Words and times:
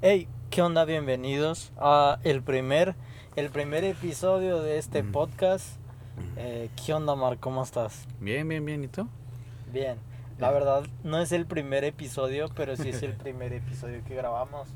Hey, 0.00 0.28
¿qué 0.50 0.62
onda? 0.62 0.84
Bienvenidos 0.84 1.72
a 1.78 2.18
el 2.22 2.42
primer, 2.42 2.94
el 3.36 3.50
primer 3.50 3.84
episodio 3.84 4.62
de 4.62 4.78
este 4.78 5.02
Mm. 5.02 5.12
podcast. 5.12 5.76
Eh, 6.36 6.70
¿Qué 6.84 6.94
onda, 6.94 7.14
Mar? 7.14 7.38
¿Cómo 7.38 7.62
estás? 7.62 8.06
Bien, 8.20 8.48
bien, 8.48 8.64
bien. 8.64 8.84
¿Y 8.84 8.88
tú? 8.88 9.08
Bien. 9.72 9.96
La 10.38 10.50
verdad, 10.52 10.84
no 11.02 11.20
es 11.20 11.32
el 11.32 11.46
primer 11.46 11.84
episodio, 11.84 12.48
pero 12.54 12.76
sí 12.76 12.90
es 12.90 13.02
el 13.02 13.12
primer 13.16 13.52
episodio 13.52 14.02
que 14.04 14.14
grabamos. 14.14 14.68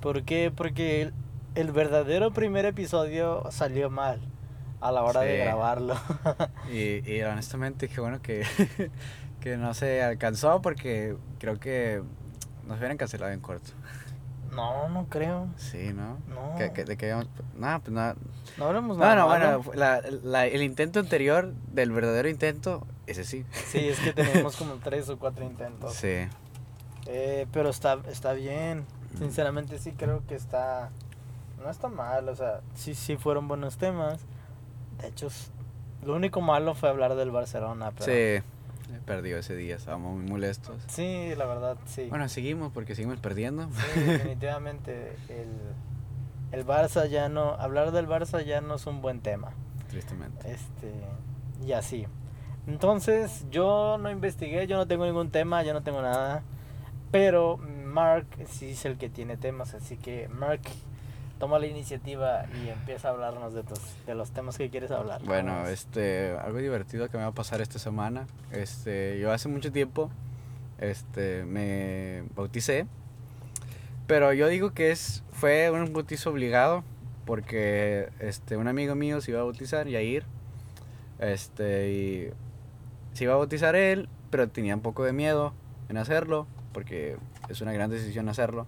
¿Por 0.00 0.22
qué? 0.24 0.52
Porque 0.54 1.02
el, 1.02 1.14
el 1.54 1.72
verdadero 1.72 2.32
primer 2.32 2.66
episodio 2.66 3.44
salió 3.50 3.88
mal 3.88 4.20
a 4.80 4.92
la 4.92 5.02
hora 5.02 5.20
de 5.20 5.38
grabarlo. 5.38 5.94
Y, 6.70 7.08
y 7.10 7.22
honestamente, 7.22 7.88
qué 7.88 8.00
bueno 8.00 8.20
que, 8.20 8.44
que 9.40 9.56
no 9.56 9.72
se 9.72 10.02
alcanzó 10.02 10.60
porque 10.60 11.16
creo 11.38 11.58
que 11.58 12.02
nos 12.66 12.76
hubieran 12.78 12.96
cancelado 12.98 13.32
en 13.32 13.40
corto. 13.40 13.70
No, 14.56 14.88
no 14.88 15.06
creo. 15.08 15.46
Sí, 15.56 15.92
¿no? 15.92 16.18
No. 16.28 16.56
Que, 16.56 16.72
que- 16.72 16.84
de 16.84 16.96
que 16.96 17.08
íbamos- 17.08 17.28
Nada, 17.56 17.78
pues 17.78 17.92
nada. 17.92 18.16
No 18.58 18.64
hablamos 18.66 18.96
nada 18.98 19.14
no, 19.14 19.26
bueno, 19.26 19.62
fue 19.62 19.76
la- 19.76 20.00
la- 20.24 20.46
el 20.46 20.62
intento 20.62 20.98
anterior 21.00 21.52
del 21.72 21.92
verdadero 21.92 22.28
intento, 22.28 22.86
ese 23.06 23.24
sí. 23.24 23.44
Sí, 23.68 23.88
es 23.88 24.00
que 24.00 24.12
tenemos 24.12 24.56
como 24.56 24.74
tres 24.76 25.08
o 25.08 25.18
cuatro 25.18 25.44
intentos. 25.44 25.94
Sí. 25.94 26.26
Eh, 27.06 27.46
pero 27.52 27.68
está, 27.70 27.98
está 28.08 28.32
bien. 28.32 28.84
Sinceramente 29.18 29.78
sí 29.78 29.92
creo 29.92 30.22
que 30.26 30.34
está... 30.34 30.90
No 31.62 31.70
está 31.70 31.88
mal, 31.88 32.28
o 32.28 32.34
sea, 32.36 32.60
sí, 32.74 32.94
sí 32.94 33.16
fueron 33.16 33.48
buenos 33.48 33.76
temas. 33.78 34.20
De 35.00 35.08
hecho, 35.08 35.28
lo 36.04 36.14
único 36.14 36.40
malo 36.40 36.74
fue 36.74 36.88
hablar 36.88 37.14
del 37.14 37.30
Barcelona, 37.30 37.92
pero... 37.96 38.12
Sí. 38.12 38.44
Perdió 39.04 39.38
ese 39.38 39.56
día, 39.56 39.76
estábamos 39.76 40.16
muy 40.16 40.28
molestos. 40.28 40.82
Sí, 40.88 41.34
la 41.36 41.46
verdad, 41.46 41.76
sí. 41.86 42.06
Bueno, 42.08 42.28
seguimos 42.28 42.72
porque 42.72 42.94
seguimos 42.94 43.18
perdiendo. 43.18 43.68
Sí, 43.94 44.00
definitivamente 44.00 45.16
el, 45.28 45.48
el 46.52 46.66
Barça 46.66 47.08
ya 47.08 47.28
no... 47.28 47.50
Hablar 47.54 47.92
del 47.92 48.06
Barça 48.06 48.44
ya 48.44 48.60
no 48.60 48.76
es 48.76 48.86
un 48.86 49.02
buen 49.02 49.20
tema. 49.20 49.52
Tristemente. 49.88 50.50
Este... 50.50 50.92
Y 51.64 51.72
así. 51.72 52.06
Entonces, 52.66 53.46
yo 53.50 53.96
no 53.98 54.10
investigué, 54.10 54.66
yo 54.66 54.76
no 54.76 54.86
tengo 54.86 55.06
ningún 55.06 55.30
tema, 55.30 55.62
yo 55.62 55.72
no 55.72 55.82
tengo 55.82 56.02
nada. 56.02 56.42
Pero 57.10 57.56
Mark 57.56 58.26
sí 58.48 58.70
es 58.70 58.84
el 58.84 58.98
que 58.98 59.08
tiene 59.08 59.36
temas, 59.36 59.74
así 59.74 59.96
que 59.96 60.28
Mark 60.28 60.62
toma 61.38 61.58
la 61.58 61.66
iniciativa 61.66 62.46
y 62.62 62.68
empieza 62.68 63.08
a 63.08 63.10
hablarnos 63.12 63.54
de, 63.54 63.62
tus, 63.62 63.80
de 64.06 64.14
los 64.14 64.30
temas 64.30 64.56
que 64.56 64.70
quieres 64.70 64.90
hablar. 64.90 65.22
Bueno, 65.24 65.52
Vamos. 65.52 65.70
este, 65.70 66.36
algo 66.42 66.58
divertido 66.58 67.08
que 67.08 67.16
me 67.16 67.24
va 67.24 67.30
a 67.30 67.34
pasar 67.34 67.60
esta 67.60 67.78
semana. 67.78 68.26
Este, 68.52 69.18
yo 69.18 69.32
hace 69.32 69.48
mucho 69.48 69.72
tiempo, 69.72 70.10
este, 70.78 71.44
me 71.44 72.24
bauticé. 72.34 72.86
Pero 74.06 74.32
yo 74.32 74.48
digo 74.48 74.72
que 74.72 74.92
es, 74.92 75.24
fue 75.32 75.70
un 75.70 75.92
bautizo 75.92 76.30
obligado 76.30 76.84
porque, 77.24 78.08
este, 78.20 78.56
un 78.56 78.68
amigo 78.68 78.94
mío 78.94 79.20
se 79.20 79.32
iba 79.32 79.40
a 79.40 79.44
bautizar, 79.44 79.88
Yair. 79.88 80.24
Este, 81.18 81.90
y 81.90 82.30
se 83.14 83.24
iba 83.24 83.34
a 83.34 83.36
bautizar 83.36 83.74
él, 83.74 84.08
pero 84.30 84.48
tenía 84.48 84.74
un 84.74 84.82
poco 84.82 85.04
de 85.04 85.12
miedo 85.12 85.54
en 85.88 85.96
hacerlo 85.96 86.46
porque 86.72 87.16
es 87.48 87.60
una 87.62 87.72
gran 87.72 87.90
decisión 87.90 88.28
hacerlo. 88.28 88.66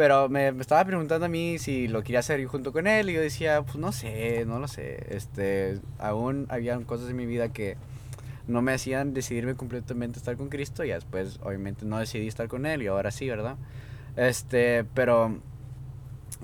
Pero 0.00 0.30
me, 0.30 0.48
estaba 0.48 0.82
preguntando 0.86 1.26
a 1.26 1.28
mí 1.28 1.58
si 1.58 1.86
lo 1.86 2.02
quería 2.02 2.20
hacer 2.20 2.42
junto 2.46 2.72
con 2.72 2.86
él 2.86 3.10
y 3.10 3.12
yo 3.12 3.20
decía, 3.20 3.60
pues 3.60 3.76
no 3.76 3.92
sé, 3.92 4.46
no 4.46 4.58
lo 4.58 4.66
sé. 4.66 4.96
Este, 5.10 5.78
aún 5.98 6.46
habían 6.48 6.84
cosas 6.84 7.10
en 7.10 7.16
mi 7.16 7.26
vida 7.26 7.52
que 7.52 7.76
no 8.48 8.62
me 8.62 8.72
hacían 8.72 9.12
decidirme 9.12 9.56
completamente 9.56 10.18
estar 10.18 10.38
con 10.38 10.48
Cristo 10.48 10.84
y 10.84 10.88
después 10.88 11.38
obviamente 11.42 11.84
no 11.84 11.98
decidí 11.98 12.28
estar 12.28 12.48
con 12.48 12.64
él 12.64 12.80
y 12.80 12.86
ahora 12.86 13.10
sí, 13.10 13.28
¿verdad? 13.28 13.56
Este, 14.16 14.84
pero 14.94 15.38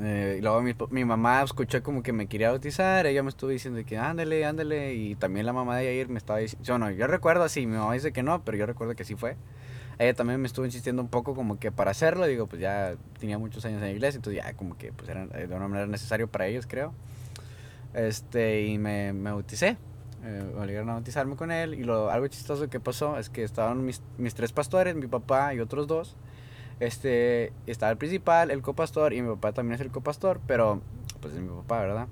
eh, 0.02 0.36
y 0.38 0.42
luego 0.42 0.60
mi, 0.60 0.74
mi 0.90 1.06
mamá 1.06 1.42
escuchó 1.42 1.82
como 1.82 2.02
que 2.02 2.12
me 2.12 2.26
quería 2.26 2.50
bautizar, 2.50 3.06
ella 3.06 3.22
me 3.22 3.30
estuvo 3.30 3.48
diciendo 3.48 3.80
que 3.86 3.96
ándale, 3.96 4.44
ándale 4.44 4.92
y 4.96 5.14
también 5.14 5.46
la 5.46 5.54
mamá 5.54 5.78
de 5.78 5.86
Yair 5.86 6.10
me 6.10 6.18
estaba 6.18 6.40
diciendo, 6.40 6.62
yo 6.62 6.76
no, 6.76 6.90
yo 6.90 7.06
recuerdo 7.06 7.44
así, 7.44 7.66
mi 7.66 7.78
mamá 7.78 7.94
dice 7.94 8.12
que 8.12 8.22
no, 8.22 8.44
pero 8.44 8.58
yo 8.58 8.66
recuerdo 8.66 8.94
que 8.94 9.04
sí 9.04 9.14
fue 9.14 9.38
ella 9.98 10.14
también 10.14 10.40
me 10.40 10.46
estuvo 10.46 10.66
insistiendo 10.66 11.00
un 11.00 11.08
poco 11.08 11.34
como 11.34 11.58
que 11.58 11.72
para 11.72 11.90
hacerlo, 11.90 12.26
digo, 12.26 12.46
pues 12.46 12.60
ya 12.60 12.96
tenía 13.18 13.38
muchos 13.38 13.64
años 13.64 13.78
en 13.78 13.84
la 13.84 13.90
iglesia, 13.90 14.18
entonces 14.18 14.42
ya 14.42 14.52
como 14.54 14.76
que 14.76 14.92
pues 14.92 15.08
era 15.08 15.26
de 15.26 15.54
una 15.54 15.68
manera 15.68 15.86
necesario 15.86 16.28
para 16.28 16.46
ellos, 16.46 16.66
creo. 16.66 16.92
Este, 17.94 18.66
y 18.66 18.78
me, 18.78 19.14
me 19.14 19.30
bauticé, 19.30 19.78
eh, 20.22 20.50
me 20.54 20.60
obligaron 20.60 20.90
a 20.90 20.94
bautizarme 20.94 21.36
con 21.36 21.50
él, 21.50 21.74
y 21.74 21.84
lo, 21.84 22.10
algo 22.10 22.26
chistoso 22.28 22.68
que 22.68 22.78
pasó 22.78 23.18
es 23.18 23.30
que 23.30 23.42
estaban 23.42 23.86
mis, 23.86 24.02
mis 24.18 24.34
tres 24.34 24.52
pastores, 24.52 24.94
mi 24.94 25.06
papá 25.06 25.54
y 25.54 25.60
otros 25.60 25.86
dos, 25.86 26.14
este, 26.78 27.54
estaba 27.66 27.90
el 27.92 27.96
principal, 27.96 28.50
el 28.50 28.60
copastor, 28.60 29.14
y 29.14 29.22
mi 29.22 29.28
papá 29.34 29.52
también 29.52 29.76
es 29.76 29.80
el 29.80 29.90
copastor, 29.90 30.40
pero 30.46 30.82
pues 31.20 31.32
es 31.32 31.40
mi 31.40 31.48
papá, 31.48 31.80
¿verdad? 31.80 32.06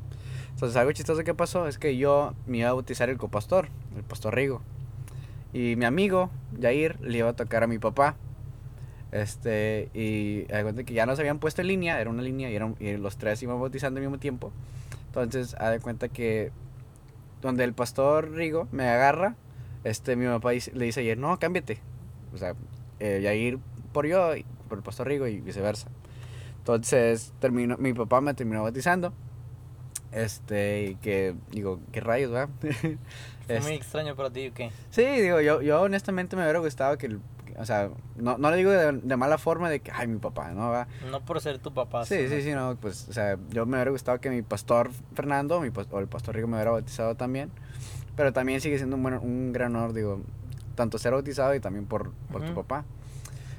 Entonces 0.54 0.76
algo 0.76 0.92
chistoso 0.92 1.22
que 1.22 1.34
pasó 1.34 1.68
es 1.68 1.78
que 1.78 1.98
yo 1.98 2.32
me 2.46 2.58
iba 2.58 2.70
a 2.70 2.72
bautizar 2.72 3.10
el 3.10 3.18
copastor, 3.18 3.68
el 3.94 4.04
pastor 4.04 4.34
Rigo. 4.34 4.62
Y 5.54 5.76
mi 5.76 5.84
amigo, 5.84 6.31
Jair, 6.60 7.00
le 7.00 7.19
iba 7.19 7.28
a 7.28 7.32
tocar 7.32 7.62
a 7.62 7.69
mi 7.69 7.78
papá. 7.78 8.16
Este, 9.12 9.88
y 9.94 10.42
cuenta 10.47 10.82
que 10.82 10.92
ya 10.92 11.06
nos 11.06 11.20
habían 11.20 11.38
puesto 11.38 11.62
en 11.62 11.69
línea, 11.69 12.00
era 12.00 12.10
una 12.10 12.22
línea 12.22 12.50
y, 12.50 12.56
eran, 12.56 12.75
y 12.81 12.97
los 12.97 13.16
tres 13.16 13.41
iban 13.44 13.60
bautizando 13.60 13.98
al 13.98 14.03
mismo 14.03 14.19
tiempo. 14.19 14.50
Entonces, 15.06 15.54
haz 15.54 15.70
de 15.70 15.78
cuenta 15.78 16.09
que 16.09 16.50
donde 17.41 17.62
el 17.62 17.72
pastor 17.72 18.32
Rigo 18.32 18.66
me 18.72 18.88
agarra, 18.88 19.37
este, 19.84 20.16
mi 20.16 20.26
papá 20.26 20.50
le 20.53 20.84
dice 20.84 21.00
a 21.00 21.04
Jair, 21.04 21.19
no, 21.19 21.38
cámbiate. 21.38 21.78
O 22.34 22.38
sea, 22.38 22.56
eh, 22.98 23.56
por 23.93 24.06
yo 24.06 24.34
y 24.34 24.44
por 24.69 24.78
el 24.78 24.82
pastor 24.82 25.06
Rigo 25.06 25.28
y 25.28 25.41
viceversa. 25.41 25.87
Entonces, 26.59 27.32
terminó, 27.38 27.76
mi 27.76 27.93
papá 27.93 28.20
me 28.20 28.34
terminó 28.34 28.64
bautizando. 28.64 29.12
Este, 30.14 30.84
y 30.91 30.94
que, 30.94 31.34
digo, 31.50 31.80
¿qué 31.91 32.00
rayos, 32.00 32.32
va? 32.32 32.48
¿Fue 33.47 33.60
muy 33.60 33.72
extraño 33.72 34.14
para 34.14 34.30
ti 34.30 34.47
o 34.48 34.54
qué? 34.54 34.70
Sí, 34.91 35.02
digo, 35.04 35.41
yo, 35.41 35.60
yo 35.60 35.82
honestamente 35.82 36.36
me 36.36 36.42
hubiera 36.42 36.60
gustado 36.60 36.97
que, 36.97 37.19
o 37.58 37.64
sea, 37.66 37.91
no, 38.16 38.38
no 38.38 38.50
le 38.52 38.56
digo 38.56 38.70
de, 38.70 38.92
de 38.92 39.16
mala 39.16 39.38
forma 39.38 39.69
de 39.69 39.80
que, 39.80 39.91
ay, 39.92 40.06
mi 40.06 40.19
papá, 40.19 40.52
¿no? 40.52 40.70
Va. 40.70 40.86
No 41.10 41.25
por 41.25 41.41
ser 41.41 41.58
tu 41.58 41.75
papá. 41.75 42.06
Sí, 42.06 42.28
sí, 42.28 42.42
sí, 42.42 42.52
no, 42.52 42.76
pues, 42.80 43.08
o 43.08 43.12
sea, 43.12 43.36
yo 43.50 43.66
me 43.66 43.76
hubiera 43.76 43.91
gustado 43.91 44.20
que 44.20 44.30
mi 44.30 44.42
pastor 44.42 44.91
Fernando 45.14 45.60
mi 45.60 45.70
o 45.91 45.98
el 45.98 46.06
pastor 46.06 46.36
Rico 46.36 46.46
me 46.46 46.54
hubiera 46.56 46.70
bautizado 46.70 47.16
también, 47.16 47.50
pero 48.16 48.32
también 48.32 48.60
sigue 48.60 48.78
siendo 48.78 48.94
un, 48.96 49.02
buen- 49.02 49.19
un 49.19 49.52
gran 49.52 49.75
honor, 49.75 49.92
digo, 49.92 50.20
tanto 50.76 50.96
ser 50.98 51.12
bautizado 51.12 51.54
y 51.56 51.60
también 51.60 51.86
por, 51.86 52.12
por 52.31 52.44
tu 52.44 52.54
papá. 52.54 52.84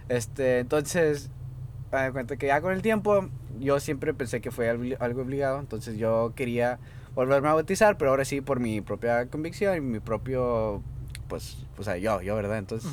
Este, 0.10 0.60
entonces, 0.60 1.30
me 2.04 2.12
cuenta 2.12 2.38
que 2.38 2.48
ya 2.48 2.62
con 2.62 2.74
el 2.74 2.82
tiempo, 2.82 3.30
yo 3.60 3.80
siempre 3.80 4.14
pensé 4.14 4.42
que 4.42 4.52
fue 4.52 4.70
algo 4.70 5.22
obligado, 5.22 5.60
entonces 5.60 5.98
yo 5.98 6.34
quería 6.36 6.80
volverme 7.16 7.48
a 7.48 7.54
bautizar, 7.54 7.98
pero 7.98 8.12
ahora 8.12 8.26
sí 8.26 8.42
por 8.42 8.60
mi 8.60 8.82
propia 8.82 9.28
convicción 9.28 9.78
y 9.78 9.82
mi 9.82 10.00
propio, 10.00 10.82
pues, 11.28 11.66
o 11.78 11.84
sea, 11.84 11.98
yo, 11.98 12.22
yo, 12.22 12.36
¿verdad? 12.36 12.58
Entonces, 12.58 12.92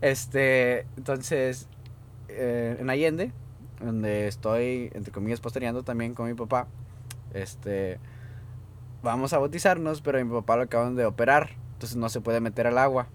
este, 0.00 0.86
entonces, 0.96 1.68
eh, 2.28 2.76
en 2.78 2.90
Allende, 2.90 3.32
donde 3.80 4.26
estoy, 4.26 4.90
entre 4.94 5.12
comillas, 5.12 5.40
postereando 5.40 5.84
también 5.84 6.14
con 6.14 6.26
mi 6.26 6.34
papá, 6.34 6.66
este, 7.34 7.98
vamos 9.02 9.32
a 9.32 9.38
bautizarnos, 9.38 10.02
pero 10.02 10.24
mi 10.24 10.30
papá 10.32 10.56
lo 10.56 10.62
acaban 10.62 10.96
de 10.96 11.04
operar, 11.04 11.50
entonces 11.74 11.96
no 11.96 12.08
se 12.08 12.20
puede 12.20 12.40
meter 12.40 12.66
al 12.66 12.78
agua. 12.78 13.06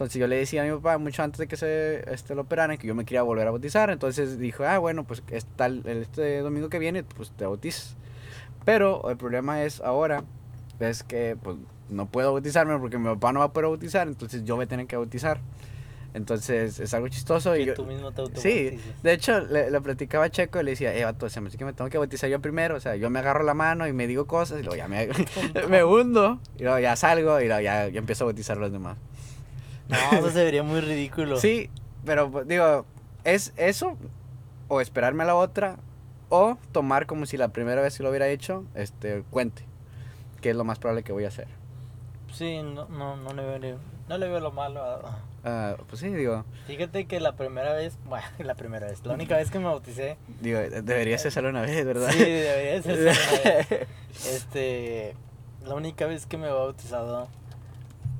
Entonces 0.00 0.18
yo 0.18 0.26
le 0.28 0.36
decía 0.36 0.62
a 0.62 0.64
mi 0.64 0.72
papá 0.72 0.96
mucho 0.96 1.22
antes 1.22 1.36
de 1.40 1.46
que 1.46 1.58
se 1.58 2.10
este, 2.10 2.34
lo 2.34 2.40
operaran 2.40 2.78
que 2.78 2.86
yo 2.86 2.94
me 2.94 3.04
quería 3.04 3.20
volver 3.20 3.46
a 3.46 3.50
bautizar. 3.50 3.90
Entonces 3.90 4.38
dijo, 4.38 4.64
ah, 4.64 4.78
bueno, 4.78 5.04
pues 5.04 5.22
es 5.30 5.44
tal, 5.56 5.82
este 5.86 6.38
domingo 6.38 6.70
que 6.70 6.78
viene, 6.78 7.02
pues 7.04 7.32
te 7.32 7.44
bautizas. 7.44 7.96
Pero 8.64 9.10
el 9.10 9.18
problema 9.18 9.62
es 9.62 9.82
ahora, 9.82 10.24
es 10.78 11.02
que 11.02 11.36
pues 11.42 11.58
no 11.90 12.06
puedo 12.06 12.32
bautizarme 12.32 12.78
porque 12.78 12.96
mi 12.96 13.04
papá 13.10 13.34
no 13.34 13.40
va 13.40 13.46
a 13.46 13.52
poder 13.52 13.68
bautizar, 13.68 14.08
entonces 14.08 14.42
yo 14.44 14.56
voy 14.56 14.64
a 14.64 14.68
tener 14.68 14.86
que 14.86 14.96
bautizar. 14.96 15.38
Entonces 16.14 16.80
es 16.80 16.94
algo 16.94 17.08
chistoso. 17.08 17.54
y 17.54 17.66
yo- 17.66 17.74
tú 17.74 17.84
mismo 17.84 18.10
te 18.10 18.22
Sí, 18.40 18.80
de 19.02 19.12
hecho, 19.12 19.38
le, 19.40 19.70
le 19.70 19.80
platicaba 19.82 20.24
a 20.24 20.30
Checo 20.30 20.60
y 20.60 20.64
le 20.64 20.70
decía, 20.70 20.94
eh, 20.96 21.04
vato, 21.04 21.28
se 21.28 21.42
me 21.42 21.48
hace 21.48 21.58
que 21.58 21.66
me 21.66 21.74
tengo 21.74 21.90
que 21.90 21.98
bautizar 21.98 22.30
yo 22.30 22.40
primero. 22.40 22.76
O 22.76 22.80
sea, 22.80 22.96
yo 22.96 23.10
me 23.10 23.18
agarro 23.18 23.44
la 23.44 23.52
mano 23.52 23.86
y 23.86 23.92
me 23.92 24.06
digo 24.06 24.26
cosas 24.26 24.60
y 24.60 24.62
luego 24.62 24.76
ya 24.76 24.88
me, 24.88 25.08
me 25.68 25.84
hundo 25.84 26.40
y 26.58 26.62
luego 26.62 26.78
ya 26.78 26.96
salgo 26.96 27.38
y 27.42 27.48
luego 27.48 27.60
ya, 27.60 27.86
ya 27.88 27.98
empiezo 27.98 28.24
a 28.24 28.28
bautizar 28.28 28.56
a 28.56 28.60
los 28.60 28.72
demás. 28.72 28.96
No, 29.90 29.96
eso 30.18 30.30
se 30.30 30.44
vería 30.44 30.62
muy 30.62 30.80
ridículo. 30.80 31.36
Sí, 31.38 31.70
pero 32.04 32.30
pues, 32.30 32.46
digo, 32.48 32.86
¿es 33.24 33.52
eso 33.56 33.96
o 34.68 34.80
esperarme 34.80 35.24
a 35.24 35.26
la 35.26 35.34
otra 35.34 35.76
o 36.28 36.56
tomar 36.72 37.06
como 37.06 37.26
si 37.26 37.36
la 37.36 37.48
primera 37.48 37.82
vez 37.82 37.96
que 37.96 38.02
lo 38.02 38.10
hubiera 38.10 38.28
hecho, 38.28 38.64
este, 38.74 39.22
cuente? 39.30 39.64
Que 40.40 40.50
es 40.50 40.56
lo 40.56 40.64
más 40.64 40.78
probable 40.78 41.02
que 41.02 41.12
voy 41.12 41.24
a 41.24 41.28
hacer. 41.28 41.48
Sí, 42.32 42.62
no, 42.62 42.86
no, 42.88 43.16
no, 43.16 43.32
le, 43.34 43.58
veo, 43.58 43.78
no 44.08 44.18
le 44.18 44.28
veo 44.28 44.40
lo 44.40 44.52
malo. 44.52 44.82
a- 44.84 45.18
Ah, 45.42 45.74
pues 45.88 46.00
sí, 46.00 46.08
digo, 46.10 46.44
Fíjate 46.66 47.06
que 47.06 47.18
la 47.18 47.34
primera 47.34 47.72
vez, 47.72 47.96
bueno, 48.04 48.26
la 48.38 48.54
primera 48.54 48.86
vez, 48.86 49.04
la 49.06 49.14
única 49.14 49.36
vez 49.38 49.50
que 49.50 49.58
me 49.58 49.64
bauticé, 49.64 50.18
digo, 50.40 50.58
debería 50.60 51.16
ser 51.16 51.32
solo 51.32 51.48
una 51.48 51.62
vez, 51.62 51.82
¿verdad? 51.84 52.10
sí, 52.10 52.18
debería 52.18 52.82
ser 52.82 53.14
solo 53.14 53.40
una 53.42 53.50
vez. 53.56 53.88
Este, 54.34 55.14
la 55.64 55.74
única 55.74 56.06
vez 56.06 56.26
que 56.26 56.36
me 56.36 56.46
he 56.48 56.52
bautizado, 56.52 57.28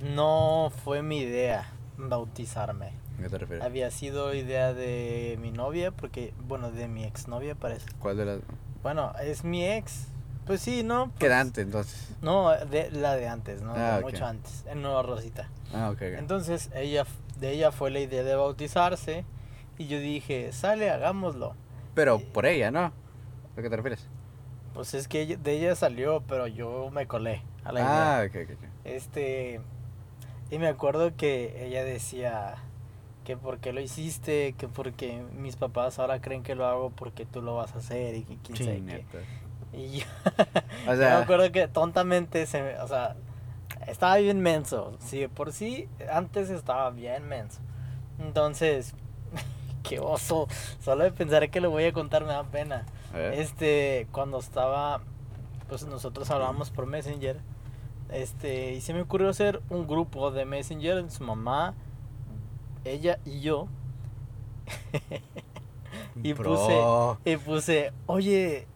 no 0.02 0.72
fue 0.84 1.02
mi 1.02 1.18
idea 1.18 1.70
bautizarme. 1.96 2.92
¿A 3.18 3.22
qué 3.22 3.28
te 3.28 3.38
refieres? 3.38 3.64
había 3.64 3.90
sido 3.90 4.34
idea 4.34 4.72
de 4.72 5.36
mi 5.40 5.50
novia, 5.50 5.90
porque, 5.90 6.32
bueno, 6.46 6.70
de 6.70 6.88
mi 6.88 7.04
exnovia 7.04 7.54
parece. 7.54 7.86
¿Cuál 7.98 8.16
de 8.16 8.24
las? 8.24 8.40
Bueno, 8.82 9.12
es 9.22 9.44
mi 9.44 9.64
ex. 9.66 10.06
Pues 10.46 10.62
sí, 10.62 10.82
¿no? 10.82 11.06
Pues, 11.08 11.18
Quedante, 11.18 11.60
entonces. 11.60 12.16
No, 12.22 12.50
de, 12.50 12.90
la 12.90 13.14
de 13.16 13.28
antes, 13.28 13.60
¿no? 13.62 13.74
Ah, 13.76 13.96
De. 13.98 14.02
Mucho 14.02 14.24
antes, 14.24 14.64
en 14.68 14.82
Nueva 14.82 15.02
Rosita. 15.02 15.48
Ah, 15.74 15.90
ok. 15.90 15.96
ok. 15.96 16.18
Entonces, 16.18 16.70
ella, 16.74 17.04
de 17.38 17.50
ella 17.52 17.70
fue 17.72 17.90
la 17.90 18.00
idea 18.00 18.22
de 18.24 18.34
bautizarse. 18.34 19.24
Y 19.78 19.86
yo 19.86 19.98
dije, 19.98 20.52
sale, 20.52 20.90
hagámoslo. 20.90 21.54
Pero 21.94 22.18
por 22.32 22.46
ella, 22.46 22.70
¿no? 22.70 22.84
¿A 22.84 23.62
qué 23.62 23.68
te 23.68 23.76
refieres? 23.76 24.06
Pues 24.74 24.94
es 24.94 25.08
que 25.08 25.20
ella- 25.22 25.36
de 25.36 25.52
ella 25.52 25.74
salió, 25.74 26.22
pero 26.26 26.46
yo 26.46 26.90
me 26.90 27.06
colé 27.06 27.42
a 27.64 27.72
la 27.72 27.80
idea. 27.80 28.18
Ah, 28.20 28.24
ok, 28.26 28.36
ok. 28.52 28.64
Este. 28.84 29.60
Y 30.50 30.58
me 30.58 30.68
acuerdo 30.68 31.14
que 31.16 31.64
ella 31.66 31.84
decía 31.84 32.56
que 33.24 33.36
por 33.36 33.58
qué 33.58 33.72
lo 33.72 33.80
hiciste, 33.80 34.54
que 34.58 34.66
porque 34.68 35.22
mis 35.36 35.56
papás 35.56 35.98
ahora 35.98 36.20
creen 36.20 36.42
que 36.42 36.54
lo 36.54 36.66
hago 36.66 36.90
porque 36.90 37.26
tú 37.26 37.42
lo 37.42 37.54
vas 37.54 37.74
a 37.74 37.78
hacer 37.78 38.14
y 38.16 38.22
que 38.24 38.36
quién 38.42 38.58
sabe 38.58 38.76
Sí, 38.78 38.84
qué. 38.86 38.92
neta. 38.92 39.18
Y 39.72 39.98
yo, 40.00 40.06
O 40.92 40.96
sea, 40.96 41.18
me 41.18 41.22
acuerdo 41.24 41.52
que 41.52 41.68
tontamente 41.68 42.46
se 42.46 42.62
me, 42.62 42.78
o 42.80 42.88
sea, 42.88 43.14
estaba 43.86 44.16
bien 44.16 44.40
menso. 44.40 44.96
Sí, 44.98 45.28
por 45.28 45.52
sí, 45.52 45.88
antes 46.12 46.50
estaba 46.50 46.90
bien 46.90 47.28
menso. 47.28 47.60
Entonces, 48.18 48.94
qué 49.84 50.00
oso. 50.00 50.48
Solo 50.82 51.04
de 51.04 51.12
pensar 51.12 51.48
que 51.50 51.60
lo 51.60 51.70
voy 51.70 51.84
a 51.84 51.92
contar 51.92 52.22
me 52.24 52.32
da 52.32 52.42
pena. 52.44 52.84
Este, 53.14 54.08
cuando 54.10 54.38
estaba, 54.40 55.02
pues 55.68 55.84
nosotros 55.86 56.28
hablábamos 56.30 56.70
por 56.70 56.86
Messenger. 56.86 57.38
Este, 58.12 58.72
y 58.74 58.80
se 58.80 58.92
me 58.94 59.02
ocurrió 59.02 59.28
hacer 59.28 59.60
un 59.70 59.86
grupo 59.86 60.30
de 60.30 60.44
Messenger, 60.44 61.08
su 61.10 61.22
mamá, 61.24 61.74
ella 62.84 63.18
y 63.24 63.40
yo. 63.40 63.68
y 66.22 66.32
Bro. 66.32 67.18
Y 67.24 67.36
puse, 67.36 67.92
oye, 68.06 68.66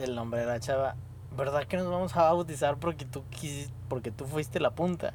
el 0.00 0.14
nombre 0.14 0.40
de 0.40 0.46
la 0.46 0.60
chava, 0.60 0.96
¿verdad 1.36 1.64
que 1.64 1.76
nos 1.76 1.88
vamos 1.88 2.16
a 2.16 2.22
bautizar 2.24 2.76
porque 2.78 3.04
tú 3.04 3.22
quis- 3.30 3.70
porque 3.88 4.10
tú 4.10 4.26
fuiste 4.26 4.58
la 4.60 4.70
punta? 4.70 5.12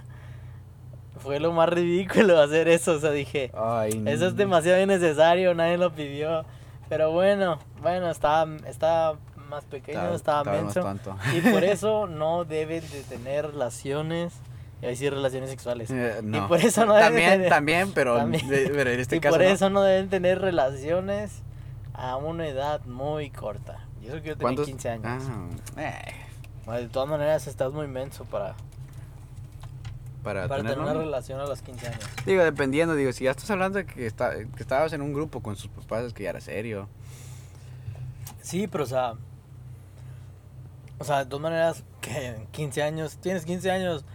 Fue 1.17 1.39
lo 1.39 1.51
más 1.51 1.69
ridículo 1.69 2.39
hacer 2.41 2.67
eso, 2.67 2.93
o 2.93 2.99
sea, 2.99 3.11
dije, 3.11 3.51
Ay, 3.55 4.03
eso 4.05 4.27
es 4.27 4.35
demasiado 4.35 4.81
innecesario, 4.81 5.53
nadie 5.53 5.77
lo 5.77 5.91
pidió. 5.93 6.45
Pero 6.89 7.11
bueno, 7.11 7.59
bueno, 7.81 8.09
estaba, 8.09 8.55
estaba 8.65 9.17
más 9.47 9.63
pequeño, 9.65 10.13
estaba, 10.13 10.43
más 10.43 10.75
menso. 10.75 10.95
Y 11.35 11.41
por 11.41 11.63
eso 11.65 12.07
no 12.07 12.45
deben 12.45 12.81
de 12.89 13.01
tener 13.03 13.47
relaciones, 13.47 14.33
y 14.81 14.85
decir 14.85 15.11
relaciones 15.13 15.49
sexuales. 15.49 15.89
Eh, 15.89 16.19
no. 16.23 16.47
por 16.47 16.59
eso 16.59 16.85
no 16.85 16.93
debe 16.93 17.05
También, 17.07 17.31
tener- 17.31 17.49
también, 17.49 17.91
pero, 17.93 18.17
También. 18.17 18.47
de- 18.47 18.69
pero 18.69 18.91
en 18.91 18.99
este 18.99 19.15
y 19.15 19.19
caso 19.19 19.35
por 19.35 19.43
no. 19.45 19.49
eso 19.51 19.69
no 19.69 19.81
deben 19.81 20.09
tener 20.09 20.39
relaciones 20.39 21.41
a 21.93 22.15
una 22.17 22.47
edad 22.47 22.85
muy 22.85 23.29
corta. 23.31 23.79
Y 24.01 24.07
eso 24.07 24.21
que 24.21 24.29
yo 24.29 24.37
tenía 24.37 24.37
¿Cuántos? 24.41 24.65
15 24.67 24.89
años. 24.89 25.05
Ah, 25.05 25.81
eh, 25.81 26.13
Bueno, 26.65 26.81
De 26.81 26.87
todas 26.89 27.09
maneras, 27.09 27.47
estás 27.47 27.73
muy 27.73 27.87
menso 27.87 28.23
para, 28.25 28.53
para, 30.23 30.47
para 30.47 30.61
tener 30.61 30.75
tener 30.75 30.79
una 30.91 30.93
relación 30.93 31.39
a 31.39 31.45
los 31.45 31.61
15 31.61 31.87
años. 31.87 31.99
Digo, 32.25 32.43
dependiendo, 32.43 32.93
digo, 32.95 33.11
si 33.13 33.23
ya 33.23 33.31
estás 33.31 33.49
hablando 33.49 33.79
de 33.79 33.85
que, 33.87 34.05
está, 34.05 34.35
que 34.35 34.61
estabas 34.61 34.93
en 34.93 35.01
un 35.01 35.13
grupo 35.13 35.41
con 35.41 35.55
sus 35.55 35.69
papás, 35.71 36.03
es 36.03 36.13
que 36.13 36.23
ya 36.23 36.29
era 36.31 36.41
serio. 36.41 36.87
Sí, 38.41 38.67
pero 38.67 38.83
o 38.83 38.87
sea. 38.87 39.13
O 40.99 41.03
sea, 41.03 41.19
de 41.19 41.25
todas 41.25 41.41
maneras, 41.43 41.83
que 42.01 42.27
en 42.27 42.47
15 42.47 42.83
años, 42.83 43.17
tienes 43.17 43.45
15 43.45 43.71
años, 43.71 44.05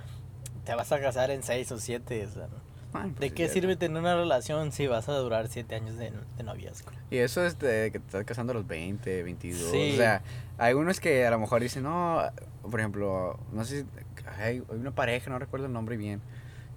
te 0.65 0.75
vas 0.75 0.91
a 0.93 1.01
casar 1.01 1.31
en 1.31 1.43
6 1.43 1.73
o 1.73 1.79
7. 1.79 2.27
O 2.27 2.31
sea, 2.31 2.47
¿no? 2.49 2.73
Ay, 2.95 3.09
pues 3.11 3.21
¿De 3.21 3.29
sí, 3.29 3.35
qué 3.35 3.47
ya- 3.47 3.53
sirve 3.53 3.77
tener 3.77 3.99
una 3.99 4.15
relación 4.15 4.71
si 4.71 4.87
vas 4.87 5.09
a 5.09 5.13
durar 5.15 5.49
7 5.49 5.75
años 5.75 5.97
de, 5.97 6.13
de 6.37 6.43
noviazgo? 6.43 6.91
Y 7.11 7.19
eso 7.19 7.45
es 7.45 7.59
de 7.59 7.91
que 7.91 7.99
te 7.99 8.05
estás 8.07 8.25
casando 8.25 8.51
a 8.53 8.55
los 8.55 8.67
20, 8.67 9.23
22. 9.23 9.71
Sí. 9.71 9.93
O 9.95 9.97
sea, 9.97 10.23
hay 10.59 10.75
unos 10.75 11.01
que 11.01 11.27
a 11.27 11.31
lo 11.31 11.39
mejor 11.39 11.63
dicen, 11.63 11.85
no, 11.85 12.21
por 12.71 12.81
ejemplo, 12.81 13.39
no 13.53 13.65
sé 13.65 13.81
si 13.81 13.87
hay, 14.39 14.57
hay 14.57 14.63
una 14.77 14.91
pareja, 14.95 15.31
no 15.31 15.39
recuerdo 15.39 15.67
el 15.67 15.73
nombre 15.73 15.97
bien. 15.97 16.21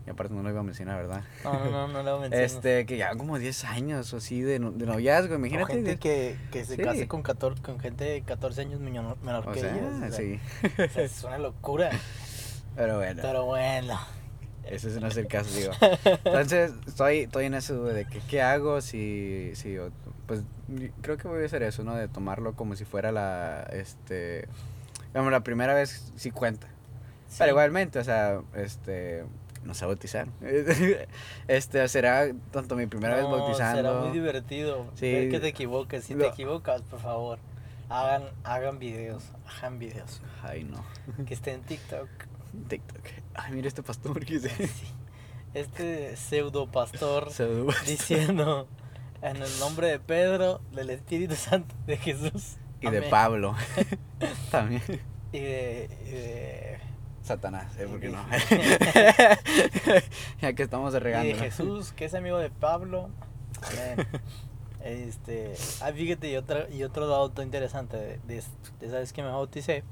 Y 0.06 0.10
aparte 0.12 0.34
no 0.36 0.44
lo 0.44 0.50
iba 0.52 0.60
a 0.60 0.63
mencionar, 0.63 0.98
¿verdad? 0.98 1.24
No, 1.44 1.54
no, 1.54 1.72
no, 1.72 1.88
no 1.88 2.04
lo 2.04 2.19
menciones. 2.22 2.54
Este, 2.54 2.86
que 2.86 2.98
ya 2.98 3.16
como 3.16 3.40
10 3.40 3.63
años 3.66 4.13
o 4.13 4.18
así 4.18 4.42
de, 4.42 4.60
no- 4.60 4.72
de 4.72 4.86
noviazgo, 4.86 5.34
O 5.34 5.38
imagínate. 5.38 5.74
gente 5.74 5.90
de- 5.92 5.98
que, 5.98 6.38
que 6.52 6.63
se 6.63 6.75
Sí. 6.75 6.81
case 6.84 7.07
con, 7.07 7.24
14, 7.24 7.62
con 7.63 7.80
gente 7.80 8.04
de 8.04 8.22
14 8.22 8.62
años 8.62 8.80
menor, 8.80 9.18
menor 9.24 9.48
o 9.48 9.52
que 9.52 9.62
sea, 9.62 9.75
ellos. 9.75 9.96
o 9.96 10.00
sea, 10.00 10.12
sí. 10.12 10.40
o 10.84 10.90
sea, 10.94 11.04
es 11.04 11.24
una 11.24 11.38
locura. 11.40 11.90
Pero 12.75 12.98
bueno, 12.98 13.22
Pero 13.24 13.46
bueno. 13.46 14.00
ese 14.66 15.00
no 15.00 15.07
es 15.07 15.18
el 15.18 15.28
caso, 15.28 15.50
digo. 15.57 15.72
Entonces, 16.25 16.74
estoy, 16.88 17.19
estoy 17.22 17.46
en 17.46 17.54
esa 17.56 17.74
duda 17.74 17.94
de 17.94 18.06
que, 18.06 18.19
qué 18.30 18.42
hago 18.44 18.81
si, 18.81 19.52
si, 19.56 19.78
o- 19.80 19.90
pues, 20.28 20.42
creo 21.02 21.18
que 21.18 21.28
voy 21.28 21.42
a 21.42 21.46
hacer 21.46 21.63
eso, 21.63 21.84
¿no? 21.84 21.96
De 21.96 22.07
tomarlo 22.07 22.54
como 22.54 22.75
si 22.75 22.86
fuera 22.86 23.12
la, 23.12 23.63
este, 23.72 24.48
digamos, 25.07 25.31
la 25.31 25.40
primera 25.42 25.74
vez 25.74 26.12
sí 26.16 26.30
cuenta. 26.31 26.68
sí. 27.28 27.38
Pero 27.40 27.52
igualmente, 27.52 27.98
o 28.00 28.04
sea, 28.04 28.42
este, 28.56 29.24
no 29.65 29.73
sé 29.73 29.85
bautizar. 29.85 30.27
este, 31.47 31.88
será 31.88 32.27
tanto 32.51 32.75
mi 32.75 32.85
primera 32.85 33.15
vez 33.15 33.25
bautizando. 33.25 33.81
Será 33.81 34.00
muy 34.00 34.12
divertido. 34.12 34.88
Sí. 34.95 35.12
Ver 35.12 35.29
que 35.29 35.39
te 35.39 35.47
equivoques. 35.47 36.03
Si 36.06 36.15
te 36.15 36.27
equivocas, 36.27 36.81
por 36.83 37.00
favor, 37.00 37.39
hagan, 37.89 38.23
hagan 38.44 38.79
videos. 38.79 39.23
Hagan 39.45 39.79
videos. 39.79 40.21
Ay, 40.44 40.63
no. 40.63 40.83
Que 41.25 41.33
esté 41.33 41.53
en 41.53 41.62
TikTok. 41.62 42.07
TikTok. 42.67 43.01
Ay, 43.33 43.51
mira 43.53 43.67
este 43.67 43.83
pastor 43.83 44.23
que 44.25 44.39
dice. 44.39 44.50
Sí. 44.67 44.88
Este 45.53 46.18
pseudo 46.18 46.69
pastor 46.69 47.31
Pseudo- 47.31 47.71
diciendo 47.88 48.68
en 49.21 49.38
el 49.38 49.59
nombre 49.59 49.88
de 49.88 50.00
Pedro, 50.00 50.59
del 50.73 50.89
Espíritu 50.89 51.35
Santo, 51.35 51.73
de 51.88 51.95
Jesús. 51.95 52.57
Y 52.81 52.89
de 52.89 52.97
amén". 52.97 53.09
Pablo. 53.09 53.56
También. 54.51 54.81
Y 55.31 55.39
de, 55.39 55.89
y 56.06 56.09
de, 56.11 56.79
Satanás, 57.25 57.75
¿eh? 57.77 57.88
¿Por 57.88 58.00
qué 58.00 58.10
Y 58.10 58.12
no? 58.12 58.24
ya 60.42 60.54
que 60.54 60.63
estamos 60.63 60.94
y 60.94 61.00
regando. 61.00 61.27
de 61.27 61.36
Jesús, 61.36 61.92
que 61.94 62.06
es 62.06 62.13
amigo 62.13 62.38
de 62.38 62.50
Pablo. 62.50 63.10
Amén. 63.62 64.07
Este, 64.83 65.56
ah, 65.81 65.92
fíjate, 65.92 66.30
y, 66.30 66.36
otra, 66.38 66.69
y 66.69 66.83
otro 66.83 67.07
dato 67.07 67.42
interesante 67.42 67.98
de, 67.98 68.19
de, 68.27 68.44
de 68.80 68.88
esa 68.88 69.00
vez 69.00 69.13
que 69.13 69.24
me 69.24 69.30
bauticé, 69.30 69.83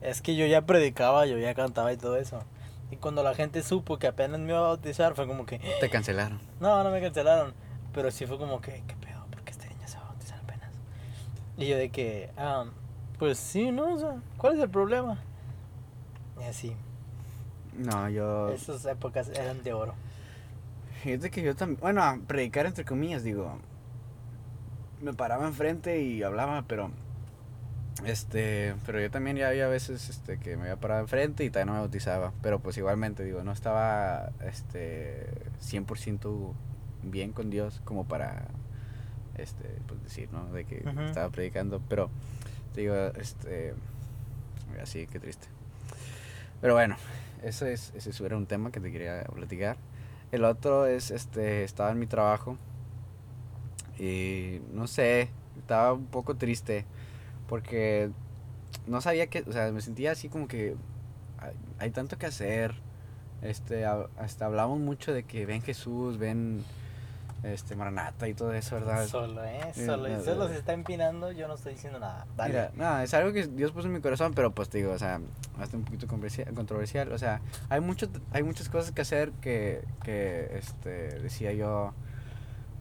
es 0.00 0.22
que 0.22 0.36
yo 0.36 0.46
ya 0.46 0.62
predicaba, 0.64 1.26
yo 1.26 1.36
ya 1.38 1.54
cantaba 1.54 1.92
y 1.92 1.98
todo 1.98 2.16
eso. 2.16 2.42
Y 2.90 2.96
cuando 2.96 3.22
la 3.22 3.34
gente 3.34 3.62
supo 3.62 3.98
que 3.98 4.06
apenas 4.06 4.40
me 4.40 4.48
iba 4.48 4.58
a 4.58 4.62
bautizar, 4.62 5.14
fue 5.14 5.26
como 5.26 5.44
que, 5.44 5.58
Te 5.80 5.90
cancelaron. 5.90 6.40
no, 6.60 6.82
no 6.82 6.90
me 6.90 7.00
cancelaron. 7.02 7.52
Pero 7.92 8.10
sí 8.10 8.24
fue 8.24 8.38
como 8.38 8.62
que, 8.62 8.82
¿qué 8.86 8.96
pedo? 8.96 9.26
Porque 9.30 9.50
este 9.50 9.68
niño 9.68 9.86
se 9.86 9.98
va 9.98 10.04
a 10.04 10.08
bautizar 10.08 10.38
apenas. 10.40 10.70
Y 11.58 11.66
yo 11.68 11.76
de 11.76 11.90
que, 11.90 12.30
ah, 12.38 12.64
pues 13.18 13.36
sí, 13.38 13.70
¿no? 13.70 13.94
O 13.94 13.98
sea, 13.98 14.16
¿cuál 14.38 14.54
es 14.56 14.62
el 14.62 14.70
problema? 14.70 15.18
Y 16.42 16.48
así, 16.48 16.72
No, 17.78 18.08
yo. 18.08 18.50
esas 18.50 18.84
épocas 18.86 19.28
eran 19.28 19.62
de 19.62 19.72
oro. 19.72 19.94
Fíjate 21.02 21.30
que 21.30 21.42
yo 21.42 21.54
también. 21.56 21.80
Bueno, 21.80 22.02
a 22.02 22.18
predicar 22.26 22.66
entre 22.66 22.84
comillas, 22.84 23.22
digo. 23.24 23.58
Me 25.00 25.12
paraba 25.14 25.46
enfrente 25.46 26.00
y 26.02 26.22
hablaba, 26.22 26.64
pero. 26.68 26.90
Este. 28.04 28.74
Pero 28.86 29.00
yo 29.00 29.10
también 29.10 29.36
ya 29.36 29.48
había 29.48 29.66
veces 29.68 30.08
este, 30.08 30.38
que 30.38 30.56
me 30.56 30.62
había 30.62 30.76
parado 30.76 31.00
enfrente 31.00 31.44
y 31.44 31.50
todavía 31.50 31.66
no 31.66 31.72
me 31.74 31.80
bautizaba. 31.80 32.32
Pero 32.42 32.60
pues 32.60 32.76
igualmente, 32.76 33.24
digo, 33.24 33.42
no 33.42 33.52
estaba. 33.52 34.30
Este. 34.44 35.26
100% 35.60 36.52
bien 37.02 37.32
con 37.32 37.50
Dios 37.50 37.80
como 37.84 38.04
para. 38.06 38.46
Este. 39.36 39.64
Pues 39.86 40.02
decir, 40.04 40.28
¿no? 40.32 40.52
De 40.52 40.64
que 40.64 40.84
estaba 41.06 41.30
predicando. 41.30 41.80
Pero. 41.88 42.10
Digo, 42.76 42.94
este. 43.16 43.74
Así, 44.80 45.06
qué 45.08 45.18
triste. 45.18 45.48
Pero 46.62 46.74
bueno, 46.74 46.96
eso 47.42 47.66
es, 47.66 47.92
ese 47.96 48.24
era 48.24 48.36
un 48.36 48.46
tema 48.46 48.70
que 48.70 48.78
te 48.78 48.92
quería 48.92 49.24
platicar. 49.24 49.76
El 50.30 50.44
otro 50.44 50.86
es, 50.86 51.10
este, 51.10 51.64
estaba 51.64 51.90
en 51.90 51.98
mi 51.98 52.06
trabajo 52.06 52.56
y 53.98 54.60
no 54.72 54.86
sé, 54.86 55.28
estaba 55.58 55.92
un 55.92 56.06
poco 56.06 56.36
triste 56.36 56.86
porque 57.48 58.10
no 58.86 59.00
sabía 59.00 59.26
que, 59.26 59.40
o 59.40 59.52
sea, 59.52 59.72
me 59.72 59.80
sentía 59.80 60.12
así 60.12 60.28
como 60.28 60.46
que 60.46 60.76
hay, 61.38 61.52
hay 61.80 61.90
tanto 61.90 62.16
que 62.16 62.26
hacer. 62.26 62.76
Este, 63.42 63.84
hasta 63.84 64.46
hablamos 64.46 64.78
mucho 64.78 65.12
de 65.12 65.24
que 65.24 65.46
ven 65.46 65.62
Jesús, 65.62 66.16
ven 66.16 66.62
este 67.42 67.74
Maranata 67.76 68.28
y 68.28 68.34
todo 68.34 68.52
eso, 68.52 68.76
¿verdad? 68.76 69.06
Solo, 69.06 69.44
¿eh? 69.44 69.60
Eh, 69.76 69.86
Solo. 69.86 70.08
Y 70.08 70.24
solo 70.24 70.46
eh. 70.46 70.50
se 70.50 70.58
está 70.58 70.72
empinando, 70.72 71.32
yo 71.32 71.48
no 71.48 71.54
estoy 71.54 71.72
diciendo 71.74 71.98
nada. 71.98 72.26
Dale. 72.36 72.70
Mira, 72.74 72.92
no, 72.96 73.00
es 73.00 73.12
algo 73.14 73.32
que 73.32 73.46
Dios 73.48 73.72
puso 73.72 73.88
en 73.88 73.94
mi 73.94 74.00
corazón, 74.00 74.32
pero 74.34 74.52
pues 74.52 74.68
te 74.68 74.78
digo, 74.78 74.92
o 74.92 74.98
sea, 74.98 75.20
hasta 75.58 75.76
un 75.76 75.84
poquito 75.84 76.06
controversia- 76.06 76.46
controversial. 76.54 77.10
O 77.12 77.18
sea, 77.18 77.40
hay 77.68 77.80
mucho, 77.80 78.08
hay 78.30 78.42
muchas 78.44 78.68
cosas 78.68 78.92
que 78.92 79.02
hacer 79.02 79.32
que, 79.40 79.84
que 80.04 80.56
este, 80.56 81.18
decía 81.20 81.52
yo, 81.52 81.92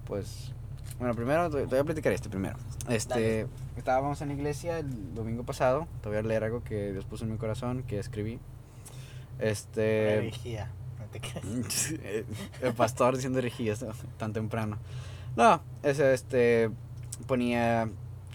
pues, 0.05 0.53
bueno, 0.99 1.15
primero 1.15 1.49
te, 1.49 1.61
te 1.61 1.65
voy 1.65 1.79
a 1.79 1.83
platicar 1.83 2.13
este 2.13 2.29
primero. 2.29 2.57
Este, 2.87 3.43
Dale. 3.43 3.47
estábamos 3.77 4.21
en 4.21 4.27
la 4.27 4.33
iglesia 4.35 4.77
el 4.79 5.15
domingo 5.15 5.43
pasado, 5.43 5.87
te 6.01 6.09
voy 6.09 6.17
a 6.19 6.21
leer 6.21 6.43
algo 6.43 6.63
que 6.63 6.91
Dios 6.91 7.05
puso 7.05 7.23
en 7.25 7.31
mi 7.31 7.37
corazón, 7.37 7.81
que 7.83 7.97
escribí. 7.97 8.39
Una 9.39 9.49
Este, 9.49 10.19
vigía. 10.19 10.69
Te 11.11 11.19
creas. 11.19 11.91
el 12.61 12.73
pastor 12.73 13.15
diciendo 13.15 13.39
herejías 13.39 13.85
tan 14.17 14.33
temprano. 14.33 14.77
No, 15.35 15.61
es 15.83 15.99
este 15.99 16.71
ponía 17.27 17.89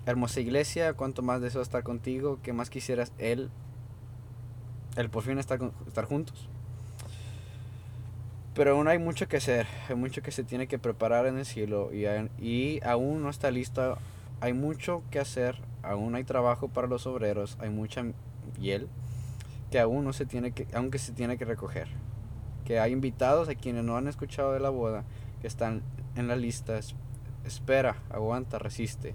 hermosa 0.07 0.41
iglesia, 0.41 0.93
cuánto 0.95 1.23
más 1.23 1.41
deseo 1.41 1.61
estar 1.61 1.83
contigo, 1.83 2.39
que 2.43 2.53
más 2.53 2.71
quisieras 2.71 3.13
él, 3.19 3.51
el 4.97 5.11
por 5.11 5.25
fin 5.25 5.39
estar, 5.39 5.59
estar 5.87 6.05
juntos. 6.05 6.49
Pero 8.55 8.73
aún 8.73 8.89
hay 8.89 8.99
mucho 8.99 9.29
que 9.29 9.37
hacer, 9.37 9.67
hay 9.89 9.97
mucho 9.97 10.23
que 10.23 10.31
se 10.31 10.45
tiene 10.45 10.67
que 10.67 10.79
preparar 10.79 11.27
en 11.27 11.37
el 11.37 11.45
cielo 11.45 11.91
y, 11.93 12.07
y 12.43 12.81
aún 12.85 13.23
no 13.23 13.29
está 13.29 13.51
listo, 13.51 13.99
hay 14.41 14.55
mucho 14.55 15.03
que 15.11 15.19
hacer, 15.19 15.61
aún 15.83 16.15
hay 16.15 16.25
trabajo 16.25 16.69
para 16.69 16.87
los 16.87 17.07
obreros, 17.07 17.59
hay 17.61 17.69
mucha 17.69 18.05
hiel 18.59 18.89
que 19.71 19.81
aún 19.81 20.05
no 20.05 20.13
se 20.13 20.25
tiene 20.25 20.53
que, 20.53 20.67
aunque 20.73 20.99
se 20.99 21.13
tiene 21.13 21.37
que 21.37 21.45
recoger. 21.45 21.89
Que 22.67 22.79
hay 22.81 22.93
invitados 22.93 23.49
a 23.49 23.55
quienes 23.55 23.85
no 23.85 23.97
han 23.97 24.09
escuchado 24.09 24.53
de 24.53 24.61
la 24.61 24.69
boda, 24.71 25.05
que 25.41 25.47
están 25.47 25.83
en 26.17 26.29
la 26.29 26.37
lista. 26.37 26.77
Es- 26.79 26.95
Espera, 27.45 27.97
aguanta, 28.11 28.59
resiste. 28.59 29.15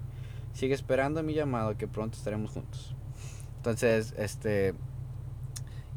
Sigue 0.54 0.74
esperando 0.74 1.22
mi 1.22 1.34
llamado, 1.34 1.76
que 1.76 1.86
pronto 1.86 2.16
estaremos 2.16 2.50
juntos. 2.50 2.94
Entonces, 3.58 4.14
este, 4.16 4.74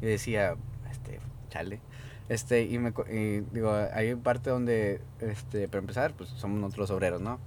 y 0.02 0.06
decía, 0.06 0.54
este, 0.90 1.18
chale. 1.48 1.80
Este, 2.28 2.62
y 2.64 2.78
me, 2.78 2.92
y 3.10 3.40
digo, 3.52 3.72
hay 3.92 4.14
parte 4.16 4.50
donde, 4.50 5.00
este, 5.20 5.66
para 5.68 5.78
empezar, 5.80 6.12
pues 6.14 6.28
somos 6.30 6.58
nosotros 6.60 6.90
los 6.90 6.96
obreros, 6.96 7.20
¿no? 7.22 7.38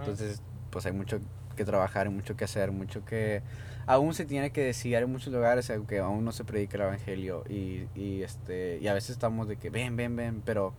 Entonces, 0.00 0.42
pues 0.76 0.84
hay 0.84 0.92
mucho 0.92 1.20
que 1.56 1.64
trabajar, 1.64 2.06
hay 2.06 2.12
mucho 2.12 2.36
que 2.36 2.44
hacer, 2.44 2.70
mucho 2.70 3.02
que 3.02 3.40
aún 3.86 4.12
se 4.12 4.26
tiene 4.26 4.50
que 4.50 4.60
decir, 4.62 4.94
hay 4.94 5.06
muchos 5.06 5.32
lugares 5.32 5.70
aunque 5.70 6.00
aún 6.00 6.22
no 6.22 6.32
se 6.32 6.44
predica 6.44 6.76
el 6.76 6.82
evangelio 6.82 7.44
y, 7.48 7.86
y 7.94 8.20
este 8.22 8.78
y 8.82 8.86
a 8.88 8.92
veces 8.92 9.12
estamos 9.12 9.48
de 9.48 9.56
que 9.56 9.70
ven, 9.70 9.96
ven, 9.96 10.16
ven, 10.16 10.42
pero 10.44 10.74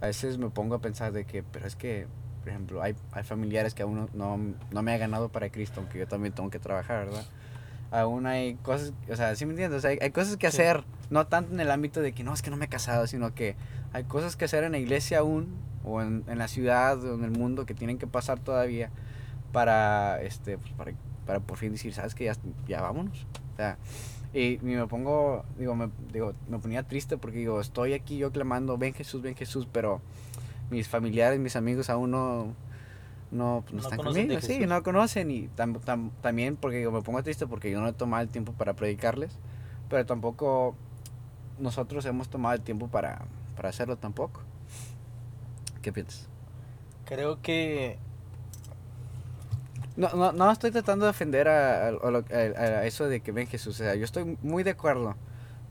a 0.00 0.06
veces 0.06 0.38
me 0.38 0.48
pongo 0.50 0.76
a 0.76 0.78
pensar 0.78 1.10
de 1.10 1.24
que, 1.24 1.42
pero 1.42 1.66
es 1.66 1.74
que, 1.74 2.06
por 2.38 2.50
ejemplo, 2.50 2.82
hay, 2.82 2.94
hay 3.10 3.24
familiares 3.24 3.74
que 3.74 3.82
aún 3.82 3.96
no, 3.96 4.08
no, 4.36 4.54
no 4.70 4.82
me 4.84 4.94
ha 4.94 4.98
ganado 4.98 5.28
para 5.28 5.50
Cristo, 5.50 5.80
aunque 5.80 5.98
yo 5.98 6.06
también 6.06 6.32
tengo 6.32 6.48
que 6.50 6.60
trabajar, 6.60 7.06
¿verdad? 7.06 7.24
Aún 7.90 8.26
hay 8.26 8.54
cosas, 8.62 8.92
o 9.10 9.16
sea, 9.16 9.34
¿sí 9.34 9.44
me 9.44 9.54
entiendes? 9.54 9.78
O 9.78 9.80
sea, 9.80 9.90
hay, 9.90 9.98
hay 10.00 10.10
cosas 10.12 10.36
que 10.36 10.48
Sí. 10.52 10.58
hacer, 10.62 10.84
no 11.10 11.26
tanto 11.26 11.52
en 11.52 11.58
el 11.58 11.72
ámbito 11.72 12.00
de 12.00 12.12
que 12.12 12.22
no, 12.22 12.32
es 12.32 12.42
que 12.42 12.50
no 12.50 12.56
me 12.56 12.66
he 12.66 12.68
casado, 12.68 13.08
sino 13.08 13.34
que 13.34 13.56
hay 13.92 14.04
cosas 14.04 14.36
que 14.36 14.44
hacer 14.44 14.62
en 14.62 14.70
la 14.70 14.78
iglesia 14.78 15.18
aún, 15.18 15.48
o 15.84 16.00
en, 16.00 16.22
en 16.28 16.38
la 16.38 16.46
ciudad, 16.46 17.02
o 17.04 17.16
en 17.16 17.24
el 17.24 17.32
mundo, 17.32 17.66
que 17.66 17.74
tienen 17.74 17.98
que 17.98 18.06
pasar 18.06 18.38
todavía 18.38 18.90
para, 19.52 20.20
este, 20.22 20.58
pues, 20.58 20.72
para, 20.72 20.92
para 21.26 21.40
por 21.40 21.58
fin 21.58 21.72
decir, 21.72 21.92
¿sabes 21.94 22.14
que 22.14 22.24
ya, 22.24 22.34
ya 22.66 22.80
vámonos? 22.80 23.26
O 23.52 23.56
sea, 23.56 23.78
y, 24.34 24.58
me 24.62 24.86
pongo, 24.86 25.44
digo 25.58 25.74
me, 25.74 25.90
digo, 26.12 26.32
me 26.48 26.58
ponía 26.58 26.82
triste 26.82 27.18
porque 27.18 27.38
digo, 27.38 27.60
estoy 27.60 27.92
aquí 27.92 28.16
yo 28.16 28.32
clamando, 28.32 28.78
ven 28.78 28.94
Jesús, 28.94 29.22
ven 29.22 29.34
Jesús, 29.34 29.68
pero 29.70 30.00
mis 30.70 30.88
familiares, 30.88 31.38
mis 31.38 31.54
amigos 31.54 31.90
aún 31.90 32.12
no, 32.12 32.54
no, 33.30 33.62
pues, 33.62 33.74
no 33.74 33.76
No 33.76 33.82
están 33.82 33.98
conmigo, 33.98 34.40
sí, 34.40 34.66
no 34.66 34.82
conocen 34.82 35.30
y 35.30 35.48
tam- 35.48 35.78
tam- 35.80 36.10
también 36.22 36.56
porque 36.56 36.78
digo, 36.78 36.92
me 36.92 37.02
pongo 37.02 37.22
triste 37.22 37.46
porque 37.46 37.70
yo 37.70 37.80
no 37.80 37.88
he 37.88 37.92
tomado 37.92 38.22
el 38.22 38.30
tiempo 38.30 38.52
para 38.52 38.72
predicarles, 38.74 39.38
pero 39.90 40.06
tampoco 40.06 40.74
nosotros 41.58 42.06
hemos 42.06 42.30
tomado 42.30 42.54
el 42.54 42.62
tiempo 42.62 42.88
para, 42.88 43.26
para 43.54 43.68
hacerlo 43.68 43.96
tampoco. 43.96 44.40
¿Qué 45.82 45.92
piensas? 45.92 46.28
Creo 47.04 47.42
que 47.42 47.98
No, 49.96 50.08
no, 50.14 50.32
no 50.32 50.50
estoy 50.50 50.70
tratando 50.70 51.04
de 51.04 51.12
defender 51.12 51.48
a, 51.48 51.88
a- 51.88 52.86
eso 52.86 53.08
de 53.08 53.20
que 53.20 53.32
ven 53.32 53.46
Jesús. 53.46 53.74
O 53.80 53.84
sea, 53.84 53.94
yo 53.94 54.04
estoy 54.04 54.38
muy 54.42 54.62
de 54.62 54.70
acuerdo. 54.70 55.16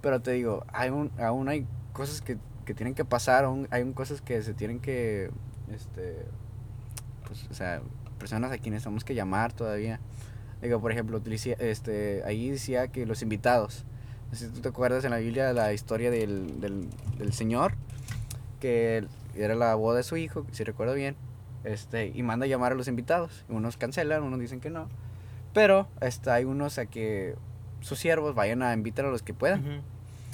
Pero 0.02 0.22
te 0.22 0.32
digo, 0.32 0.66
hay 0.74 0.90
un, 0.90 1.12
aún 1.20 1.48
hay 1.50 1.66
cosas 1.94 2.22
que, 2.22 2.38
que 2.66 2.74
tienen 2.74 2.94
que 2.96 3.06
pasar, 3.06 3.46
aún 3.46 3.68
hay 3.72 3.84
un- 3.84 3.94
cosas 3.94 4.22
que 4.22 4.42
se 4.44 4.54
tienen 4.54 4.80
que, 4.80 5.30
este, 5.74 6.26
pues, 7.28 7.48
o 7.50 7.54
sea, 7.54 7.82
personas 8.20 8.52
a 8.52 8.58
quienes 8.58 8.84
tenemos 8.84 9.04
que 9.04 9.16
llamar 9.16 9.54
todavía. 9.54 10.00
Digo, 10.62 10.80
por 10.80 10.92
ejemplo, 10.92 11.22
este, 11.26 12.22
ahí 12.26 12.50
decía 12.52 12.88
que 12.90 13.06
los 13.08 13.22
invitados. 13.24 13.86
No 14.32 14.38
sé 14.38 14.48
si 14.48 14.54
tú 14.54 14.62
te 14.62 14.70
acuerdas 14.70 15.04
en 15.04 15.12
la 15.12 15.18
Biblia 15.18 15.52
la 15.54 15.74
historia 15.74 16.12
del, 16.12 16.62
del, 16.62 16.88
del 17.18 17.34
Señor, 17.34 17.74
que 18.60 19.06
era 19.36 19.56
la 19.56 19.74
boda 19.76 19.98
de 19.98 20.04
su 20.04 20.18
hijo, 20.18 20.46
si 20.52 20.64
recuerdo 20.64 20.94
bien. 20.94 21.16
Este, 21.64 22.08
y 22.08 22.24
manda 22.24 22.46
a 22.46 22.50
llamar 22.50 22.72
a 22.72 22.76
los 22.76 22.88
invitados. 22.88 23.46
Unos 23.50 23.78
cancelan, 23.78 24.24
unos 24.24 24.40
dicen 24.40 24.60
que 24.62 24.70
no. 24.70 24.88
Pero 25.54 25.88
este, 26.02 26.32
hay 26.32 26.46
unos 26.46 26.78
a 26.78 26.86
que 26.86 27.36
sus 27.82 28.00
siervos 28.00 28.36
vayan 28.36 28.64
a 28.64 28.74
invitar 28.74 29.06
a 29.06 29.10
los 29.10 29.22
que 29.24 29.34
puedan. 29.34 29.62
ujú, 29.62 29.82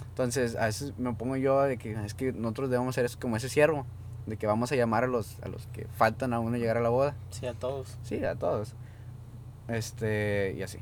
Entonces, 0.09 0.55
a 0.55 0.65
veces 0.65 0.93
me 0.97 1.13
pongo 1.13 1.35
yo 1.37 1.61
de 1.63 1.77
que 1.77 1.91
es 2.05 2.13
que 2.13 2.31
nosotros 2.33 2.69
debemos 2.69 2.95
ser 2.95 3.09
como 3.19 3.35
ese 3.37 3.49
siervo. 3.49 3.85
De 4.25 4.35
que 4.37 4.45
vamos 4.45 4.71
a 4.71 4.75
llamar 4.75 5.05
a 5.05 5.07
los, 5.07 5.37
a 5.41 5.47
los 5.47 5.67
que 5.67 5.87
faltan 5.95 6.33
a 6.33 6.39
uno 6.39 6.57
llegar 6.57 6.75
a 6.77 6.81
la 6.81 6.89
boda. 6.89 7.15
sí, 7.29 7.45
a 7.47 7.53
todos. 7.53 7.97
Sí, 8.03 8.23
a 8.25 8.35
todos. 8.35 8.73
Este, 9.69 10.53
y 10.57 10.63
así. 10.63 10.79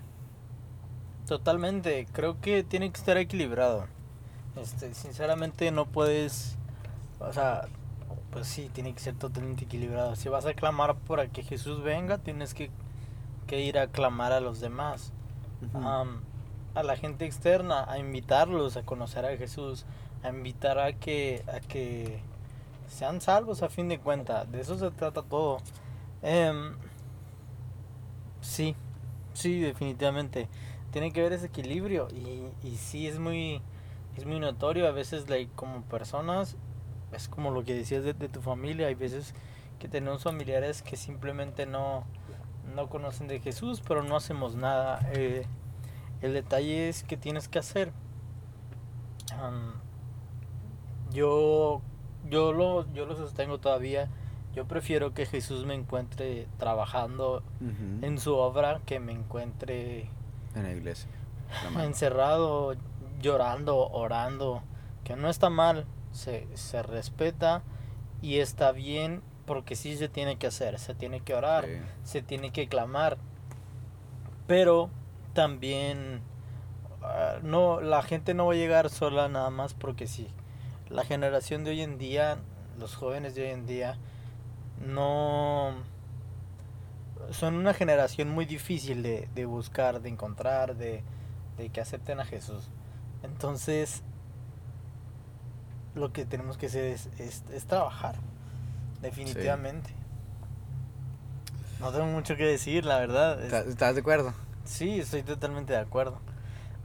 Totalmente, 1.28 2.08
creo 2.12 2.40
que 2.40 2.64
tiene 2.64 2.92
que 2.92 3.00
estar 3.00 3.18
equilibrado. 3.18 3.88
Este, 4.56 4.94
sinceramente 4.94 5.72
no 5.72 5.86
puedes, 5.86 6.56
o 7.20 7.34
sea, 7.34 7.68
pues 8.36 8.48
sí, 8.48 8.70
tiene 8.74 8.94
que 8.94 9.00
ser 9.00 9.16
totalmente 9.16 9.64
equilibrado. 9.64 10.18
Si 10.18 10.28
vas 10.28 10.46
a 10.46 10.54
clamar 10.54 10.96
para 10.96 11.30
que 11.30 11.42
Jesús 11.42 11.82
venga, 11.82 12.18
tienes 12.18 12.54
que, 12.54 12.70
que 13.48 13.62
ir 13.62 13.80
a 13.80 13.88
clamar 13.88 14.34
a 14.34 14.42
los 14.42 14.60
demás, 14.60 15.14
am, 15.74 16.20
a 16.74 16.84
la 16.84 16.98
gente 16.98 17.24
externa, 17.24 17.90
a 17.90 17.98
invitarlos 17.98 18.76
a 18.76 18.84
conocer 18.84 19.26
a 19.26 19.38
Jesús, 19.38 19.86
a 20.22 20.32
invitar 20.32 20.80
a 20.80 20.92
que, 20.92 21.46
a 21.48 21.62
que 21.62 22.20
sean 22.90 23.22
salvos 23.22 23.64
a 23.64 23.70
fin 23.70 23.88
de 23.88 24.00
cuentas. 24.00 24.52
De 24.52 24.60
eso 24.60 24.78
se 24.78 24.92
trata 24.92 25.22
todo. 25.24 25.60
Em, 26.22 26.76
sí, 28.42 28.76
sí, 29.34 29.62
definitivamente 29.62 30.50
tiene 30.92 31.14
que 31.14 31.22
haber 31.22 31.32
ese 31.32 31.46
equilibrio 31.46 32.10
y, 32.12 32.68
y 32.68 32.76
sí 32.76 33.08
es 33.08 33.18
muy 33.18 33.62
es 34.18 34.26
muy 34.26 34.40
notorio 34.42 34.88
a 34.88 34.92
veces 34.92 35.30
like, 35.30 35.52
como 35.56 35.84
personas 35.84 36.58
es 37.12 37.28
como 37.28 37.52
lo 37.52 37.64
que 37.64 37.74
decías 37.74 38.04
de, 38.04 38.14
de 38.14 38.30
tu 38.30 38.42
familia 38.42 38.88
hay 38.88 38.96
veces 38.96 39.34
que 39.80 39.88
tenemos 39.88 40.24
familiares 40.24 40.82
que 40.82 40.96
simplemente 40.96 41.66
no 41.66 42.06
no 42.74 42.90
conocen 42.90 43.28
de 43.28 43.40
Jesús 43.40 43.82
pero 43.88 44.04
no 44.04 44.16
hacemos 44.16 44.56
nada. 44.56 45.00
Eh, 45.14 45.46
el 46.22 46.34
detalle 46.34 46.90
es 46.90 47.04
que 47.04 47.18
tienes 47.18 47.48
que 47.48 47.60
hacer. 47.60 47.92
Yo 51.12 51.82
yo 52.30 52.54
lo 52.54 52.92
yo 52.94 53.06
lo 53.06 53.16
sostengo 53.16 53.60
todavía. 53.60 54.10
Yo 54.54 54.66
prefiero 54.66 55.14
que 55.14 55.26
Jesús 55.26 55.66
me 55.66 55.74
encuentre 55.74 56.48
trabajando 56.58 57.44
en 58.02 58.18
su 58.18 58.36
obra 58.36 58.80
que 58.86 59.02
me 59.02 59.12
encuentre 59.12 60.10
En 60.56 60.64
la 60.64 60.72
iglesia. 60.72 61.10
La 61.74 61.84
encerrado, 61.84 62.76
llorando, 63.22 63.78
orando, 63.78 64.64
que 65.04 65.18
no 65.18 65.30
está 65.30 65.50
mal, 65.50 65.86
se, 66.16 66.48
se 66.56 66.82
respeta 66.84 67.62
y 68.22 68.40
está 68.40 68.72
bien 68.72 69.22
porque 69.46 69.76
sí 69.76 69.96
se 69.98 70.10
tiene 70.10 70.38
que 70.38 70.48
hacer, 70.48 70.80
se 70.80 70.96
tiene 70.96 71.22
que 71.22 71.36
orar, 71.36 71.66
Sí. 71.66 71.72
se 72.04 72.22
tiene 72.24 72.52
que 72.52 72.68
clamar, 72.68 73.18
pero 74.48 74.90
también 75.34 76.22
ah, 77.04 77.36
no, 77.44 77.82
la 77.82 78.02
gente 78.02 78.34
no 78.34 78.48
va 78.48 78.54
a 78.54 78.56
llegar 78.56 78.90
sola 78.90 79.28
nada 79.30 79.50
más 79.52 79.74
porque 79.74 80.08
sí. 80.08 80.28
La 80.90 81.04
generación 81.04 81.64
de 81.64 81.72
hoy 81.72 81.82
en 81.82 81.98
día, 81.98 82.38
los 82.80 82.96
jóvenes 82.96 83.36
de 83.36 83.44
hoy 83.44 83.50
en 83.50 83.66
día, 83.68 83.98
no 84.80 85.74
son 87.32 87.56
una 87.56 87.74
generación 87.74 88.30
muy 88.30 88.46
difícil 88.46 89.02
de, 89.04 89.28
de 89.34 89.46
buscar, 89.46 90.02
de 90.02 90.10
encontrar, 90.10 90.76
de, 90.76 91.04
de 91.58 91.70
que 91.70 91.82
acepten 91.82 92.20
a 92.20 92.26
Jesús. 92.26 92.70
Entonces, 93.24 94.04
lo 95.96 96.12
que 96.14 96.26
tenemos 96.26 96.58
que 96.58 96.68
hacer 96.68 96.86
es, 96.86 97.10
es, 97.18 97.44
es 97.52 97.66
trabajar, 97.66 98.16
definitivamente. 99.02 99.92
No 101.80 101.92
tengo 101.92 102.06
mucho 102.06 102.36
que 102.36 102.46
decir, 102.46 102.86
la 102.86 103.00
verdad. 103.00 103.42
Es- 103.44 103.68
¿Estás 103.68 103.96
de 103.96 104.02
acuerdo? 104.02 104.34
sí, 104.66 105.00
estoy 105.00 105.24
totalmente 105.24 105.74
de 105.74 105.80
acuerdo. 105.80 106.20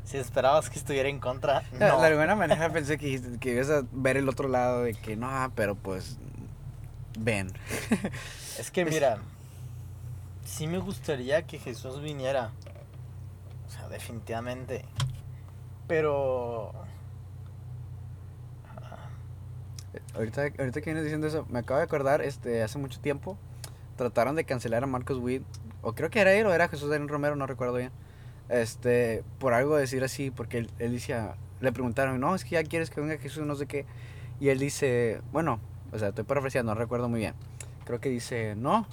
Si 0.04 0.16
esperabas 0.16 0.70
que 0.70 0.78
estuviera 0.78 1.08
en 1.08 1.18
contra, 1.20 1.60
De 1.72 1.78
no. 1.88 2.00
de 2.00 2.06
alguna 2.08 2.34
manera 2.36 2.72
pensé 2.72 2.98
que, 2.98 3.20
que 3.38 3.52
ibas 3.54 3.70
a 3.70 3.82
ver 3.92 4.16
el 4.16 4.28
otro 4.28 4.48
lado 4.48 4.82
de 4.82 4.94
que 4.94 5.16
no, 5.16 5.52
pero 5.54 5.74
pues 5.76 6.18
ven. 7.18 7.52
Es 8.58 8.70
que 8.70 8.82
Es- 8.82 8.90
mira, 8.90 9.18
sí 10.44 10.66
me 10.66 10.78
gustaría 10.78 11.42
que 11.46 11.58
Jesús 11.58 12.00
viniera. 12.00 12.50
O 13.68 13.70
sea, 13.72 13.88
definitivamente. 13.88 14.84
Pero... 15.86 16.72
ah, 18.82 18.96
Ahorita, 20.14 20.42
ahorita 20.58 20.80
que 20.80 20.90
vienes 20.90 21.04
diciendo 21.04 21.26
eso, 21.26 21.46
me 21.50 21.58
acabo 21.58 21.78
de 21.78 21.84
acordar, 21.84 22.22
este, 22.22 22.62
hace 22.62 22.78
mucho 22.78 23.00
tiempo, 23.00 23.36
trataron 23.96 24.36
de 24.36 24.44
cancelar 24.44 24.84
a 24.84 24.86
Marcos 24.86 25.18
Witt, 25.18 25.42
o 25.82 25.94
creo 25.94 26.10
que 26.10 26.20
era 26.20 26.32
él 26.32 26.46
o 26.46 26.54
era 26.54 26.68
Jesús 26.68 26.90
Daniel 26.90 27.08
Romero, 27.08 27.36
no 27.36 27.46
recuerdo 27.46 27.74
bien, 27.74 27.90
este, 28.48 29.24
por 29.38 29.52
algo 29.52 29.76
decir 29.76 30.04
así, 30.04 30.30
porque 30.30 30.58
él, 30.58 30.70
él 30.78 30.92
decía, 30.92 31.34
le 31.60 31.72
preguntaron, 31.72 32.20
no, 32.20 32.34
es 32.34 32.44
que 32.44 32.50
ya 32.50 32.64
quieres 32.64 32.90
que 32.90 33.00
venga 33.00 33.18
Jesús, 33.18 33.44
no 33.44 33.54
sé 33.54 33.66
qué, 33.66 33.84
Y 34.40 34.48
él 34.48 34.58
dice, 34.58 35.20
bueno, 35.32 35.60
o 35.92 35.98
sea, 35.98 36.08
estoy 36.08 36.24
parafraseando, 36.24 36.74
no 36.74 36.80
recuerdo 36.80 37.08
muy 37.08 37.20
bien. 37.20 37.34
Creo 37.84 38.00
que 38.00 38.08
dice, 38.08 38.54
no, 38.56 38.86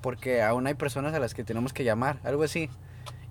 porque 0.00 0.42
aún 0.42 0.66
hay 0.66 0.74
personas 0.74 1.14
a 1.14 1.18
las 1.18 1.34
que 1.34 1.44
tenemos 1.44 1.72
que 1.72 1.84
llamar, 1.84 2.20
algo 2.24 2.42
así. 2.42 2.70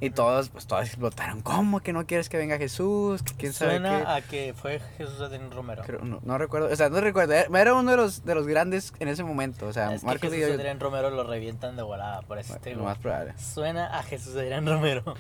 Y 0.02 0.10
todos, 0.10 0.50
pues 0.50 0.68
todos 0.68 0.86
explotaron. 0.86 1.42
¿Cómo 1.42 1.80
que 1.80 1.94
no 1.94 2.06
quieres 2.06 2.28
que 2.28 2.38
venga 2.38 2.58
Jesús? 2.58 3.24
¿Que 3.24 3.34
¿Quién 3.34 3.54
sabe 3.54 3.72
Suena 3.80 4.00
qué? 4.02 4.06
a 4.08 4.22
que 4.22 4.54
fue 4.54 4.80
Jesús 4.98 5.22
Adrián 5.22 5.50
Romero. 5.52 5.84
Creo- 5.86 6.02
no, 6.04 6.20
no 6.22 6.38
recuerdo, 6.38 6.68
o 6.72 6.76
sea, 6.76 6.90
no 6.90 7.00
recuerdo. 7.00 7.34
Era 7.34 7.74
uno 7.74 7.92
de 7.92 7.98
los, 7.98 8.26
de 8.26 8.36
los 8.36 8.46
grandes 8.46 8.94
en 9.00 9.08
ese 9.08 9.24
momento. 9.24 9.68
O 9.68 9.74
sea, 9.74 9.94
es 9.94 10.02
que 10.02 10.08
Marcos 10.08 10.34
y 10.34 10.36
Jesús 10.36 10.50
yo. 10.50 10.56
Adrián 10.56 10.80
Romero 10.82 11.10
lo 11.12 11.24
revientan 11.24 11.76
de 11.78 11.82
volada, 11.84 12.22
por 12.24 12.38
eso 12.40 12.58
digo. 12.64 12.84
más 12.84 12.98
probable. 12.98 13.34
Suena 13.38 13.98
a 13.98 14.04
Jesús 14.04 14.36
Adrián 14.36 14.66
Romero. 14.68 15.16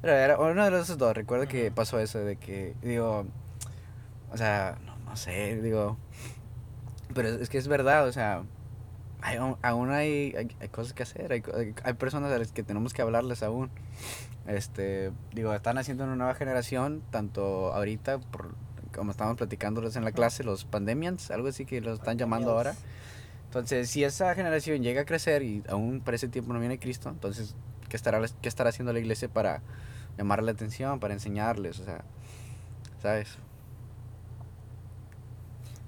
Pero 0.00 0.12
era 0.14 0.38
uno 0.38 0.70
de 0.70 0.80
esos 0.80 0.98
dos. 0.98 1.14
Recuerdo 1.14 1.48
que 1.48 1.70
pasó 1.72 1.98
eso 1.98 2.18
de 2.20 2.36
que, 2.36 2.74
digo, 2.82 3.24
o 4.30 4.36
sea, 4.36 4.78
no, 4.84 4.96
no 4.98 5.16
sé, 5.16 5.60
digo, 5.60 5.96
pero 7.14 7.28
es 7.28 7.48
que 7.48 7.58
es 7.58 7.66
verdad, 7.68 8.06
o 8.08 8.12
sea, 8.12 8.42
hay, 9.22 9.36
aún- 9.36 9.90
hay, 9.90 10.34
hay, 10.36 10.48
hay 10.60 10.68
cosas 10.68 10.92
que 10.92 11.02
hacer, 11.04 11.32
hay, 11.32 11.42
hay, 11.84 11.92
personas 11.94 12.32
a 12.32 12.38
las 12.38 12.52
que 12.52 12.62
tenemos 12.62 12.92
que 12.92 13.02
hablarles 13.02 13.42
aún. 13.42 13.70
Este, 14.46 15.12
digo, 15.32 15.54
están 15.54 15.78
haciendo 15.78 16.04
una 16.04 16.16
nueva 16.16 16.34
generación, 16.34 17.02
tanto 17.10 17.72
ahorita, 17.72 18.18
por, 18.18 18.54
como 18.94 19.12
estamos 19.12 19.36
platicándoles 19.36 19.96
en 19.96 20.04
la 20.04 20.12
clase, 20.12 20.44
los 20.44 20.64
pandemians, 20.64 21.30
algo 21.30 21.48
así 21.48 21.64
que 21.64 21.80
los 21.80 22.00
están 22.00 22.18
llamando 22.18 22.50
ahora. 22.50 22.74
Entonces, 23.46 23.90
si 23.90 24.02
esa 24.02 24.34
generación 24.34 24.82
llega 24.82 25.02
a 25.02 25.04
crecer 25.04 25.42
y 25.42 25.62
aún 25.68 26.00
para 26.00 26.16
ese 26.16 26.28
tiempo 26.28 26.52
no 26.52 26.58
viene 26.58 26.78
Cristo, 26.78 27.08
entonces, 27.08 27.54
¿qué 27.88 27.96
estará, 27.96 28.20
qué 28.40 28.48
estará 28.48 28.70
haciendo 28.70 28.92
la 28.92 28.98
iglesia 28.98 29.28
para 29.28 29.60
llamarle 30.18 30.46
la 30.46 30.52
atención, 30.52 30.98
para 31.00 31.14
enseñarles? 31.14 31.78
O 31.78 31.84
sea, 31.84 32.02
¿sabes? 33.02 33.38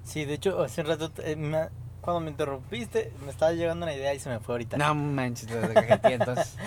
Sí, 0.03 0.25
de 0.25 0.35
hecho, 0.35 0.61
hace 0.63 0.81
un 0.81 0.87
rato, 0.87 1.11
eh, 1.23 1.35
me- 1.35 1.69
cuando 2.05 2.21
me 2.21 2.29
interrumpiste, 2.31 3.11
me 3.25 3.31
estaba 3.31 3.51
llegando 3.51 3.85
una 3.85 3.93
idea 3.93 4.13
y 4.13 4.19
se 4.19 4.29
me 4.29 4.39
fue 4.39 4.53
ahorita. 4.55 4.77
No 4.77 4.95
manches, 4.95 5.47
cajeteé, 5.73 6.13
entonces. 6.13 6.55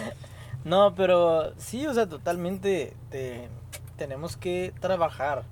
No, 0.64 0.94
pero 0.96 1.54
sí, 1.56 1.86
o 1.86 1.94
sea, 1.94 2.06
totalmente 2.08 2.94
te- 3.10 3.48
tenemos 3.96 4.36
que 4.36 4.74
trabajar. 4.80 5.44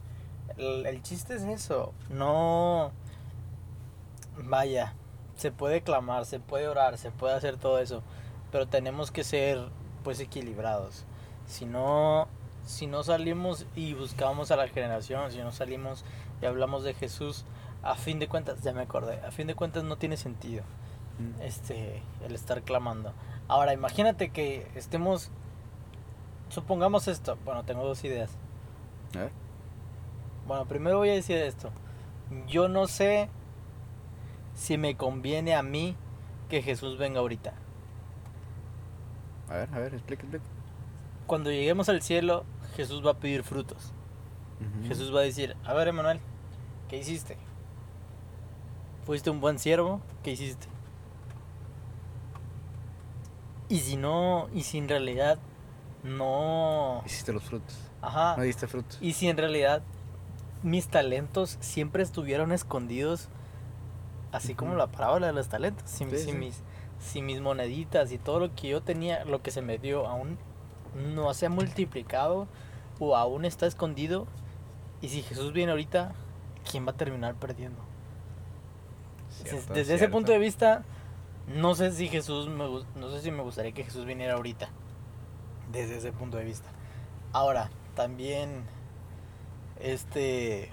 El, 0.59 0.85
el 0.85 1.01
chiste 1.03 1.37
es 1.37 1.43
eso. 1.43 1.95
No. 2.11 2.91
Vaya, 4.37 4.95
se 5.37 5.53
puede 5.53 5.81
clamar, 5.83 6.27
se 6.27 6.41
puede 6.41 6.69
orar, 6.69 6.99
se 6.99 7.11
puede 7.13 7.35
hacer 7.35 7.57
todo 7.57 7.79
eso. 7.79 8.03
Pero 8.53 8.67
tenemos 8.67 9.11
que 9.11 9.25
ser, 9.25 9.69
pues, 10.05 10.21
equilibrados. 10.21 11.05
Si 11.47 11.65
no, 11.65 12.29
si 12.65 12.87
no 12.87 13.03
salimos 13.05 13.65
y 13.77 13.95
buscamos 13.95 14.51
a 14.51 14.57
la 14.57 14.69
generación, 14.69 15.31
si 15.33 15.39
no 15.39 15.53
salimos 15.53 16.05
y 16.43 16.47
hablamos 16.47 16.83
de 16.85 16.95
Jesús, 16.95 17.45
a 17.91 17.95
fin 17.95 18.19
de 18.19 18.29
cuentas, 18.29 18.63
ya 18.63 18.73
me 18.73 18.83
acordé, 18.83 19.21
a 19.25 19.31
fin 19.31 19.47
de 19.47 19.55
cuentas 19.55 19.85
no 19.85 19.97
tiene 19.97 20.17
sentido 20.17 20.63
este 21.41 22.03
el 22.25 22.35
estar 22.35 22.63
clamando. 22.63 23.13
Ahora, 23.49 23.73
imagínate 23.73 24.31
que 24.31 24.71
estemos 24.75 25.31
supongamos 26.49 27.09
esto. 27.09 27.39
Bueno, 27.45 27.65
tengo 27.65 27.85
dos 27.85 28.05
ideas. 28.05 28.31
Ver. 29.15 29.31
Bueno, 30.47 30.67
primero 30.67 30.99
voy 30.99 31.11
a 31.11 31.15
decir 31.15 31.39
esto. 31.39 31.71
Yo 32.47 32.69
no 32.69 32.87
sé 32.87 33.29
si 34.55 34.79
me 34.79 34.97
conviene 34.97 35.55
a 35.55 35.63
mí 35.63 35.97
que 36.49 36.63
Jesús 36.63 36.99
venga 36.99 37.21
ahorita. 37.21 37.55
A 39.49 39.55
ver, 39.55 39.69
a 39.73 39.79
ver, 39.79 39.95
explica, 39.95 40.23
explica. 40.23 40.45
Cuando 41.27 41.51
lleguemos 41.51 41.89
al 41.89 42.03
cielo, 42.03 42.45
Jesús 42.75 43.05
va 43.05 43.13
a 43.13 43.19
pedir 43.19 43.43
frutos. 43.43 43.93
Jesús 44.89 45.15
va 45.15 45.21
a 45.21 45.23
decir, 45.23 45.55
a 45.65 45.75
ver, 45.75 45.89
Emanuel, 45.89 46.19
¿qué 46.89 46.97
hiciste? 46.97 47.37
¿Fuiste 49.07 49.31
un 49.31 49.41
buen 49.41 49.61
siervo? 49.61 50.01
¿Qué 50.25 50.33
hiciste? 50.33 50.67
Y 53.69 53.79
si 53.79 53.97
no, 53.97 54.49
y 54.53 54.65
si 54.65 54.79
en 54.79 54.89
realidad 54.89 55.39
no... 56.03 57.03
Hiciste 57.07 57.33
los 57.33 57.45
frutos. 57.45 57.79
Ajá. 58.03 58.37
No 58.37 58.43
diste 58.43 58.67
frutos. 58.67 58.99
Y 59.01 59.13
si 59.13 59.29
en 59.29 59.37
realidad 59.37 59.83
mis 60.65 60.89
talentos 60.89 61.57
siempre 61.61 62.03
estuvieron 62.03 62.51
escondidos, 62.51 63.29
así 64.33 64.55
como 64.55 64.75
la 64.75 64.89
parábola 64.89 65.29
de 65.29 65.33
los 65.33 65.49
talentos, 65.49 65.89
si, 65.89 66.05
Sí, 66.05 66.11
si 66.19 66.25
sí. 66.25 66.33
mis, 66.33 66.63
si 66.99 67.23
mis 67.23 67.41
moneditas 67.41 68.11
y 68.11 68.19
todo 68.19 68.41
lo 68.41 68.55
que 68.57 68.69
yo 68.69 68.83
tenía, 68.83 69.25
lo 69.25 69.41
que 69.41 69.53
se 69.53 69.63
me 69.63 69.79
dio, 69.79 70.09
aún 70.09 70.37
no 71.15 71.33
se 71.33 71.47
ha 71.47 71.51
multiplicado 71.51 72.49
o 72.99 73.15
aún 73.17 73.45
está 73.45 73.67
escondido, 73.67 74.27
y 75.01 75.11
si 75.11 75.23
Jesús 75.23 75.53
viene 75.53 75.71
ahorita, 75.71 76.13
¿quién 76.69 76.87
va 76.87 76.91
a 76.91 76.97
terminar 76.97 77.35
perdiendo? 77.37 77.79
Cierto, 79.47 79.75
Desde 79.75 79.95
ese 79.95 80.09
punto 80.09 80.33
de 80.33 80.39
vista, 80.39 80.85
no 81.47 81.75
sé 81.75 81.93
si 81.93 82.09
Jesús 82.09 82.49
me, 82.49 82.65
no 82.97 83.11
sé 83.11 83.21
si 83.23 83.31
me 83.31 83.43
gustaría 83.43 83.73
que 83.73 83.85
Jesús 83.85 84.05
viniera 84.05 84.35
ahorita. 84.35 84.69
Desde 85.73 85.97
ese 85.97 86.13
punto 86.13 86.37
de 86.37 86.45
vista. 86.45 86.69
Ahora, 87.33 87.71
también 87.95 88.65
este 89.81 90.71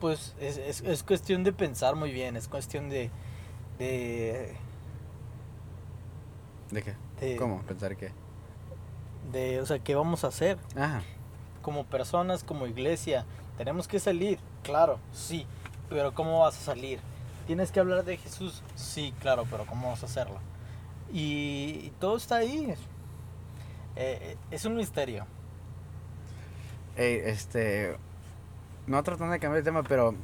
pues 0.00 0.34
es, 0.40 0.58
es, 0.58 0.80
es 0.80 1.02
cuestión 1.02 1.44
de 1.44 1.52
pensar 1.52 1.94
muy 1.94 2.10
bien, 2.12 2.36
es 2.36 2.48
cuestión 2.48 2.90
de 2.90 3.10
de, 3.78 4.54
¿De 6.70 6.82
qué? 6.82 6.94
de, 7.20 7.36
¿Cómo? 7.36 7.62
¿Pensar 7.62 7.96
qué? 7.96 8.12
de, 9.30 9.60
o 9.60 9.66
sea, 9.66 9.78
¿qué 9.78 9.94
vamos 9.94 10.24
a 10.24 10.28
hacer? 10.28 10.58
Ajá. 10.76 11.02
Como 11.62 11.84
personas, 11.84 12.42
como 12.44 12.66
iglesia, 12.66 13.24
tenemos 13.56 13.86
que 13.86 14.00
salir, 14.00 14.38
claro, 14.62 14.98
sí, 15.12 15.46
pero 15.88 16.12
¿cómo 16.12 16.40
vas 16.40 16.56
a 16.56 16.60
salir? 16.60 17.00
¿Tienes 17.46 17.72
que 17.72 17.80
hablar 17.80 18.04
de 18.04 18.16
Jesús? 18.16 18.62
Sí, 18.76 19.12
claro, 19.20 19.44
pero 19.50 19.66
¿cómo 19.66 19.88
vas 19.90 20.02
a 20.02 20.06
hacerlo? 20.06 20.38
Y, 21.12 21.80
y 21.84 21.92
todo 22.00 22.16
está 22.16 22.36
ahí. 22.36 22.74
Eh, 23.96 24.36
es 24.50 24.64
un 24.64 24.76
misterio. 24.76 25.26
Ey, 26.96 27.20
este. 27.24 27.96
No 28.86 29.02
tratando 29.02 29.32
de 29.32 29.38
cambiar 29.38 29.62
de 29.62 29.70
tema, 29.70 29.82
pero. 29.82 30.14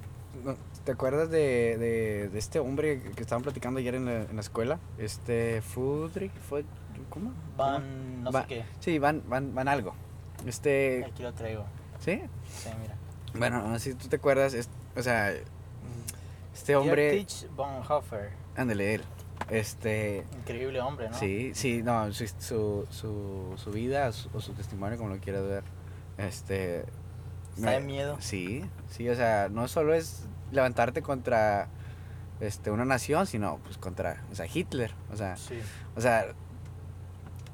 ¿Te 0.85 0.93
acuerdas 0.93 1.29
de, 1.31 1.77
de, 1.77 2.29
de 2.29 2.39
este 2.39 2.59
hombre 2.61 3.03
que 3.15 3.21
estaban 3.23 3.43
platicando 3.43 3.81
ayer 3.81 3.95
en 3.95 4.05
la, 4.07 4.23
en 4.23 4.35
la 4.35 4.41
escuela? 4.41 4.79
Este. 4.97 5.61
Fudrick. 5.63 6.33
Fud- 6.49 6.65
¿Cómo? 7.11 7.33
Van, 7.57 8.23
no 8.23 8.33
sé 8.33 8.45
qué. 8.49 8.65
Sí, 8.81 8.99
van, 8.99 9.23
van, 9.29 9.55
van 9.55 9.69
algo. 9.69 9.95
Este. 10.47 11.05
Aquí 11.05 11.23
lo 11.23 11.33
traigo. 11.35 11.65
¿Sí? 12.01 12.23
Sí, 12.51 12.71
mira. 12.81 12.95
Bueno, 13.35 13.63
no 13.69 13.79
sé 13.79 13.93
si 13.93 13.97
tú 13.97 14.09
te 14.09 14.17
acuerdas. 14.17 14.55
es- 14.55 14.71
o 14.97 15.03
sea, 15.03 15.33
este 16.59 16.77
hombre. 16.77 17.13
Dietrich 17.13 17.49
Bonhoeffer. 17.55 18.31
Ándale, 18.57 18.95
él. 18.95 19.03
Este. 19.51 20.25
Increíble 20.41 20.81
hombre, 20.81 21.09
¿no? 21.09 21.17
Sí, 21.19 21.53
sí, 21.55 21.83
no, 21.83 22.13
su, 22.13 22.27
su, 22.39 22.87
su, 22.91 23.53
su 23.57 23.71
vida 23.71 24.11
su- 24.13 24.29
o 24.35 24.41
su 24.41 24.53
testimonio, 24.53 24.99
como 24.99 25.11
lo 25.15 25.21
quieras 25.21 25.45
ver, 25.45 25.63
este... 26.19 26.85
Está 27.57 27.71
de 27.73 27.81
miedo. 27.81 28.17
Sí, 28.21 28.65
sí, 28.91 29.09
o 29.09 29.15
sea, 29.17 29.49
no 29.51 29.67
solo 29.69 29.95
es 29.95 30.27
levantarte 30.53 31.03
contra 31.03 31.69
este, 32.41 32.71
una 32.71 32.85
nación, 32.85 33.27
sino 33.27 33.59
pues 33.65 33.79
contra, 33.79 34.23
o 34.31 34.35
sea, 34.35 34.47
Hitler, 34.53 34.93
o 35.13 35.17
sea, 35.17 35.37
Sí. 35.37 35.59
o 35.97 36.01
sea, 36.01 36.27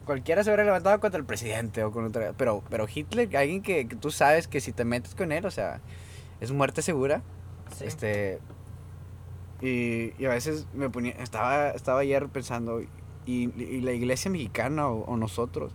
cualquiera 0.04 0.42
se 0.44 0.50
hubiera 0.50 0.64
levantado 0.64 0.98
contra 1.00 1.18
el 1.18 1.24
presidente 1.24 1.82
o 1.84 1.90
contra, 1.92 2.32
pero, 2.34 2.62
pero 2.68 2.86
Hitler, 2.92 3.34
alguien 3.36 3.62
que, 3.62 3.88
que 3.88 3.96
tú 3.96 4.10
sabes 4.10 4.46
que 4.48 4.60
si 4.60 4.72
te 4.72 4.84
metes 4.84 5.14
con 5.14 5.32
él, 5.32 5.46
o 5.46 5.50
sea, 5.50 5.80
es 6.40 6.50
muerte 6.52 6.82
segura, 6.82 7.22
sí. 7.76 7.84
este. 7.86 8.40
Y, 9.66 10.12
y 10.18 10.26
a 10.26 10.30
veces 10.30 10.66
me 10.74 10.90
ponía. 10.90 11.12
Estaba, 11.12 11.70
estaba 11.70 12.00
ayer 12.00 12.28
pensando. 12.28 12.82
Y, 12.82 12.88
y 13.26 13.80
la 13.80 13.92
iglesia 13.92 14.30
mexicana 14.30 14.88
o, 14.88 15.04
o 15.04 15.16
nosotros. 15.16 15.72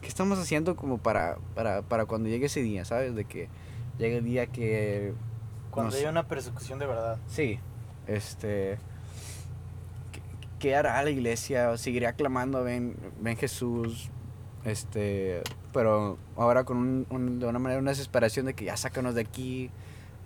¿Qué 0.00 0.08
estamos 0.08 0.38
haciendo 0.38 0.74
como 0.74 0.98
para, 0.98 1.38
para, 1.54 1.82
para 1.82 2.06
cuando 2.06 2.28
llegue 2.28 2.46
ese 2.46 2.60
día, 2.62 2.84
¿sabes? 2.84 3.14
De 3.14 3.24
que 3.24 3.48
llegue 3.98 4.16
el 4.18 4.24
día 4.24 4.46
que. 4.46 5.12
Cuando 5.70 5.90
no 5.90 5.96
sé. 5.96 6.04
hay 6.04 6.10
una 6.10 6.26
persecución 6.26 6.78
de 6.80 6.86
verdad. 6.86 7.18
Sí. 7.28 7.60
Este. 8.08 8.78
¿Qué, 10.12 10.20
qué 10.58 10.74
hará 10.76 11.00
la 11.04 11.10
iglesia? 11.10 11.76
¿Seguirá 11.76 12.14
clamando, 12.14 12.64
ven, 12.64 12.96
ven 13.20 13.36
Jesús? 13.36 14.10
Este. 14.64 15.42
Pero 15.72 16.18
ahora 16.36 16.64
con 16.64 16.78
un, 16.78 17.06
un- 17.10 17.38
de 17.38 17.46
una 17.46 17.58
manera, 17.60 17.80
una 17.80 17.90
desesperación 17.90 18.46
de 18.46 18.54
que 18.54 18.64
ya 18.64 18.76
sácanos 18.76 19.14
de 19.14 19.20
aquí. 19.20 19.70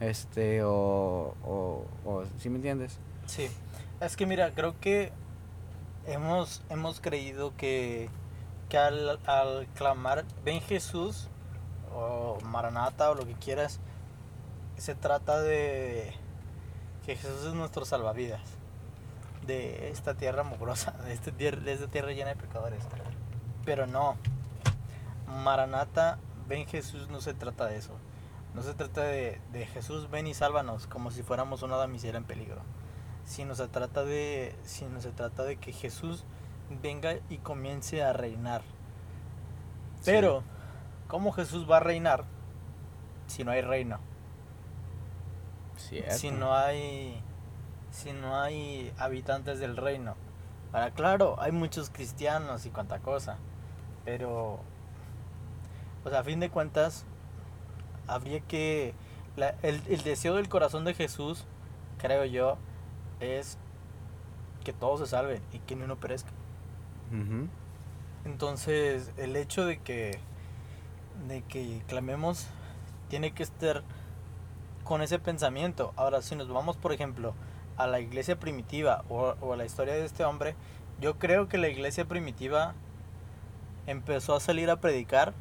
Este, 0.02 0.62
o. 0.64 1.34
o, 1.44 1.84
o 2.04 2.24
¿Sí 2.38 2.50
me 2.50 2.56
entiendes? 2.56 2.98
Sí. 3.26 3.48
Es 4.00 4.16
que 4.16 4.26
mira, 4.26 4.50
creo 4.52 4.78
que 4.80 5.12
hemos, 6.06 6.62
hemos 6.70 7.00
creído 7.00 7.54
que, 7.56 8.10
que 8.68 8.78
al, 8.78 9.20
al 9.26 9.66
clamar, 9.76 10.24
ven 10.44 10.60
Jesús, 10.60 11.28
o 11.94 12.38
Maranata, 12.44 13.10
o 13.10 13.14
lo 13.14 13.24
que 13.24 13.34
quieras, 13.34 13.78
se 14.76 14.94
trata 14.96 15.40
de 15.40 16.12
que 17.06 17.14
Jesús 17.16 17.46
es 17.46 17.54
nuestro 17.54 17.84
salvavidas 17.84 18.40
de 19.46 19.90
esta 19.90 20.14
tierra 20.14 20.42
mugrosa, 20.42 20.90
de, 21.04 21.12
este 21.12 21.32
tier- 21.32 21.60
de 21.60 21.74
esta 21.74 21.86
tierra 21.86 22.10
llena 22.12 22.30
de 22.30 22.36
pecadores. 22.36 22.82
Pero 23.64 23.86
no, 23.86 24.16
Maranata, 25.28 26.18
ven 26.48 26.66
Jesús, 26.66 27.08
no 27.08 27.20
se 27.20 27.34
trata 27.34 27.66
de 27.66 27.76
eso. 27.76 27.92
No 28.54 28.62
se 28.62 28.74
trata 28.74 29.02
de, 29.02 29.40
de 29.52 29.66
Jesús, 29.66 30.10
ven 30.10 30.26
y 30.26 30.34
sálvanos, 30.34 30.86
como 30.86 31.10
si 31.10 31.22
fuéramos 31.22 31.62
una 31.62 31.76
damisela 31.76 32.18
en 32.18 32.24
peligro. 32.24 32.62
Sino 33.24 33.54
se 33.54 33.68
trata 33.68 34.04
de, 34.04 34.54
sino 34.64 35.00
se 35.00 35.10
trata 35.10 35.44
de 35.44 35.56
que 35.56 35.72
Jesús 35.72 36.24
venga 36.82 37.14
y 37.28 37.38
comience 37.38 38.02
a 38.02 38.12
reinar. 38.12 38.62
Sí. 40.00 40.02
Pero, 40.06 40.42
¿cómo 41.08 41.32
Jesús 41.32 41.70
va 41.70 41.78
a 41.78 41.80
reinar 41.80 42.24
si 43.26 43.44
no 43.44 43.52
hay 43.52 43.62
reino? 43.62 44.00
Cierto. 45.76 46.14
Si 46.14 46.30
no 46.30 46.54
hay, 46.54 47.22
si 47.90 48.12
no 48.12 48.40
hay 48.40 48.92
habitantes 48.98 49.58
del 49.60 49.76
reino. 49.76 50.14
Ahora, 50.72 50.90
claro, 50.92 51.36
hay 51.38 51.52
muchos 51.52 51.90
cristianos 51.90 52.64
y 52.64 52.70
cuanta 52.70 52.98
cosa, 53.00 53.36
pero, 54.04 54.60
o 56.04 56.10
sea, 56.10 56.20
a 56.20 56.24
fin 56.24 56.40
de 56.40 56.50
cuentas, 56.50 57.04
habría 58.06 58.40
que, 58.40 58.94
la- 59.36 59.54
el, 59.62 59.80
el 59.88 60.02
deseo 60.02 60.34
del 60.36 60.48
corazón 60.48 60.84
de 60.84 60.94
Jesús, 60.94 61.44
creo 61.98 62.24
yo, 62.24 62.56
es 63.20 63.58
que 64.64 64.72
todos 64.72 65.00
se 65.00 65.06
salven 65.06 65.40
y 65.52 65.58
que 65.60 65.74
ni 65.76 65.82
uno 65.84 65.96
perezca. 65.96 66.30
Entonces, 68.24 69.10
el 69.16 69.36
hecho 69.36 69.64
de 69.66 69.78
que 69.78 70.18
de 71.28 71.42
que 71.42 71.82
clamemos 71.86 72.46
tiene 73.08 73.32
que 73.32 73.42
estar 73.42 73.82
con 74.84 75.02
ese 75.02 75.18
pensamiento. 75.18 75.92
Ahora, 75.96 76.22
si 76.22 76.34
nos 76.34 76.48
vamos, 76.48 76.76
por 76.76 76.92
ejemplo, 76.92 77.34
a 77.76 77.86
la 77.86 78.00
iglesia 78.00 78.38
primitiva 78.38 79.04
o, 79.08 79.34
o 79.40 79.52
a 79.52 79.56
la 79.56 79.64
historia 79.64 79.94
de 79.94 80.04
este 80.04 80.24
hombre, 80.24 80.54
yo 81.00 81.18
creo 81.18 81.48
que 81.48 81.58
la 81.58 81.68
iglesia 81.68 82.06
primitiva 82.06 82.74
empezó 83.86 84.34
a 84.34 84.40
salir 84.40 84.70
a 84.70 84.80
predicar 84.80 85.34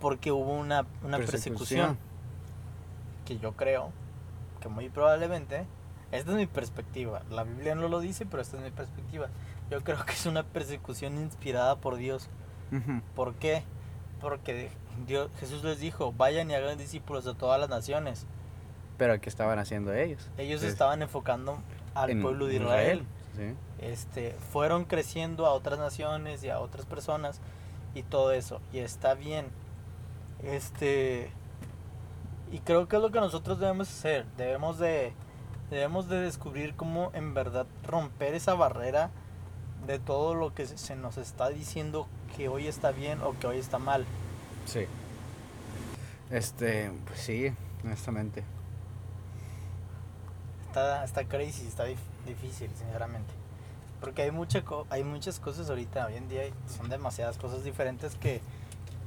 porque 0.00 0.32
hubo 0.32 0.52
una, 0.52 0.86
una 1.02 1.18
persecución. 1.18 1.98
Que 3.24 3.38
yo 3.38 3.52
creo 3.52 3.90
que 4.60 4.68
muy 4.68 4.88
probablemente, 4.88 5.66
esta 6.12 6.30
es 6.30 6.36
mi 6.36 6.46
perspectiva, 6.46 7.22
la 7.30 7.44
Biblia 7.44 7.74
no 7.74 7.88
lo 7.88 8.00
dice, 8.00 8.24
pero 8.26 8.40
esta 8.42 8.56
es 8.56 8.62
mi 8.62 8.70
perspectiva. 8.70 9.28
Yo 9.70 9.82
creo 9.82 10.04
que 10.06 10.12
es 10.12 10.26
una 10.26 10.42
persecución 10.44 11.18
inspirada 11.18 11.76
por 11.76 11.96
Dios. 11.96 12.28
¿Por 13.14 13.34
qué? 13.34 13.62
Porque 14.20 14.70
Dios, 15.06 15.30
Jesús 15.40 15.62
les 15.64 15.78
dijo, 15.80 16.12
vayan 16.12 16.50
y 16.50 16.54
hagan 16.54 16.76
discípulos 16.78 17.24
de 17.24 17.34
todas 17.34 17.60
las 17.60 17.68
naciones. 17.68 18.26
Pero 18.96 19.20
¿qué 19.20 19.28
estaban 19.28 19.58
haciendo 19.58 19.92
ellos? 19.94 20.28
Ellos 20.38 20.62
Es- 20.62 20.70
estaban 20.72 21.02
enfocando 21.02 21.58
al 21.94 22.10
en 22.10 22.22
pueblo 22.22 22.46
de 22.46 22.56
Israel. 22.56 23.04
Sí. 23.36 23.54
Este, 23.78 24.32
fueron 24.52 24.84
creciendo 24.84 25.46
a 25.46 25.50
otras 25.52 25.78
naciones 25.78 26.42
y 26.42 26.50
a 26.50 26.58
otras 26.60 26.84
personas 26.86 27.40
y 27.94 28.02
todo 28.02 28.32
eso. 28.32 28.60
Y 28.72 28.78
está 28.78 29.14
bien. 29.14 29.46
Este, 30.42 31.30
y 32.52 32.58
creo 32.60 32.88
que 32.88 32.96
es 32.96 33.02
lo 33.02 33.10
que 33.10 33.20
nosotros 33.20 33.58
debemos 33.58 33.88
hacer. 33.88 34.24
Debemos 34.36 34.78
de, 34.78 35.12
debemos 35.70 36.08
de 36.08 36.20
descubrir 36.20 36.74
cómo 36.76 37.10
en 37.14 37.34
verdad 37.34 37.66
romper 37.84 38.34
esa 38.34 38.54
barrera 38.54 39.10
de 39.86 39.98
todo 39.98 40.34
lo 40.34 40.54
que 40.54 40.66
se- 40.66 40.96
nos 40.96 41.18
está 41.18 41.48
diciendo 41.50 42.06
que 42.36 42.48
hoy 42.48 42.66
está 42.66 42.90
bien 42.90 43.20
o 43.22 43.38
que 43.38 43.46
hoy 43.46 43.58
está 43.58 43.78
mal. 43.78 44.04
Sí. 44.66 44.86
Este, 46.30 46.90
pues 47.06 47.20
sí, 47.20 47.52
honestamente. 47.84 48.44
Está, 50.66 51.04
está 51.04 51.24
crazy, 51.24 51.66
está 51.66 51.86
dif- 51.86 51.96
difícil, 52.26 52.70
sinceramente. 52.76 53.32
Porque 54.00 54.22
hay, 54.22 54.30
mucha 54.30 54.62
co- 54.64 54.86
hay 54.90 55.02
muchas 55.02 55.40
cosas 55.40 55.70
ahorita, 55.70 56.06
hoy 56.06 56.16
en 56.16 56.28
día 56.28 56.42
son 56.76 56.88
demasiadas 56.88 57.36
cosas 57.38 57.64
diferentes 57.64 58.14
que, 58.16 58.40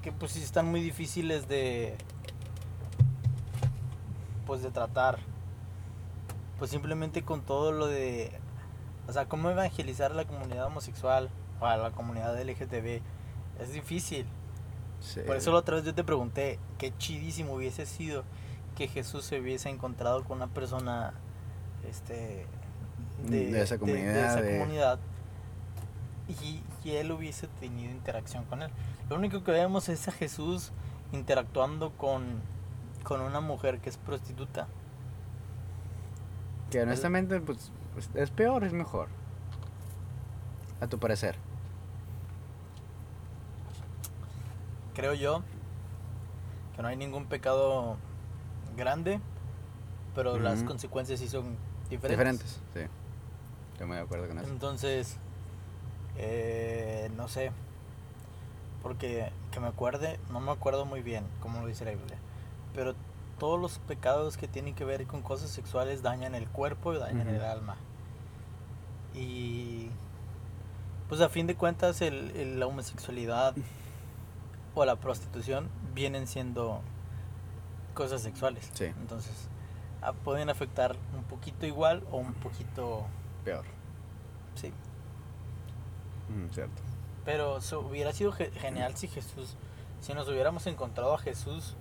que 0.01 0.11
pues 0.11 0.31
sí 0.31 0.41
están 0.41 0.65
muy 0.69 0.81
difíciles 0.81 1.47
de 1.47 1.95
pues 4.45 4.61
de 4.61 4.71
tratar. 4.71 5.19
Pues 6.59 6.71
simplemente 6.71 7.23
con 7.23 7.41
todo 7.41 7.71
lo 7.71 7.87
de 7.87 8.31
o 9.07 9.13
sea, 9.13 9.25
cómo 9.25 9.49
evangelizar 9.49 10.11
a 10.11 10.15
la 10.15 10.25
comunidad 10.25 10.65
homosexual 10.67 11.29
o 11.59 11.65
a 11.65 11.75
la 11.77 11.91
comunidad 11.91 12.39
LGTB 12.39 13.01
es 13.59 13.73
difícil. 13.73 14.25
Sí. 14.99 15.21
Por 15.25 15.35
eso 15.35 15.51
la 15.51 15.57
otra 15.57 15.75
vez 15.75 15.85
yo 15.85 15.95
te 15.95 16.03
pregunté 16.03 16.59
qué 16.77 16.95
chidísimo 16.97 17.53
hubiese 17.53 17.85
sido 17.85 18.23
que 18.75 18.87
Jesús 18.87 19.25
se 19.25 19.39
hubiese 19.39 19.69
encontrado 19.69 20.23
con 20.23 20.37
una 20.37 20.47
persona 20.47 21.13
este 21.89 22.45
De 23.27 23.59
esa 23.61 23.77
comunidad, 23.79 24.25
esa 24.33 24.41
de- 24.41 24.59
comunidad 24.59 24.99
y, 26.43 26.61
y 26.87 26.91
él 26.95 27.11
hubiese 27.11 27.47
tenido 27.59 27.91
interacción 27.91 28.45
con 28.45 28.61
él. 28.61 28.71
Lo 29.11 29.17
único 29.17 29.43
que 29.43 29.51
vemos 29.51 29.89
es 29.89 30.07
a 30.07 30.13
Jesús 30.13 30.71
interactuando 31.11 31.91
con, 31.97 32.39
con 33.03 33.19
una 33.19 33.41
mujer 33.41 33.79
que 33.79 33.89
es 33.89 33.97
prostituta. 33.97 34.69
Que 36.69 36.81
honestamente, 36.81 37.41
pues, 37.41 37.71
es 38.13 38.31
peor, 38.31 38.63
es 38.63 38.71
mejor. 38.71 39.09
A 40.79 40.87
tu 40.87 40.97
parecer. 40.97 41.35
Creo 44.95 45.13
yo 45.13 45.43
que 46.77 46.81
no 46.81 46.87
hay 46.87 46.95
ningún 46.95 47.25
pecado 47.25 47.97
grande, 48.77 49.19
pero 50.15 50.39
las 50.39 50.63
consecuencias 50.63 51.19
sí 51.19 51.27
son 51.27 51.57
diferentes. 51.89 52.17
Diferentes, 52.17 52.61
sí. 52.73 52.89
Estoy 53.73 53.87
muy 53.87 53.97
de 53.97 54.03
acuerdo 54.03 54.29
con 54.29 54.39
eso. 54.39 54.47
Entonces, 54.47 55.17
eh, 56.15 57.11
no 57.17 57.27
sé, 57.27 57.51
porque 58.83 59.31
que 59.51 59.59
me 59.59 59.67
acuerde, 59.67 60.19
no 60.31 60.39
me 60.39 60.51
acuerdo 60.51 60.85
muy 60.85 61.01
bien 61.01 61.23
cómo 61.39 61.61
lo 61.61 61.67
dice 61.67 61.85
la 61.85 61.91
Biblia, 61.91 62.17
pero 62.73 62.93
todos 63.39 63.59
los 63.59 63.79
pecados 63.79 64.37
que 64.37 64.47
tienen 64.47 64.75
que 64.75 64.85
ver 64.85 65.05
con 65.07 65.21
cosas 65.21 65.49
sexuales 65.49 66.01
dañan 66.03 66.35
el 66.35 66.47
cuerpo 66.47 66.93
y 66.93 66.97
dañan 66.97 67.27
el 67.27 67.41
alma. 67.43 67.75
Y 69.13 69.89
pues 71.09 71.21
a 71.21 71.29
fin 71.29 71.47
de 71.47 71.55
cuentas 71.55 72.01
el, 72.01 72.31
el- 72.37 72.59
la 72.59 72.67
homosexualidad 72.67 73.53
o 74.75 74.85
la 74.85 74.95
prostitución 74.95 75.69
vienen 75.93 76.27
siendo 76.27 76.81
cosas 77.93 78.21
sexuales. 78.21 78.69
Sí. 78.73 78.85
Entonces, 78.85 79.33
pueden 80.23 80.49
afectar 80.49 80.95
un 81.15 81.23
poquito 81.23 81.65
igual 81.65 82.03
o 82.11 82.17
un 82.17 82.33
poquito, 82.33 83.05
Peor. 83.43 83.65
sí, 84.55 84.71
Ujú, 86.29 86.53
cierto. 86.53 86.81
Pero 87.25 87.59
hubiera 87.87 88.13
sido 88.13 88.31
ge- 88.31 88.51
genial 88.51 88.95
si 88.95 89.07
Jesús, 89.07 89.55
si 89.99 90.13
nos 90.13 90.27
hubiéramos 90.27 90.65
encontrado 90.67 91.13
a 91.13 91.17
Jesús 91.19 91.75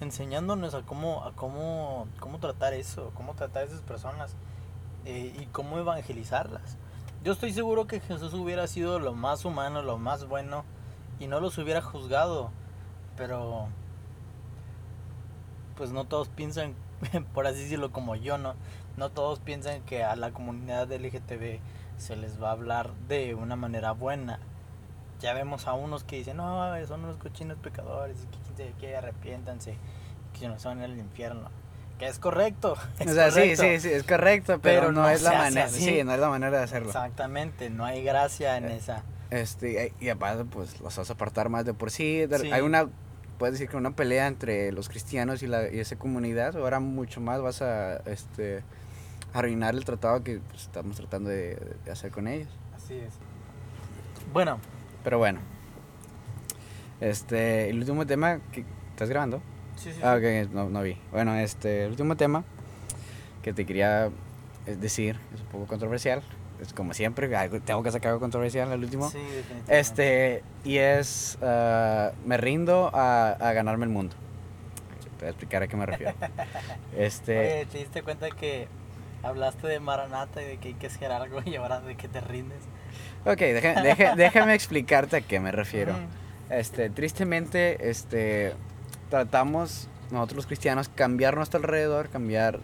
enseñándonos 0.00 0.74
a 0.74 0.82
cómo, 0.82 1.24
a 1.24 1.32
cómo, 1.32 2.06
cómo 2.20 2.38
tratar 2.38 2.74
eso, 2.74 3.10
cómo 3.14 3.34
tratar 3.34 3.62
a 3.62 3.66
esas 3.66 3.80
personas 3.80 4.34
eh, 5.04 5.34
y 5.38 5.46
cómo 5.46 5.78
evangelizarlas. 5.78 6.76
Yo 7.24 7.32
estoy 7.32 7.52
seguro 7.52 7.86
que 7.86 8.00
Jesús 8.00 8.34
hubiera 8.34 8.66
sido 8.66 8.98
lo 8.98 9.14
más 9.14 9.44
humano, 9.44 9.82
lo 9.82 9.98
más 9.98 10.26
bueno 10.28 10.64
y 11.18 11.26
no 11.26 11.40
los 11.40 11.56
hubiera 11.58 11.80
juzgado, 11.80 12.50
pero 13.16 13.68
pues 15.76 15.90
no 15.90 16.04
todos 16.04 16.28
piensan, 16.28 16.74
por 17.34 17.46
así 17.46 17.60
decirlo, 17.60 17.90
como 17.92 18.14
yo, 18.14 18.38
¿no? 18.38 18.54
No 18.96 19.10
todos 19.10 19.40
piensan 19.40 19.82
que 19.82 20.04
a 20.04 20.14
la 20.16 20.30
comunidad 20.30 20.90
LGTB 20.92 21.58
se 21.98 22.16
les 22.16 22.42
va 22.42 22.48
a 22.48 22.52
hablar 22.52 22.90
de 23.08 23.34
una 23.34 23.56
manera 23.56 23.92
buena. 23.92 24.38
Ya 25.20 25.32
vemos 25.32 25.66
a 25.66 25.74
unos 25.74 26.04
que 26.04 26.16
dicen, 26.16 26.36
no, 26.36 26.86
son 26.86 27.04
unos 27.04 27.16
cochinos 27.16 27.58
pecadores, 27.58 28.16
que, 28.56 28.72
qué, 28.80 28.96
arrepiéntanse, 28.96 29.76
que 30.38 30.48
no 30.48 30.58
se 30.58 30.68
van 30.68 30.82
al 30.82 30.98
infierno. 30.98 31.48
Que 31.98 32.08
es 32.08 32.18
correcto. 32.18 32.76
es 32.98 33.06
o 33.06 33.14
sea, 33.14 33.30
sí, 33.30 33.40
correcto. 33.40 33.62
sí, 33.62 33.80
sí, 33.80 33.88
es 33.90 34.02
correcto, 34.02 34.58
pero, 34.60 34.80
Pero 34.80 34.92
no, 34.92 35.02
no 35.02 35.08
es 35.08 35.22
la 35.22 35.32
manera. 35.32 35.68
Sí, 35.68 36.02
no 36.04 36.12
es 36.12 36.20
la 36.20 36.28
manera 36.28 36.58
de 36.58 36.64
hacerlo. 36.64 36.88
Exactamente, 36.88 37.70
no 37.70 37.84
hay 37.84 38.02
gracia 38.02 38.56
en 38.56 38.64
Eh, 38.66 38.76
esa. 38.76 39.02
Este, 39.30 39.92
y 40.00 40.08
aparte, 40.10 40.44
pues 40.44 40.80
los 40.80 40.96
vas 40.96 41.10
a 41.10 41.12
apartar 41.12 41.48
más 41.48 41.64
de 41.64 41.74
por 41.74 41.90
sí. 41.90 42.26
Sí. 42.40 42.52
Hay 42.52 42.60
una, 42.60 42.88
puedes 43.38 43.54
decir 43.54 43.68
que 43.68 43.76
una 43.76 43.96
pelea 43.96 44.26
entre 44.26 44.70
los 44.72 44.88
cristianos 44.88 45.42
y, 45.42 45.46
la, 45.46 45.70
y 45.72 45.80
esa 45.80 45.96
comunidad. 45.96 46.56
Ahora 46.56 46.80
mucho 46.80 47.20
más 47.20 47.40
vas 47.40 47.62
a 47.62 47.96
este, 48.06 48.62
arruinar 49.34 49.74
el 49.74 49.84
tratado 49.84 50.22
que 50.24 50.38
pues, 50.38 50.62
estamos 50.62 50.96
tratando 50.96 51.28
de, 51.28 51.56
de 51.84 51.90
hacer 51.90 52.10
con 52.10 52.26
ellos. 52.28 52.48
Así 52.74 52.94
es. 52.94 53.12
Bueno, 54.32 54.58
Pero 55.02 55.18
bueno. 55.18 55.40
Este, 57.00 57.68
el 57.68 57.78
último 57.78 58.06
tema 58.06 58.40
que 58.52 58.64
estás 58.90 59.08
grabando. 59.10 59.42
sí, 59.76 59.92
sí, 59.92 60.00
Ah, 60.02 60.14
ok, 60.16 60.50
no, 60.52 60.70
no 60.70 60.82
vi. 60.82 60.96
Bueno, 61.10 61.34
este, 61.34 61.84
el 61.84 61.90
último 61.90 62.16
tema 62.16 62.44
que 63.42 63.52
te 63.52 63.66
quería 63.66 64.06
eh, 64.66 64.76
decir 64.76 65.18
es 65.34 65.40
un 65.40 65.46
poco 65.48 65.66
controversial. 65.66 66.22
Es 66.60 66.72
como 66.72 66.94
siempre, 66.94 67.28
tengo 67.66 67.82
que 67.82 67.90
sacar 67.90 68.10
algo 68.10 68.20
controversial 68.20 68.70
al 68.72 68.82
último. 68.82 69.10
Sí, 69.10 69.18
definitivamente. 69.18 69.78
Este, 69.80 70.42
y 70.62 70.78
es, 70.78 71.36
ah, 71.42 72.12
me 72.24 72.36
rindo 72.36 72.90
a, 72.94 73.30
a 73.32 73.52
ganarme 73.52 73.84
el 73.84 73.90
mundo. 73.90 74.14
Te 75.18 75.24
voy 75.24 75.26
a 75.26 75.30
explicar 75.30 75.62
a 75.64 75.66
qué 75.68 75.76
me 75.76 75.84
refiero. 75.86 76.14
Este, 76.96 77.38
Oye, 77.38 77.66
¿te 77.66 77.78
diste 77.78 78.02
cuenta 78.04 78.30
que 78.30 78.68
hablaste 79.24 79.66
de 79.66 79.80
Maranata 79.80 80.42
y 80.42 80.46
de 80.46 80.56
que 80.58 80.68
hay 80.68 80.74
que 80.74 80.86
hacer 80.88 81.10
algo 81.12 81.40
y 81.44 81.56
ahora 81.56 81.80
de 81.80 81.96
que 81.96 82.08
te 82.08 82.20
rindes? 82.20 82.58
ok, 83.24 83.38
deja- 83.38 83.82
deja- 83.82 84.14
déjame 84.16 84.54
explicarte 84.54 85.16
a 85.16 85.20
qué 85.22 85.40
me 85.40 85.50
refiero. 85.52 85.94
Este, 86.50 86.90
tristemente, 86.90 87.88
este, 87.90 88.52
tratamos, 89.10 89.88
nosotros 90.10 90.36
los 90.36 90.46
cristianos, 90.46 90.88
cambiar 90.88 91.36
nuestro 91.36 91.58
alrededor, 91.58 92.08
cambiar, 92.10 92.60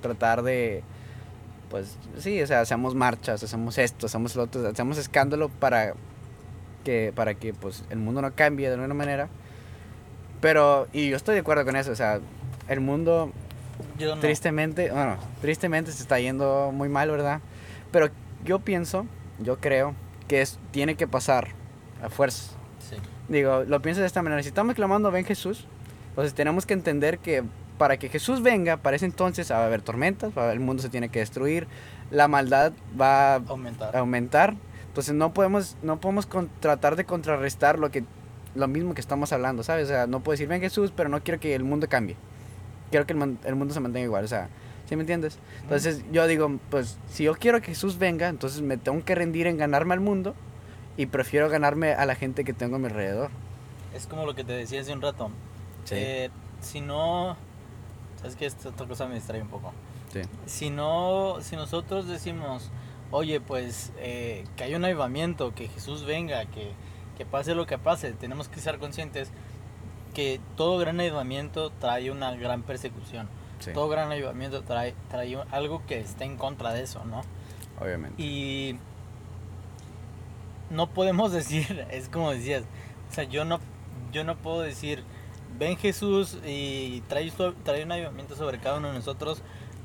tratar 0.00 0.42
de, 0.42 0.82
pues 1.68 1.98
sí, 2.18 2.40
o 2.42 2.46
sea, 2.46 2.60
hacemos 2.62 2.94
marchas, 2.94 3.42
hacemos 3.42 3.76
esto, 3.78 4.06
hacemos 4.06 4.34
lo 4.36 4.44
otro, 4.44 4.66
hacemos 4.66 4.96
escándalo 4.96 5.48
para 5.50 5.92
que, 6.84 7.12
para 7.14 7.34
que 7.34 7.52
pues 7.52 7.84
el 7.90 7.98
mundo 7.98 8.22
no 8.22 8.32
cambie 8.34 8.68
de 8.68 8.74
alguna 8.74 8.94
manera. 8.94 9.28
Pero, 10.40 10.88
y 10.92 11.10
yo 11.10 11.16
estoy 11.16 11.34
de 11.34 11.42
acuerdo 11.42 11.64
con 11.66 11.76
eso, 11.76 11.92
o 11.92 11.96
sea, 11.96 12.20
el 12.68 12.80
mundo 12.80 13.30
Yo 13.98 14.14
no. 14.14 14.20
tristemente, 14.20 14.90
bueno, 14.90 15.16
tristemente 15.40 15.92
se 15.92 16.02
está 16.02 16.18
yendo 16.18 16.70
muy 16.72 16.88
mal, 16.88 17.10
¿verdad? 17.10 17.40
Pero 17.92 18.08
yo 18.44 18.58
pienso, 18.60 19.06
yo 19.38 19.58
creo 19.58 19.94
que 20.28 20.40
es, 20.42 20.58
tiene 20.70 20.94
que 20.94 21.06
pasar 21.06 21.48
a 22.02 22.08
fuerzas. 22.08 22.56
Sí. 22.88 22.96
Digo, 23.28 23.64
lo 23.66 23.80
pienso 23.82 24.00
de 24.00 24.06
esta 24.06 24.22
manera. 24.22 24.42
Si 24.42 24.48
estamos 24.48 24.74
clamando 24.74 25.10
ven 25.10 25.24
Jesús, 25.24 25.66
entonces 26.10 26.34
tenemos 26.34 26.66
que 26.66 26.74
entender 26.74 27.18
que 27.18 27.44
para 27.78 27.96
que 27.96 28.08
Jesús 28.08 28.42
venga, 28.42 28.76
para 28.76 28.96
ese 28.96 29.06
entonces 29.06 29.50
va 29.50 29.58
a 29.62 29.66
haber 29.66 29.80
tormentas, 29.82 30.32
el 30.36 30.60
mundo 30.60 30.82
se 30.82 30.88
tiene 30.90 31.08
que 31.08 31.20
destruir, 31.20 31.66
la 32.10 32.28
maldad 32.28 32.72
va 33.00 33.34
a 33.36 33.42
Aumentar. 33.48 33.96
aumentar. 33.96 34.54
Entonces 34.88 35.14
no 35.14 35.32
podemos, 35.32 35.76
no 35.82 35.98
podemos 36.00 36.26
con- 36.26 36.50
tratar 36.60 36.96
de 36.96 37.04
contrarrestar 37.04 37.78
lo 37.78 37.90
que 37.90 38.04
lo 38.54 38.66
mismo 38.66 38.94
que 38.94 39.00
estamos 39.00 39.32
hablando, 39.32 39.62
¿sabes? 39.62 39.84
O 39.84 39.88
sea, 39.88 40.06
no 40.08 40.20
puedo 40.20 40.32
decir 40.34 40.48
ven 40.48 40.60
Jesús, 40.60 40.92
pero 40.94 41.08
no 41.08 41.22
quiero 41.22 41.38
que 41.38 41.54
el 41.54 41.62
mundo 41.62 41.88
cambie. 41.88 42.16
Quiero 42.90 43.06
que 43.06 43.12
el, 43.12 43.38
el 43.44 43.54
mundo 43.54 43.72
se 43.72 43.80
mantenga 43.80 44.04
igual, 44.04 44.24
o 44.24 44.28
sea, 44.28 44.48
¿sí 44.88 44.96
me 44.96 45.02
entiendes? 45.02 45.38
Entonces 45.62 46.04
yo 46.10 46.26
digo, 46.26 46.58
pues 46.70 46.98
si 47.08 47.24
yo 47.24 47.34
quiero 47.34 47.60
que 47.60 47.68
Jesús 47.68 47.98
venga, 47.98 48.28
entonces 48.28 48.60
me 48.60 48.76
tengo 48.76 49.04
que 49.04 49.14
rendir 49.14 49.46
en 49.46 49.56
ganarme 49.56 49.94
al 49.94 50.00
mundo 50.00 50.34
y 50.96 51.06
prefiero 51.06 51.48
ganarme 51.48 51.94
a 51.94 52.04
la 52.04 52.14
gente 52.14 52.44
que 52.44 52.52
tengo 52.52 52.76
a 52.76 52.78
mi 52.78 52.86
alrededor. 52.86 53.30
Es 53.94 54.06
como 54.06 54.26
lo 54.26 54.34
que 54.34 54.44
te 54.44 54.52
decía 54.52 54.80
hace 54.80 54.92
un 54.92 55.00
rato. 55.00 55.30
Sí. 55.84 55.94
Eh, 55.96 56.30
si 56.60 56.80
no. 56.80 57.36
Sabes 58.20 58.36
que 58.36 58.46
esta 58.46 58.68
otra 58.68 58.86
cosa 58.86 59.06
me 59.06 59.14
distrae 59.14 59.40
un 59.40 59.48
poco. 59.48 59.72
Sí. 60.12 60.20
Si 60.46 60.70
no. 60.70 61.38
Si 61.40 61.56
nosotros 61.56 62.06
decimos, 62.06 62.70
oye, 63.10 63.40
pues 63.40 63.92
eh, 63.98 64.44
que 64.56 64.64
hay 64.64 64.74
un 64.74 64.84
avivamiento, 64.84 65.54
que 65.54 65.68
Jesús 65.68 66.04
venga, 66.04 66.44
que, 66.46 66.72
que 67.16 67.24
pase 67.24 67.54
lo 67.54 67.66
que 67.66 67.78
pase, 67.78 68.12
tenemos 68.12 68.48
que 68.48 68.58
estar 68.58 68.78
conscientes 68.78 69.30
que 70.10 70.40
todo 70.56 70.78
gran 70.78 71.00
avivamiento 71.00 71.70
trae 71.70 72.10
una 72.10 72.34
gran 72.34 72.62
persecución. 72.62 73.28
Sí, 73.60 73.72
Todo 73.72 73.88
gran 73.88 74.10
avivamiento 74.10 74.62
trae, 74.62 74.94
trae 75.10 75.36
algo 75.50 75.82
que 75.86 76.00
está 76.00 76.24
en 76.24 76.36
contra 76.36 76.72
de 76.72 76.82
eso, 76.82 77.04
¿no? 77.04 77.22
obviamente. 77.80 78.22
Y 78.22 78.76
no 80.70 80.88
podemos 80.90 81.32
decir, 81.40 81.86
es 81.90 82.08
como 82.08 82.30
decías, 82.32 82.64
o 83.10 83.14
sea, 83.14 83.24
yo 83.24 83.44
no, 83.44 83.60
yo 84.12 84.24
no 84.24 84.36
puedo 84.36 84.60
decir, 84.60 85.02
ven 85.58 85.76
Jesús 85.76 86.38
y 86.46 87.02
trae, 87.08 87.30
trae 87.64 87.84
un 87.84 87.92
avivamiento 87.92 88.36
sobre 88.36 88.58
cada 88.58 88.78
uno 88.78 88.88
de 88.88 88.94
nosotros, 88.94 89.42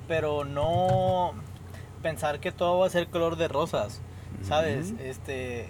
pero 0.07 0.45
no 0.45 1.33
pensar 2.01 2.39
que 2.39 2.51
todo 2.51 2.79
va 2.79 2.87
a 2.87 2.89
ser 2.89 3.07
color 3.07 3.35
de 3.35 3.47
rosas, 3.47 4.01
¿sabes? 4.43 4.93
Este, 4.99 5.67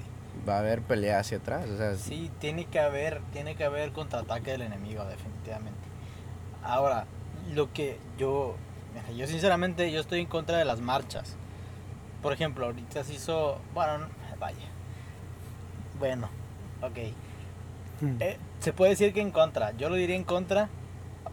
Va 0.47 0.57
a 0.57 0.59
haber 0.59 0.81
pelea 0.81 1.19
hacia 1.19 1.37
atrás, 1.37 1.67
o 1.69 1.77
sea, 1.77 1.95
sí, 1.95 2.31
tiene 2.39 2.65
que 2.65 2.79
haber, 2.79 3.21
tiene 3.33 3.55
que 3.55 3.63
haber 3.63 3.91
contraataque 3.91 4.51
del 4.51 4.61
enemigo, 4.61 5.03
definitivamente. 5.05 5.79
Ahora, 6.63 7.05
lo 7.53 7.73
que 7.73 7.97
yo, 8.17 8.55
mira, 8.93 9.09
yo 9.11 9.25
sinceramente, 9.27 9.91
yo 9.91 9.99
estoy 9.99 10.19
en 10.21 10.27
contra 10.27 10.57
de 10.57 10.65
las 10.65 10.81
marchas. 10.81 11.35
Por 12.21 12.31
ejemplo, 12.33 12.65
ahorita 12.67 13.03
se 13.03 13.13
hizo, 13.13 13.59
bueno, 13.73 13.99
no- 13.99 14.07
vaya. 14.39 14.67
Bueno, 15.99 16.29
ok. 16.81 16.97
Mm. 18.01 18.17
Eh, 18.19 18.37
se 18.59 18.73
puede 18.73 18.91
decir 18.91 19.13
que 19.13 19.21
en 19.21 19.31
contra. 19.31 19.71
Yo 19.77 19.89
lo 19.89 19.95
diría 19.95 20.15
en 20.15 20.23
contra, 20.25 20.69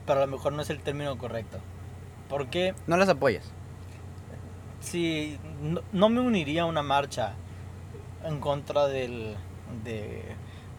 pero 0.07 0.23
a 0.23 0.27
lo 0.27 0.33
mejor 0.33 0.53
no 0.53 0.63
es 0.63 0.71
el 0.71 0.81
término 0.81 1.19
correcto. 1.19 1.59
Porque 2.29 2.75
no 2.87 2.97
las 2.97 3.09
apoyas. 3.09 3.51
si 4.81 5.39
no, 5.61 5.81
no 5.93 6.09
me 6.09 6.21
uniría 6.21 6.63
a 6.63 6.67
una 6.67 6.83
marcha 6.83 7.35
en 8.25 8.41
contra 8.41 8.87
del 8.87 9.37
de 9.85 10.23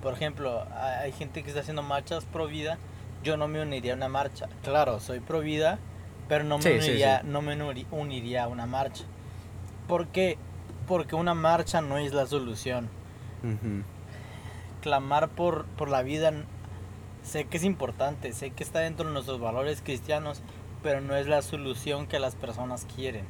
por 0.02 0.14
ejemplo 0.14 0.66
hay 1.02 1.12
gente 1.12 1.44
que 1.44 1.50
está 1.50 1.62
haciendo 1.62 1.82
marchas 1.84 2.26
pro 2.26 2.48
vida 2.48 2.78
yo 3.24 3.38
no 3.38 3.48
me 3.48 3.62
uniría 3.62 3.94
a 3.94 3.96
una 3.96 4.10
marcha 4.10 4.48
claro 4.64 5.00
soy 5.00 5.20
pro 5.20 5.40
vida 5.40 5.80
pero 6.28 6.44
no 6.44 6.58
me 6.58 6.64
Sí, 6.64 6.70
uniría 6.72 7.22
sí. 7.22 7.28
no 7.28 7.42
me 7.42 7.58
uniría 7.92 8.44
a 8.44 8.48
una 8.48 8.66
marcha 8.66 9.04
¿por 9.88 10.08
qué? 10.08 10.38
porque 10.88 11.16
una 11.16 11.34
marcha 11.34 11.82
no 11.82 11.98
es 11.98 12.14
la 12.14 12.26
solución 12.28 12.90
clamar 14.82 15.30
por, 15.30 15.66
por 15.66 15.90
la 15.90 16.02
vida 16.02 16.32
sé 17.24 17.46
que 17.46 17.58
es 17.58 17.64
importante, 17.64 18.34
sé 18.34 18.52
que 18.52 18.64
está 18.64 18.80
dentro 18.80 19.08
de 19.08 19.14
nuestros 19.14 19.40
valores 19.40 19.82
cristianos, 19.82 20.42
pero 20.82 21.00
no 21.00 21.16
es 21.16 21.26
la 21.28 21.42
solución 21.42 22.06
que 22.06 22.20
las 22.20 22.36
personas 22.36 22.86
quieren. 22.96 23.26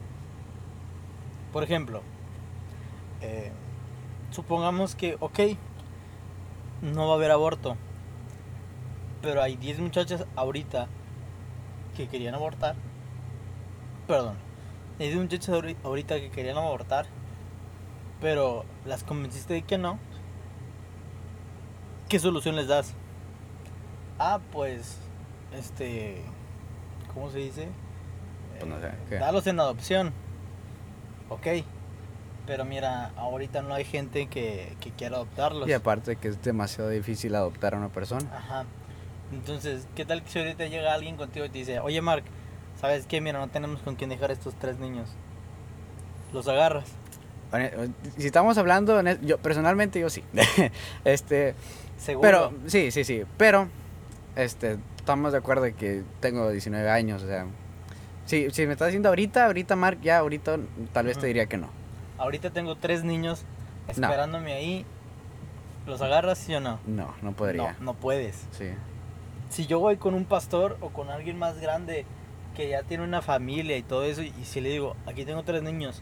Por 1.52 1.64
ejemplo, 1.64 2.02
eh, 3.22 3.52
supongamos 4.34 4.96
que, 4.96 5.16
ok, 5.20 5.40
no 6.82 7.08
va 7.08 7.14
a 7.14 7.16
haber 7.16 7.32
aborto, 7.32 7.78
pero 9.22 9.42
hay 9.42 9.56
10 9.56 9.80
muchachas 9.80 10.26
ahorita 10.36 10.88
que 11.96 12.08
querían 12.08 12.36
abortar. 12.36 12.76
Perdón, 14.08 14.36
hay 15.00 15.08
10 15.08 15.20
muchachas 15.20 15.50
ahori- 15.56 15.78
ahorita 15.84 16.20
que 16.20 16.30
querían 16.30 16.58
abortar, 16.58 17.06
pero 18.20 18.66
las 18.86 19.04
convenciste 19.04 19.54
de 19.54 19.62
que 19.62 19.78
no. 19.78 19.98
¿Qué 22.10 22.20
solución 22.20 22.56
les 22.56 22.68
das? 22.68 22.94
Ah, 24.20 24.40
pues, 24.52 24.98
este, 25.54 26.22
¿cómo 27.14 27.30
se 27.32 27.40
dice? 27.40 27.68
Pues 28.60 28.70
no 28.70 28.80
sé, 28.80 28.92
¿qué? 29.10 29.16
Dalos 29.16 29.48
en 29.48 29.60
adopción. 29.60 30.14
Ok. 31.30 31.48
Pero 32.46 32.66
mira, 32.66 33.12
ahorita 33.16 33.62
no 33.62 33.74
hay 33.74 33.86
gente 33.86 34.28
que, 34.28 34.74
que 34.82 34.92
quiera 34.92 35.16
adoptarlos. 35.16 35.68
Y 35.70 35.74
aparte 35.74 36.18
que 36.18 36.28
es 36.28 36.42
demasiado 36.44 36.90
difícil 36.90 37.34
adoptar 37.36 37.74
a 37.74 37.78
una 37.78 37.90
persona. 37.90 38.30
Ajá. 38.36 38.66
Entonces, 39.32 39.88
¿qué 39.96 40.04
tal 40.06 40.22
que 40.24 40.30
si 40.30 40.40
ahorita 40.40 40.66
llega 40.68 40.94
alguien 40.94 41.16
contigo 41.16 41.46
y 41.46 41.50
te 41.50 41.60
dice, 41.60 41.80
oye 41.80 42.02
Mark, 42.02 42.24
¿sabes 42.80 43.06
qué? 43.08 43.22
Mira, 43.22 43.40
no 43.40 43.48
tenemos 43.48 43.82
con 43.82 43.96
quién 43.96 44.10
dejar 44.10 44.32
estos 44.32 44.54
tres 44.56 44.78
niños. 44.78 45.10
Los 46.34 46.48
agarras. 46.48 46.86
Hone- 47.52 47.94
Si 48.18 48.26
estamos 48.28 48.58
hablando, 48.58 49.02
yo 49.22 49.38
personalmente 49.38 50.00
yo 50.00 50.10
sí. 50.10 50.24
este, 51.06 51.56
Seguro. 51.98 52.22
pero 52.28 52.54
sí, 52.68 52.92
sí, 52.92 53.04
sí, 53.06 53.24
pero 53.38 53.70
este 54.36 54.78
estamos 54.98 55.32
de 55.32 55.38
acuerdo 55.38 55.64
de 55.64 55.74
que 55.74 56.04
tengo 56.20 56.50
19 56.50 56.90
años, 56.90 57.24
o 57.24 57.28
sea, 57.28 57.46
si, 58.26 58.50
si 58.52 58.66
me 58.66 58.74
estás 58.74 58.88
diciendo 58.88 59.10
ahorita, 59.10 59.46
ahorita 59.46 59.76
Mark, 59.76 60.00
ya 60.02 60.18
ahorita 60.20 60.58
tal 60.94 61.06
vez 61.06 61.18
te 61.18 61.28
diría 61.28 61.46
que 61.46 61.58
no. 61.58 61.70
Ahorita 62.18 62.50
tengo 62.52 62.76
tres 62.76 63.04
niños 63.04 63.44
esperándome 63.88 64.54
ahí. 64.54 64.86
¿Los 65.86 66.02
agarras, 66.02 66.38
sí 66.38 66.54
o 66.56 66.60
no? 66.62 66.80
No, 66.88 67.14
no 67.22 67.34
podría. 67.34 67.74
No, 67.80 67.86
no 67.86 67.94
puedes. 67.94 68.48
Sí. 68.52 68.70
si 69.50 69.68
yo 69.68 69.80
voy 69.80 69.98
con 69.98 70.14
un 70.14 70.26
pastor 70.26 70.78
o 70.82 70.90
con 70.90 71.10
alguien 71.10 71.38
más 71.38 71.60
grande 71.60 72.06
que 72.56 72.70
ya 72.70 72.84
tiene 72.84 73.04
una 73.04 73.22
familia 73.22 73.78
y 73.78 73.84
todo 73.84 74.04
eso, 74.04 74.22
y 74.24 74.32
si 74.44 74.62
le 74.62 74.70
digo, 74.70 74.96
aquí 75.06 75.26
tengo 75.26 75.44
tres 75.44 75.62
niños, 75.64 76.02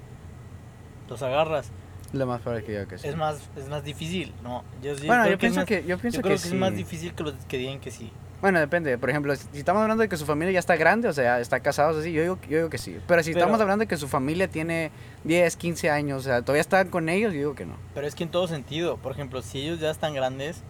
los 1.10 1.22
agarras, 1.24 1.72
Lo 2.14 2.26
más 2.28 2.42
probable 2.42 2.66
que 2.66 2.74
yo 2.74 2.88
que 2.88 2.98
sí. 2.98 3.08
es 3.08 3.16
más 3.16 3.50
es 3.58 3.68
más 3.70 3.84
difícil, 3.84 4.34
¿no? 4.44 4.64
Yo, 4.82 4.94
yo 4.96 5.08
bueno, 5.08 5.26
yo 5.26 5.32
que 5.32 5.38
pienso 5.38 5.60
más- 5.62 5.66
que 5.68 5.84
yo 5.86 5.98
pienso 5.98 6.18
yo 6.18 6.22
creo 6.24 6.36
que, 6.36 6.42
que, 6.42 6.48
sí. 6.50 6.54
es 6.56 6.60
más 6.60 6.76
difícil 6.76 7.14
que 7.14 7.24
los 7.24 7.34
que 7.48 7.58
digan 7.58 7.80
que 7.80 7.90
sí. 7.92 8.12
Bueno, 8.42 8.60
depende. 8.60 8.98
Por 8.98 9.10
ejemplo, 9.10 9.36
si 9.36 9.60
estamos 9.60 9.82
hablando 9.84 10.02
de 10.02 10.10
que 10.10 10.18
su 10.18 10.26
familia 10.26 10.54
ya 10.54 10.60
está 10.60 10.76
grande, 10.76 11.08
o 11.08 11.14
sea, 11.14 11.40
está 11.40 11.60
casados 11.60 11.98
así, 11.98 12.12
yo 12.12 12.22
digo, 12.24 12.40
yo 12.50 12.58
digo 12.58 12.70
que 12.70 12.80
sí. 12.80 12.98
Pero 13.08 13.22
si 13.22 13.32
Pero- 13.34 13.42
estamos 13.46 13.62
hablando 13.62 13.84
de 13.84 13.88
que 13.88 13.98
su 13.98 14.08
familia 14.08 14.48
tiene 14.48 14.92
10, 15.24 15.56
15 15.58 15.90
años, 15.92 16.22
o 16.22 16.24
sea, 16.24 16.42
todavía 16.42 16.62
están 16.62 16.90
con 16.90 17.08
ellos, 17.08 17.34
yo 17.34 17.40
digo 17.40 17.56
que 17.56 17.66
no. 17.66 17.76
Pero 17.94 18.08
es 18.08 18.16
que 18.16 18.24
en 18.24 18.32
todo 18.32 18.48
sentido, 18.48 18.98
por 18.98 19.12
ejemplo, 19.12 19.42
si 19.44 19.60
ellos 19.62 19.80
ya 19.80 19.92
están 19.92 20.14
grandes, 20.16 20.64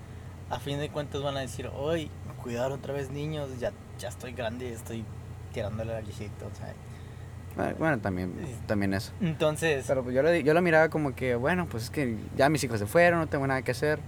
a 0.49 0.59
fin 0.59 0.79
de 0.79 0.89
cuentas 0.89 1.21
van 1.23 1.37
a 1.37 1.39
decir, 1.39 1.69
hoy 1.73 2.11
cuidar 2.43 2.71
otra 2.71 2.93
vez 2.93 3.09
niños, 3.09 3.49
ya, 3.59 3.71
ya 3.99 4.09
estoy 4.09 4.33
grande, 4.33 4.73
estoy 4.73 5.05
tirándole 5.53 5.95
al 5.95 6.03
viejito, 6.03 6.47
o 6.51 6.55
sea. 6.55 6.73
Bueno, 7.55 7.75
Bueno, 7.79 7.99
también, 7.99 8.33
también 8.65 8.93
eso. 8.93 9.11
Entonces, 9.21 9.85
Pero 9.87 10.03
pues 10.03 10.15
yo 10.15 10.23
lo, 10.23 10.33
yo 10.35 10.53
lo 10.53 10.61
miraba 10.61 10.89
como 10.89 11.13
que, 11.15 11.35
bueno, 11.35 11.67
pues 11.69 11.83
es 11.85 11.89
que 11.89 12.17
ya 12.35 12.49
mis 12.49 12.63
hijos 12.63 12.79
se 12.79 12.85
fueron, 12.85 13.19
no 13.19 13.27
tengo 13.27 13.45
nada 13.47 13.61
que 13.61 13.71
hacer. 13.71 13.99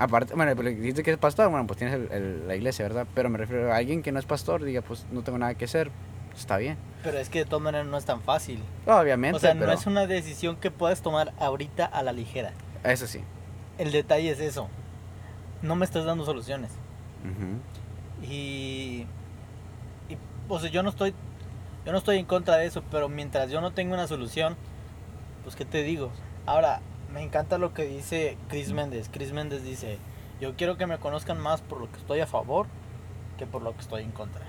Aparte, 0.00 0.34
bueno, 0.34 0.52
pero 0.56 0.70
dijiste 0.70 1.02
que 1.02 1.10
es 1.12 1.18
pastor, 1.18 1.50
bueno, 1.50 1.66
pues 1.66 1.78
tienes 1.78 1.94
el- 1.96 2.10
el- 2.10 2.48
la 2.48 2.56
iglesia, 2.56 2.84
¿verdad? 2.84 3.06
Pero 3.14 3.28
me 3.28 3.36
refiero 3.38 3.70
a 3.72 3.76
alguien 3.76 4.02
que 4.02 4.12
no 4.12 4.18
es 4.18 4.24
pastor, 4.24 4.64
diga, 4.64 4.80
pues 4.80 5.04
no 5.12 5.22
tengo 5.22 5.36
nada 5.38 5.54
que 5.54 5.66
hacer, 5.66 5.90
está 6.36 6.56
bien. 6.56 6.76
pero 7.02 7.18
es 7.18 7.28
que 7.30 7.40
de 7.40 7.44
todas 7.44 7.62
maneras 7.62 7.86
no 7.86 7.96
es 7.98 8.04
tan 8.04 8.20
fácil. 8.20 8.62
Obviamente, 8.86 9.36
O 9.36 9.40
sea, 9.40 9.52
pero 9.54 9.66
no 9.66 9.72
es 9.72 9.86
una 9.86 10.06
decisión 10.06 10.56
que 10.56 10.70
puedas 10.70 11.00
tomar 11.02 11.32
ahorita 11.38 11.84
a 11.86 12.02
la 12.02 12.12
ligera. 12.12 12.52
eso 12.82 13.06
sí. 13.06 13.20
El 13.78 13.90
detalle 13.92 14.30
es 14.30 14.40
eso. 14.40 14.68
No 15.62 15.76
me 15.76 15.84
estás 15.84 16.04
dando 16.06 16.24
soluciones. 16.24 16.70
Y, 18.22 19.06
y, 20.08 20.16
o 20.48 20.58
sea, 20.60 20.70
yo 20.70 20.82
no 20.82 20.90
estoy 20.90 21.14
yo 21.86 21.92
no 21.92 21.98
estoy 21.98 22.18
en 22.18 22.26
contra 22.26 22.56
de 22.56 22.66
eso, 22.66 22.82
pero 22.90 23.08
mientras 23.08 23.50
yo 23.50 23.60
no 23.62 23.72
tenga 23.72 23.94
una 23.94 24.06
solución, 24.06 24.56
pues 25.44 25.56
qué 25.56 25.64
te 25.64 25.82
digo. 25.82 26.10
Ahora, 26.44 26.80
me 27.12 27.22
encanta 27.22 27.58
lo 27.58 27.74
que 27.74 27.84
dice 27.84 28.36
Chris 28.48 28.72
Méndez. 28.72 29.08
Chris 29.12 29.32
Méndez 29.32 29.62
dice, 29.62 29.98
"Yo 30.40 30.56
quiero 30.56 30.76
que 30.76 30.86
me 30.86 30.98
conozcan 30.98 31.38
más 31.40 31.60
por 31.60 31.80
lo 31.80 31.90
que 31.90 31.98
estoy 31.98 32.20
a 32.20 32.26
favor 32.26 32.66
que 33.40 33.46
por 33.46 33.62
lo 33.62 33.72
que 33.72 33.80
estoy 33.80 34.02
en 34.02 34.10
contra. 34.10 34.44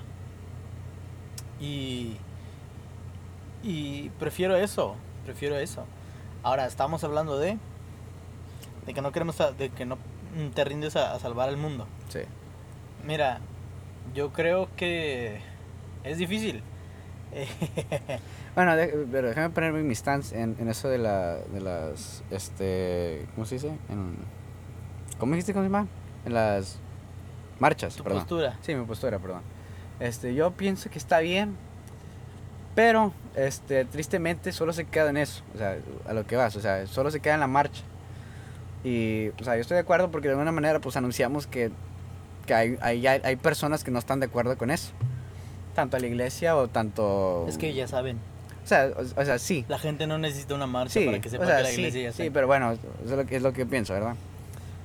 Y, 1.61 2.17
y 3.63 4.09
prefiero 4.19 4.57
eso, 4.57 4.97
prefiero 5.23 5.57
eso. 5.57 5.85
Ahora, 6.43 6.65
estamos 6.65 7.01
hablando 7.05 7.39
de, 7.39 7.57
de 8.85 8.93
que 8.93 9.01
no 9.01 9.13
queremos, 9.13 9.37
de 9.57 9.69
que 9.69 9.85
no 9.85 9.97
te 10.53 10.65
rindes 10.65 10.97
a, 10.97 11.13
a 11.13 11.19
salvar 11.19 11.47
al 11.47 11.55
mundo. 11.55 11.87
Sí. 12.09 12.19
Mira, 13.05 13.39
yo 14.13 14.33
creo 14.33 14.67
que 14.75 15.39
es 16.03 16.17
difícil. 16.17 16.61
Bueno, 18.55 18.75
de- 18.75 19.07
pero 19.11 19.29
déjame 19.29 19.49
ponerme 19.49 19.81
mi 19.83 19.95
stance 19.95 20.39
en, 20.39 20.55
en 20.59 20.67
eso 20.67 20.89
de, 20.89 20.97
la, 20.97 21.35
de 21.37 21.61
las, 21.61 22.21
este, 22.31 23.25
¿cómo 23.35 23.45
se 23.45 23.55
dice? 23.55 23.67
En, 23.89 24.15
¿Cómo 25.17 25.33
dijiste 25.33 25.53
cómo 25.53 25.63
se 25.63 25.69
llama? 25.71 25.87
En 26.25 26.33
las 26.33 26.77
marchas, 27.59 27.95
tu 27.95 28.03
perdón. 28.03 28.19
postura. 28.21 28.57
Sí, 28.61 28.75
mi 28.75 28.85
postura, 28.85 29.19
perdón. 29.19 29.41
Este, 29.99 30.33
yo 30.33 30.51
pienso 30.51 30.89
que 30.89 30.97
está 30.97 31.19
bien, 31.19 31.55
pero, 32.75 33.13
este, 33.35 33.85
tristemente 33.85 34.51
solo 34.51 34.73
se 34.73 34.85
queda 34.85 35.09
en 35.11 35.17
eso, 35.17 35.43
o 35.55 35.57
sea, 35.57 35.77
a 36.07 36.13
lo 36.13 36.25
que 36.25 36.35
vas, 36.35 36.55
o 36.55 36.59
sea, 36.61 36.87
solo 36.87 37.11
se 37.11 37.19
queda 37.19 37.35
en 37.35 37.39
la 37.41 37.47
marcha. 37.47 37.83
Y, 38.83 39.29
o 39.39 39.43
sea, 39.43 39.55
yo 39.55 39.61
estoy 39.61 39.75
de 39.75 39.81
acuerdo 39.81 40.09
porque 40.11 40.27
de 40.27 40.33
alguna 40.33 40.51
manera, 40.51 40.79
pues, 40.79 40.97
anunciamos 40.97 41.45
que, 41.47 41.71
que 42.47 42.53
hay, 42.53 42.77
hay 42.81 43.05
hay 43.05 43.35
personas 43.35 43.83
que 43.83 43.91
no 43.91 43.99
están 43.99 44.19
de 44.19 44.25
acuerdo 44.25 44.57
con 44.57 44.71
eso. 44.71 44.91
Tanto 45.75 45.95
a 45.97 45.99
la 45.99 46.07
iglesia 46.07 46.57
o 46.57 46.67
tanto... 46.67 47.45
Es 47.47 47.57
que 47.59 47.73
ya 47.73 47.87
saben, 47.87 48.17
O 48.63 48.67
sea, 48.67 48.91
o, 48.95 49.21
o 49.21 49.25
sea, 49.25 49.39
sí. 49.39 49.65
la 49.67 49.79
gente 49.79 50.07
no 50.07 50.17
necesita 50.17 50.53
una 50.55 50.67
marcha 50.67 50.99
Sí, 50.99 51.05
para 51.05 51.19
que 51.19 51.29
sepa 51.29 51.43
o 51.43 51.47
sea, 51.47 51.57
que 51.57 51.63
la 51.63 51.69
sí, 51.69 51.81
iglesia 51.81 52.01
ya 52.01 52.11
sí, 52.11 52.23
está. 52.23 52.33
pero 52.33 52.47
bueno, 52.47 52.73
es 52.73 53.11
lo 53.11 53.25
que, 53.25 53.35
es 53.35 53.41
lo 53.41 53.53
que 53.53 53.65
pienso, 53.65 53.93
¿verdad? 53.93 54.15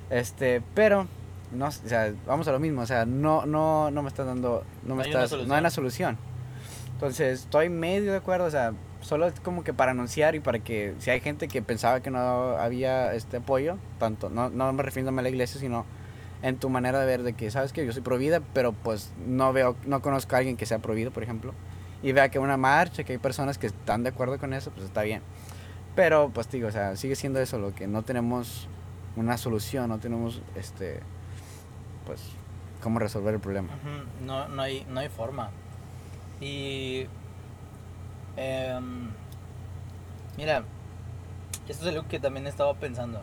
Este, 0.09 0.61
pero, 0.73 1.07
no, 1.51 1.67
o 1.67 1.71
sea, 1.71 2.13
vamos 2.25 2.47
a 2.47 2.51
lo 2.51 2.59
mismo, 2.59 2.81
o 2.81 2.85
sea, 2.85 3.05
no, 3.05 3.45
no, 3.45 3.91
no 3.91 4.01
me 4.01 4.07
estás 4.07 4.25
dando, 4.25 4.63
no 4.83 4.95
me 4.95 5.03
No 5.03 5.03
hay 5.03 5.15
una 5.15 5.23
estás, 5.23 5.47
no 5.47 5.53
hay 5.53 5.59
una 5.59 5.69
solución. 5.69 6.17
Entonces, 6.93 7.41
estoy 7.41 7.69
medio 7.69 8.11
de 8.11 8.17
acuerdo, 8.17 8.45
o 8.45 8.51
sea, 8.51 8.73
solo 9.01 9.27
es 9.27 9.39
como 9.39 9.63
que 9.63 9.73
para 9.73 9.91
anunciar 9.91 10.35
y 10.35 10.39
para 10.39 10.59
que, 10.59 10.95
si 10.99 11.11
hay 11.11 11.19
gente 11.19 11.47
que 11.47 11.61
pensaba 11.61 12.01
que 12.01 12.09
no 12.09 12.19
había 12.57 13.13
este 13.13 13.37
apoyo, 13.37 13.77
tanto, 13.99 14.29
no, 14.29 14.49
no 14.49 14.73
me 14.73 14.81
refiriéndome 14.81 15.19
a 15.19 15.23
la 15.23 15.29
iglesia, 15.29 15.59
sino 15.59 15.85
en 16.41 16.57
tu 16.57 16.69
manera 16.69 16.99
de 16.99 17.05
ver 17.05 17.23
de 17.23 17.33
que, 17.33 17.51
sabes 17.51 17.73
que 17.73 17.85
yo 17.85 17.91
soy 17.91 18.01
pro 18.01 18.17
vida, 18.17 18.41
pero 18.53 18.71
pues 18.71 19.11
no 19.25 19.53
veo, 19.53 19.75
no 19.85 20.01
conozco 20.01 20.35
a 20.35 20.39
alguien 20.39 20.57
que 20.57 20.65
sea 20.65 20.79
pro 20.79 20.93
vida, 20.93 21.09
por 21.09 21.23
ejemplo, 21.23 21.53
y 22.03 22.11
vea 22.11 22.29
que 22.29 22.39
una 22.39 22.57
marcha, 22.57 23.03
que 23.03 23.13
hay 23.13 23.17
personas 23.17 23.57
que 23.57 23.67
están 23.67 24.03
de 24.03 24.09
acuerdo 24.09 24.37
con 24.37 24.53
eso, 24.53 24.71
pues 24.71 24.85
está 24.85 25.01
bien. 25.03 25.21
Pero, 25.95 26.29
pues 26.33 26.49
digo, 26.51 26.67
o 26.67 26.71
sea, 26.71 26.95
sigue 26.95 27.15
siendo 27.15 27.39
eso 27.39 27.57
lo 27.57 27.73
que 27.73 27.87
no 27.87 28.03
tenemos 28.03 28.67
una 29.15 29.37
solución, 29.37 29.89
no 29.89 29.97
tenemos, 29.99 30.41
este, 30.55 30.99
pues, 32.05 32.21
cómo 32.81 32.99
resolver 32.99 33.33
el 33.33 33.39
problema. 33.39 33.69
No, 34.23 34.47
no, 34.47 34.61
hay, 34.61 34.85
no 34.89 34.99
hay 34.99 35.09
forma. 35.09 35.49
Y. 36.39 37.07
em, 38.35 39.09
mira, 40.37 40.63
esto 41.67 41.83
es 41.87 41.95
algo 41.95 42.07
que 42.07 42.19
también 42.19 42.45
he 42.45 42.49
estado 42.49 42.75
pensando. 42.75 43.21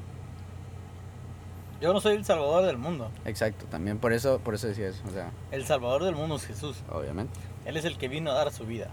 Yo 1.81 1.93
no 1.93 2.01
soy 2.01 2.17
el 2.17 2.25
salvador 2.25 2.65
del 2.65 2.79
mundo. 2.79 3.11
Exacto, 3.25 3.67
también 3.67 3.99
por 3.99 4.13
eso, 4.13 4.39
por 4.41 4.55
eso 4.55 4.67
decía 4.67 4.89
eso, 4.89 5.03
o 5.07 5.13
sea, 5.13 5.31
El 5.51 5.65
salvador 5.67 6.03
del 6.05 6.17
mundo 6.17 6.37
es 6.37 6.47
Jesús. 6.47 6.83
obviamente. 6.91 7.39
Él 7.65 7.77
es 7.77 7.85
el 7.85 7.97
que 7.99 8.09
vino 8.09 8.31
a 8.31 8.35
dar 8.35 8.53
su 8.53 8.67
vida. 8.67 8.89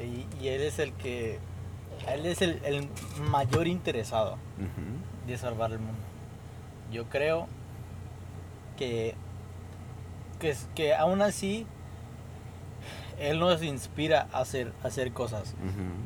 Y, 0.00 0.26
y 0.42 0.48
él 0.48 0.62
es 0.62 0.78
el 0.78 0.92
que. 0.92 1.38
Él 2.08 2.26
es 2.26 2.42
el, 2.42 2.60
el 2.64 2.88
mayor 3.30 3.66
interesado 3.66 4.36
de 5.26 5.38
salvar 5.38 5.72
el 5.72 5.78
mundo. 5.78 6.00
Yo 6.92 7.04
creo 7.06 7.48
que, 8.76 9.14
que, 10.74 10.94
aún 10.94 11.22
así 11.22 11.66
Él 13.18 13.40
nos 13.40 13.62
inspira 13.62 14.28
a 14.32 14.40
hacer, 14.40 14.72
a 14.84 14.88
hacer 14.88 15.12
cosas. 15.12 15.54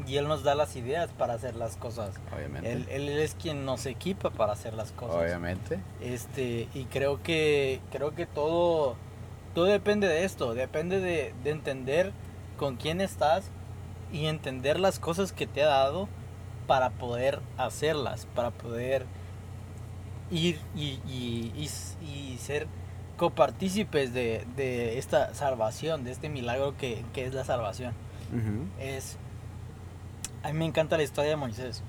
Y 0.06 0.16
Él 0.16 0.28
nos 0.28 0.42
da 0.42 0.54
las 0.54 0.76
ideas 0.76 1.10
para 1.10 1.34
hacer 1.34 1.56
las 1.56 1.76
cosas. 1.76 2.14
Obviamente. 2.34 2.72
Él, 2.72 2.86
él 2.88 3.08
es 3.08 3.34
quien 3.34 3.64
nos 3.64 3.84
equipa 3.86 4.30
para 4.30 4.52
hacer 4.52 4.74
las 4.74 4.92
cosas. 4.92 5.16
Obviamente. 5.16 5.80
Este, 6.00 6.68
y 6.72 6.84
creo 6.84 7.22
que 7.22 7.80
creo 7.90 8.14
que 8.14 8.26
todo 8.26 8.96
todo 9.54 9.64
depende 9.66 10.06
de 10.08 10.24
esto, 10.24 10.54
depende 10.54 11.00
de, 11.00 11.34
de 11.42 11.50
entender 11.50 12.12
con 12.58 12.76
quién 12.76 13.00
estás 13.00 13.50
y 14.12 14.26
entender 14.26 14.78
las 14.78 14.98
cosas 14.98 15.32
que 15.32 15.46
te 15.46 15.62
ha 15.62 15.66
dado 15.66 16.08
para 16.66 16.90
poder 16.90 17.40
hacerlas, 17.56 18.26
para 18.34 18.50
poder 18.50 19.04
ir 20.30 20.58
y, 20.76 21.00
y- 21.08 21.52
y 21.56 21.64
s- 21.64 21.96
y 22.04 22.36
ser 22.38 22.66
copartícipes 23.16 24.14
de, 24.14 24.46
de 24.56 24.98
esta 24.98 25.34
salvación, 25.34 26.04
de 26.04 26.12
este 26.12 26.28
milagro 26.28 26.76
que, 26.78 27.04
que 27.12 27.26
es 27.26 27.34
la 27.34 27.44
salvación. 27.44 27.92
Ujú. 28.32 28.66
Es. 28.80 29.16
A 30.42 30.52
mí 30.52 30.58
me 30.58 30.64
encanta 30.64 30.96
la 30.96 31.02
historia 31.02 31.30
de 31.30 31.36
Moisés. 31.36 31.82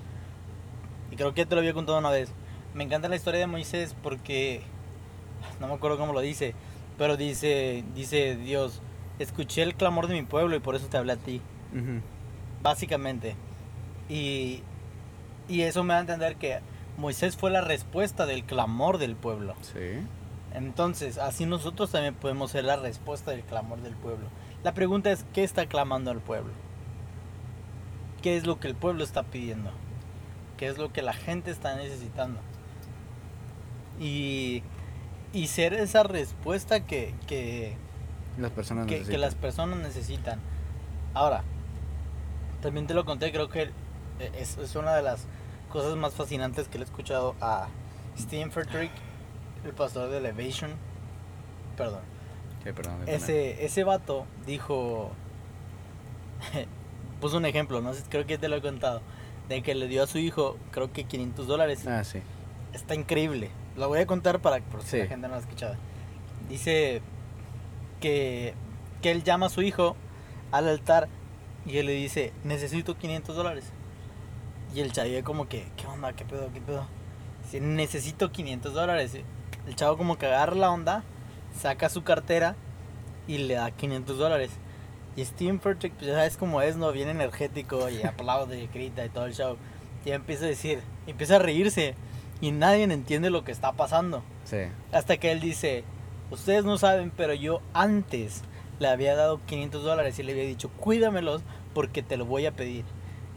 Y 1.11 1.15
creo 1.15 1.33
que 1.33 1.45
te 1.45 1.55
lo 1.55 1.61
había 1.61 1.73
contado 1.73 1.97
una 1.99 2.09
vez. 2.09 2.31
Me 2.73 2.83
encanta 2.83 3.07
la 3.07 3.15
historia 3.15 3.39
de 3.39 3.47
Moisés 3.47 3.95
porque. 4.01 4.61
No 5.59 5.67
me 5.67 5.73
acuerdo 5.73 5.97
cómo 5.97 6.11
lo 6.13 6.19
dice. 6.21 6.53
Pero 6.97 7.17
dice. 7.17 7.83
Dice 7.95 8.35
Dios. 8.35 8.81
Escuché 9.19 9.63
el 9.63 9.75
clamor 9.75 10.07
de 10.07 10.15
mi 10.15 10.23
pueblo 10.23 10.55
y 10.55 10.59
por 10.59 10.75
eso 10.75 10.87
te 10.87 10.97
hablé 10.97 11.13
a 11.13 11.17
ti. 11.17 11.41
Básicamente. 12.61 13.35
Y. 14.09 14.61
Y 15.47 15.61
eso 15.61 15.83
me 15.83 15.93
da 15.93 15.99
a 15.99 16.01
entender 16.01 16.35
que 16.37 16.59
Moisés 16.97 17.35
fue 17.35 17.51
la 17.51 17.61
respuesta 17.61 18.25
del 18.25 18.43
clamor 18.43 18.97
del 18.97 19.15
pueblo. 19.15 19.55
Sí. 19.61 20.05
Entonces, 20.53 21.17
así 21.17 21.45
nosotros 21.45 21.91
también 21.91 22.13
podemos 22.13 22.51
ser 22.51 22.65
la 22.65 22.75
respuesta 22.75 23.31
del 23.31 23.41
clamor 23.41 23.81
del 23.81 23.95
pueblo. 23.95 24.27
La 24.63 24.73
pregunta 24.73 25.11
es, 25.11 25.25
¿qué 25.33 25.43
está 25.43 25.65
clamando 25.65 26.11
el 26.11 26.19
pueblo? 26.19 26.51
¿Qué 28.21 28.37
es 28.37 28.45
lo 28.45 28.59
que 28.59 28.67
el 28.67 28.75
pueblo 28.75 29.03
está 29.03 29.23
pidiendo? 29.23 29.71
¿Qué 30.57 30.67
es 30.67 30.77
lo 30.77 30.93
que 30.93 31.01
la 31.01 31.13
gente 31.13 31.49
está 31.49 31.75
necesitando? 31.75 32.39
Y, 33.99 34.61
y 35.33 35.47
ser 35.47 35.73
esa 35.73 36.03
respuesta 36.03 36.85
que, 36.85 37.13
que, 37.27 37.75
Las 38.37 38.51
personas 38.51 38.87
que, 38.87 39.17
las 39.17 39.35
personas 39.35 39.79
necesitan. 39.79 40.39
Ahora, 41.13 41.43
también 42.61 42.87
te 42.87 42.93
lo 42.93 43.05
conté, 43.05 43.31
creo 43.31 43.49
que 43.49 43.63
eh, 43.63 44.31
es, 44.37 44.57
es 44.57 44.75
una 44.75 44.95
de 44.95 45.01
las 45.01 45.25
cosas 45.71 45.95
más 45.95 46.13
fascinantes 46.13 46.67
que 46.67 46.77
le 46.77 46.83
he 46.83 46.87
escuchado 46.87 47.35
a 47.41 47.67
Stephen 48.17 48.51
Frederick, 48.51 48.91
el 49.65 49.71
pastor 49.71 50.09
de 50.09 50.17
Elevation. 50.17 50.71
Perdón. 51.77 52.01
Sí. 52.63 52.69
Ese, 53.07 53.65
ese 53.65 53.83
vato 53.83 54.25
dijo, 54.45 55.11
puso 57.21 57.37
un 57.37 57.45
ejemplo, 57.45 57.81
no 57.81 57.93
sé, 57.93 58.03
creo 58.07 58.27
que 58.27 58.37
te 58.37 58.49
lo 58.49 58.57
he 58.57 58.61
contado, 58.61 59.01
de 59.49 59.63
que 59.63 59.73
le 59.73 59.87
dio 59.87 60.03
a 60.03 60.07
su 60.07 60.19
hijo, 60.19 60.57
creo 60.71 60.91
que 60.93 61.05
500 61.05 61.47
dólares. 61.47 61.87
Ah, 61.87 62.03
sí. 62.03 62.19
Está 62.73 62.93
increíble. 62.93 63.49
Lo 63.77 63.87
voy 63.87 63.99
a 63.99 64.05
contar 64.05 64.39
para 64.39 64.59
por 64.59 64.81
si 64.81 64.89
Sí. 64.89 64.97
la 64.99 65.05
gente 65.07 65.27
no 65.27 65.33
lo 65.33 65.35
ha 65.35 65.39
escuchado. 65.39 65.75
Dice 66.49 67.01
que, 67.99 68.53
que 69.01 69.11
él 69.11 69.23
llama 69.23 69.45
a 69.47 69.49
su 69.49 69.61
hijo 69.61 69.95
al 70.51 70.67
altar 70.67 71.07
y 71.65 71.77
él 71.77 71.85
le 71.85 71.93
dice, 71.93 72.33
necesito 72.43 72.97
500 72.97 73.35
dólares. 73.35 73.65
Y 74.73 74.79
el 74.81 74.91
chavo 74.91 75.09
como 75.23 75.47
que, 75.47 75.67
¿qué 75.77 75.85
onda? 75.87 76.13
¿Qué 76.13 76.25
pedo? 76.25 76.49
¿Qué 76.53 76.61
pedo? 76.61 76.85
Dice, 77.43 77.61
necesito 77.61 78.31
500 78.31 78.73
dólares. 78.73 79.17
El 79.67 79.75
chavo 79.75 79.97
como 79.97 80.17
que 80.17 80.25
agarra 80.25 80.55
la 80.55 80.71
onda, 80.71 81.03
saca 81.57 81.89
su 81.89 82.03
cartera 82.03 82.55
y 83.27 83.37
le 83.37 83.55
da 83.55 83.71
500 83.71 84.17
dólares. 84.17 84.51
Y 85.15 85.25
Steven 85.25 85.59
Furtick, 85.59 85.93
pues 85.93 86.07
ya 86.07 86.13
sabes 86.15 86.37
cómo 86.37 86.61
es, 86.61 86.77
¿no? 86.77 86.91
Bien 86.91 87.09
energético 87.09 87.89
y 87.89 88.01
aplaude 88.03 88.61
y 88.61 88.67
grita 88.67 89.05
y 89.05 89.09
todo 89.09 89.25
el 89.25 89.33
show. 89.33 89.57
Y 90.05 90.11
empieza 90.11 90.45
a 90.45 90.47
decir, 90.47 90.81
empieza 91.05 91.35
a 91.35 91.39
reírse 91.39 91.95
y 92.41 92.51
nadie 92.51 92.83
entiende 92.83 93.29
lo 93.29 93.43
que 93.43 93.51
está 93.51 93.73
pasando. 93.73 94.23
Sí. 94.43 94.57
Hasta 94.91 95.17
que 95.17 95.31
él 95.31 95.39
dice, 95.39 95.83
ustedes 96.31 96.65
no 96.65 96.77
saben, 96.77 97.11
pero 97.15 97.33
yo 97.33 97.61
antes 97.73 98.41
le 98.79 98.87
había 98.87 99.15
dado 99.15 99.39
500 99.45 99.83
dólares 99.83 100.17
y 100.17 100.23
le 100.23 100.31
había 100.31 100.43
dicho, 100.43 100.69
cuídamelos 100.69 101.43
porque 101.73 102.01
te 102.01 102.17
lo 102.17 102.25
voy 102.25 102.47
a 102.47 102.51
pedir. 102.51 102.83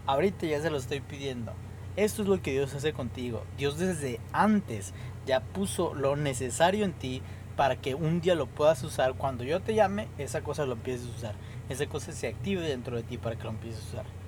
Ahorita 0.06 0.46
ya 0.46 0.60
se 0.60 0.70
lo 0.70 0.78
estoy 0.78 1.00
pidiendo. 1.00 1.52
Esto 1.96 2.22
es 2.22 2.28
lo 2.28 2.42
que 2.42 2.52
Dios 2.52 2.74
hace 2.74 2.92
contigo. 2.92 3.44
Dios 3.56 3.78
desde 3.78 4.20
antes 4.32 4.94
ya 5.26 5.40
puso 5.40 5.94
lo 5.94 6.16
necesario 6.16 6.84
en 6.84 6.92
ti 6.92 7.22
para 7.56 7.76
que 7.76 7.94
un 7.94 8.20
día 8.20 8.34
lo 8.34 8.46
puedas 8.46 8.82
usar. 8.82 9.14
Cuando 9.14 9.44
yo 9.44 9.60
te 9.60 9.74
llame, 9.74 10.08
esa 10.18 10.42
cosa 10.42 10.66
lo 10.66 10.72
empieces 10.72 11.06
a 11.06 11.16
usar. 11.16 11.34
Esa 11.68 11.86
cosa 11.86 12.12
se 12.12 12.26
active 12.26 12.66
dentro 12.66 12.96
de 12.96 13.02
ti 13.02 13.18
para 13.18 13.36
que 13.36 13.44
lo 13.44 13.50
empieces 13.50 13.84
a 13.84 13.88
usar. 13.88 14.23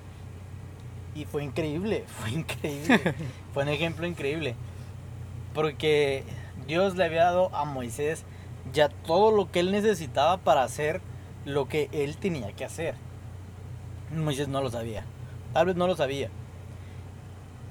Y 1.17 1.25
fue 1.25 1.43
increíble, 1.43 2.03
fue 2.19 2.31
increíble. 2.31 3.15
fue 3.53 3.63
un 3.63 3.69
ejemplo 3.69 4.05
increíble. 4.05 4.55
Porque 5.53 6.23
Dios 6.67 6.95
le 6.95 7.05
había 7.05 7.23
dado 7.23 7.53
a 7.55 7.65
Moisés 7.65 8.23
ya 8.71 8.89
todo 8.89 9.31
lo 9.31 9.51
que 9.51 9.61
él 9.61 9.71
necesitaba 9.71 10.37
para 10.37 10.63
hacer 10.63 11.01
lo 11.45 11.67
que 11.67 11.89
él 11.91 12.17
tenía 12.17 12.51
que 12.51 12.65
hacer. 12.65 12.95
Moisés 14.15 14.47
no 14.47 14.61
lo 14.61 14.69
sabía. 14.69 15.05
Tal 15.53 15.65
vez 15.65 15.75
no 15.75 15.87
lo 15.87 15.95
sabía. 15.95 16.29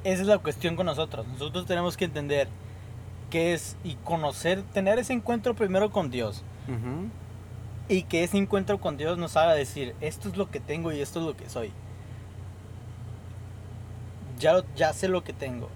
Esa 0.02 0.22
es 0.22 0.28
la 0.28 0.38
cuestión 0.38 0.74
con 0.74 0.86
nosotros. 0.86 1.26
Nosotros 1.28 1.66
tenemos 1.66 1.96
que 1.96 2.06
entender 2.06 2.48
qué 3.30 3.54
es 3.54 3.76
y 3.84 3.94
conocer, 3.96 4.62
tener 4.62 4.98
ese 4.98 5.12
encuentro 5.12 5.54
primero 5.54 5.90
con 5.90 6.10
Dios. 6.10 6.42
Y 7.88 8.02
que 8.02 8.24
ese 8.24 8.38
encuentro 8.38 8.80
con 8.80 8.96
Dios 8.96 9.18
nos 9.18 9.36
haga 9.36 9.54
decir, 9.54 9.94
esto 10.00 10.28
es 10.28 10.36
lo 10.36 10.50
que 10.50 10.58
tengo 10.58 10.90
y 10.90 11.00
esto 11.00 11.20
es 11.20 11.26
lo 11.26 11.36
que 11.36 11.48
soy. 11.48 11.70
Ya, 14.38 14.52
lo- 14.54 14.64
ya 14.74 14.92
sé 14.92 15.08
lo 15.08 15.24
que 15.24 15.32
tengo. 15.32 15.68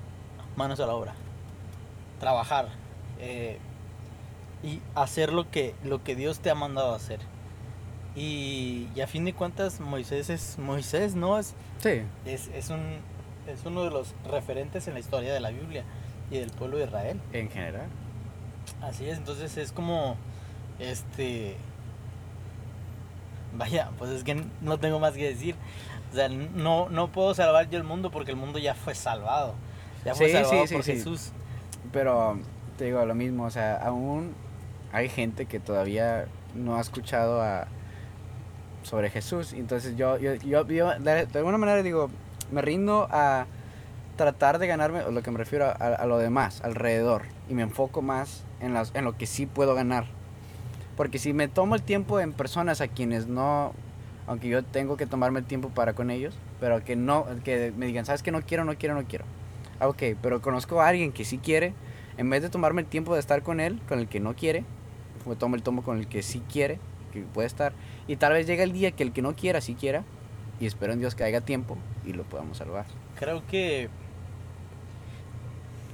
Manos 0.57 0.81
a 0.81 0.87
la 0.87 0.95
obra. 0.95 1.15
Trabajar. 2.21 2.69
eh, 3.23 3.59
y 4.63 4.81
hacer 4.95 5.33
lo 5.33 5.51
que, 5.51 5.75
lo 5.85 6.03
que 6.05 6.15
Dios 6.15 6.41
te 6.41 6.51
ha 6.51 6.55
mandado 6.55 6.93
a 6.93 6.97
hacer. 6.97 7.19
Y, 8.17 8.89
y 8.95 9.01
a 9.01 9.07
fin 9.07 9.25
de 9.25 9.33
cuentas, 9.33 9.81
Moisés 9.81 10.29
es 10.31 10.59
Moisés, 10.59 11.15
¿no? 11.15 11.39
Es, 11.39 11.55
Sí, 11.83 12.03
es, 12.27 12.49
es, 12.49 12.69
un, 12.71 12.81
es 13.47 13.65
uno 13.65 13.85
de 13.85 13.91
los 13.91 14.15
referentes 14.31 14.87
en 14.89 14.95
la 14.95 15.01
historia 15.01 15.33
de 15.33 15.41
la 15.41 15.51
Biblia 15.51 15.85
y 16.31 16.39
del 16.39 16.51
pueblo 16.51 16.77
de 16.79 16.85
Israel. 16.85 17.21
en 17.33 17.49
general. 17.51 17.87
Así 18.83 19.09
es, 19.09 19.17
entonces 19.19 19.57
es 19.57 19.73
como, 19.73 20.17
este, 20.79 21.57
vaya, 23.61 23.91
pues 23.99 24.11
es 24.11 24.25
que 24.25 24.43
no 24.61 24.79
tengo 24.79 24.99
más 24.99 25.15
que 25.15 25.29
decir. 25.29 25.55
O 26.11 26.15
sea, 26.15 26.29
no, 26.29 26.89
no 26.89 27.13
puedo 27.13 27.35
salvar 27.35 27.71
yo 27.71 27.79
el 27.79 27.85
mundo 27.85 28.11
porque 28.11 28.33
el 28.33 28.37
mundo 28.37 28.59
ya 28.59 28.75
fue 28.75 28.95
salvado. 28.95 29.55
Ya 30.05 30.15
fue 30.15 30.27
Sí, 30.27 30.33
salvado 30.33 30.63
sí, 30.63 30.67
sí, 30.67 30.75
por. 30.75 30.85
Jesús. 30.85 31.33
Pero 31.93 32.39
te 32.77 32.87
digo 32.87 33.05
lo 33.05 33.15
mismo, 33.15 33.45
o 33.45 33.51
sea, 33.51 33.77
aún 33.77 34.35
hay 34.93 35.09
gente 35.09 35.47
que 35.47 35.61
todavía 35.61 36.27
no 36.55 36.77
ha 36.77 36.81
escuchado 36.81 37.43
a, 37.43 37.69
sobre 38.83 39.11
Jesús. 39.11 39.53
Entonces 39.53 39.97
yo, 39.97 40.19
yo, 40.19 40.35
yo, 40.35 40.67
yo 40.67 40.99
de, 40.99 41.27
de 41.27 41.39
alguna 41.39 41.59
manera 41.59 41.83
digo, 41.83 42.11
me 42.51 42.63
rindo 42.63 43.07
a 43.11 43.47
tratar 44.17 44.59
de 44.59 44.67
ganarme, 44.67 45.03
o 45.03 45.11
lo 45.11 45.23
que 45.23 45.31
me 45.31 45.39
refiero 45.39 45.67
a, 45.67 45.71
a 45.71 46.07
lo 46.07 46.19
demás, 46.19 46.61
alrededor. 46.63 47.23
Y 47.49 47.55
me 47.55 47.63
enfoco 47.63 48.03
más 48.03 48.45
en, 48.61 48.75
las, 48.75 48.93
en 48.95 49.05
lo 49.05 49.17
que 49.17 49.27
sí 49.27 49.47
puedo 49.47 49.75
ganar. 49.75 50.07
Porque 50.97 51.19
si 51.19 51.33
me 51.33 51.49
tomo 51.49 51.75
el 51.75 51.83
tiempo 51.83 52.21
en 52.21 52.33
personas 52.33 52.81
a 52.81 52.89
quienes 52.89 53.27
no, 53.27 53.73
aunque 54.27 54.49
yo 54.49 54.63
tengo 54.65 54.97
que 54.97 55.07
tomarme 55.07 55.41
el 55.41 55.47
tiempo 55.47 55.71
para 55.71 55.93
con 55.95 56.11
ellos, 56.11 56.35
pero 56.61 56.85
que 56.85 56.97
no, 56.97 57.27
que 57.45 57.73
me 57.77 57.87
digan, 57.87 58.05
sabes 58.05 58.23
que 58.23 58.31
no 58.33 58.43
quiero, 58.43 58.65
no 58.65 58.77
quiero, 58.77 58.95
no 58.95 59.05
quiero. 59.05 59.25
Ah, 59.79 59.89
Ok, 59.89 60.03
pero 60.21 60.43
conozco 60.43 60.81
a 60.83 60.89
alguien 60.89 61.11
que 61.13 61.25
sí 61.25 61.39
quiere, 61.39 61.73
en 62.19 62.29
vez 62.29 62.43
de 62.43 62.51
tomarme 62.51 62.83
el 62.83 62.87
tiempo 62.87 63.15
de 63.15 63.21
estar 63.21 63.43
con 63.43 63.61
él, 63.61 63.81
con 63.89 63.99
el 63.99 64.09
que 64.09 64.21
no 64.21 64.35
quiere, 64.35 64.65
me 65.27 65.37
tomo 65.37 65.57
el 65.57 65.63
tomo 65.63 65.83
con 65.83 65.99
el 65.99 66.07
que 66.07 66.23
sí 66.23 66.43
quiere, 66.53 66.79
que 67.13 67.21
puede 67.23 67.47
estar. 67.47 67.73
Y 68.07 68.17
tal 68.17 68.35
vez 68.35 68.47
llega 68.47 68.63
el 68.63 68.73
día 68.73 68.91
que 68.93 69.03
el 69.03 69.13
que 69.13 69.23
no 69.23 69.35
quiera, 69.35 69.61
sí 69.63 69.75
quiera, 69.75 70.03
y 70.61 70.67
espero 70.67 70.93
en 70.93 70.99
Dios 70.99 71.15
que 71.15 71.25
haya 71.25 71.41
tiempo 71.41 71.79
y 72.05 72.13
lo 72.13 72.25
podamos 72.25 72.59
salvar. 72.59 72.85
Creo 73.19 73.43
que, 73.47 73.89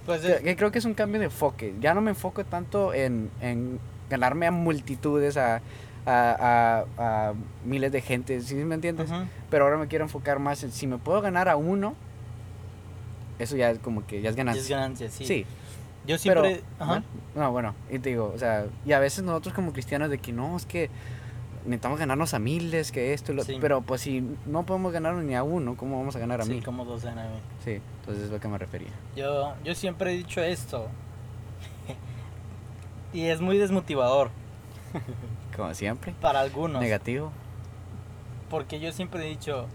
pues, 0.04 0.24
es- 0.24 0.56
creo 0.56 0.70
que 0.72 0.78
es 0.78 0.84
un 0.84 0.94
cambio 0.94 1.18
de 1.20 1.26
enfoque. 1.26 1.74
Ya 1.80 1.94
no 1.94 2.00
me 2.00 2.10
enfoco 2.10 2.44
tanto 2.44 2.92
en, 2.94 3.30
en 3.40 3.78
ganarme 4.10 4.46
a 4.46 4.50
multitudes, 4.50 5.36
a, 5.36 5.60
a, 6.06 6.84
a- 6.98 7.28
a 7.28 7.34
miles 7.64 7.90
de 7.92 8.00
gente, 8.00 8.40
¿sí 8.40 8.54
me 8.56 8.74
entiendes? 8.76 9.10
Pero 9.50 9.64
ahora 9.64 9.76
me 9.76 9.88
quiero 9.88 10.04
enfocar 10.04 10.38
más 10.38 10.62
en 10.62 10.72
si 10.72 10.86
me 10.86 10.98
puedo 10.98 11.20
ganar 11.20 11.48
a 11.48 11.56
uno, 11.56 11.94
eso 13.38 13.56
ya 13.56 13.70
es 13.70 13.78
como 13.80 14.06
que 14.06 14.22
ya 14.22 14.30
es 14.30 14.36
ganancia. 14.36 14.62
es 14.62 14.68
ganancia, 14.68 15.10
sí. 15.10 15.26
sí, 15.26 15.46
Yo 16.06 16.16
pero 16.24 16.42
siempre, 16.44 16.62
ajá, 16.78 17.02
no, 17.34 17.52
bueno, 17.52 17.74
y 17.90 17.98
te 17.98 18.10
digo, 18.10 18.32
o 18.34 18.38
sea, 18.38 18.66
y 18.84 18.92
a 18.92 18.98
veces 18.98 19.24
nosotros 19.24 19.54
como 19.54 19.72
cristianos 19.72 20.08
de 20.10 20.18
que 20.18 20.32
no, 20.32 20.56
es 20.56 20.64
que 20.64 20.88
necesitamos 21.64 21.98
ganarnos 21.98 22.32
a 22.32 22.38
miles, 22.38 22.92
que 22.92 23.12
esto, 23.12 23.32
y 23.32 23.34
lo, 23.34 23.42
Sí. 23.44 23.58
pero 23.60 23.80
pues 23.82 24.00
si 24.02 24.22
no 24.46 24.62
podemos 24.64 24.92
ganarnos 24.92 25.24
ni 25.24 25.34
a 25.34 25.42
uno, 25.42 25.76
¿cómo 25.76 25.98
vamos 25.98 26.14
a 26.16 26.18
ganar 26.20 26.40
a 26.40 26.44
sí, 26.44 26.52
mí? 26.54 26.62
como 26.62 26.84
dos 26.84 27.02
de 27.02 27.10
nueve. 27.12 27.34
Sí, 27.64 27.80
entonces 28.00 28.24
es 28.24 28.30
lo 28.30 28.38
que 28.40 28.46
me 28.48 28.56
refería. 28.56 28.90
Yo, 29.16 29.52
yo 29.64 29.74
siempre 29.74 30.12
he 30.12 30.16
dicho 30.16 30.40
esto. 30.40 30.88
Y 33.16 33.26
es 33.28 33.40
muy 33.40 33.56
desmotivador 33.56 34.30
Como 35.56 35.72
siempre, 35.74 36.14
para 36.20 36.40
algunos. 36.40 36.80
negativo. 36.82 37.32
Porque 38.50 38.78
yo 38.78 38.92
siempre 38.92 39.24
he 39.26 39.28
dicho, 39.30 39.66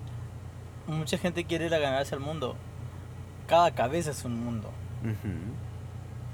mucha 0.88 1.18
gente 1.18 1.44
quiere 1.46 1.66
ir 1.66 1.74
a 1.74 1.80
ganarse 1.80 2.14
al 2.14 2.22
mundo. 2.22 2.56
Cada 3.48 3.72
cabeza 3.72 4.12
es 4.12 4.24
un 4.24 4.44
mundo. 4.46 4.70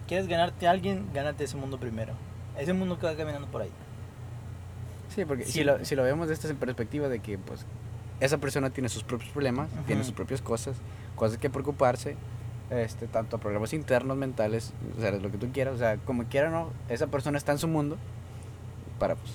¿Quieres 0.07 0.27
ganarte 0.27 0.67
a 0.67 0.71
alguien? 0.71 1.07
Gánate 1.13 1.45
ese 1.45 1.55
mundo 1.55 1.79
primero. 1.79 2.13
Ese 2.57 2.73
mundo 2.73 2.99
que 2.99 3.05
va 3.05 3.15
caminando 3.15 3.47
por 3.47 3.61
ahí. 3.61 3.71
Sí, 5.15 5.23
porque 5.25 5.45
si 5.45 5.63
lo, 5.63 5.83
si 5.85 5.95
lo 5.95 6.03
vemos 6.03 6.27
de 6.27 6.33
esta 6.33 6.53
perspectiva 6.53 7.07
de 7.07 7.19
que 7.19 7.37
pues 7.37 7.65
esa 8.19 8.37
persona 8.37 8.69
tiene 8.69 8.89
sus 8.89 9.03
propios 9.03 9.31
problemas, 9.31 9.69
tiene 9.85 10.03
sus 10.03 10.13
propias 10.13 10.41
cosas, 10.41 10.75
cosas 11.15 11.37
que 11.37 11.49
preocuparse, 11.49 12.17
este, 12.69 13.07
tanto 13.07 13.37
problemas 13.37 13.73
internos, 13.73 14.17
mentales, 14.17 14.73
o 14.97 15.01
sea, 15.01 15.11
lo 15.11 15.31
que 15.31 15.37
tú 15.37 15.51
quieras, 15.51 15.75
o 15.75 15.77
sea, 15.77 15.97
como 15.97 16.25
quiera 16.25 16.49
no, 16.49 16.69
esa 16.89 17.07
persona 17.07 17.37
está 17.37 17.51
en 17.53 17.59
su 17.59 17.67
mundo 17.67 17.97
para 18.99 19.15
pues, 19.15 19.31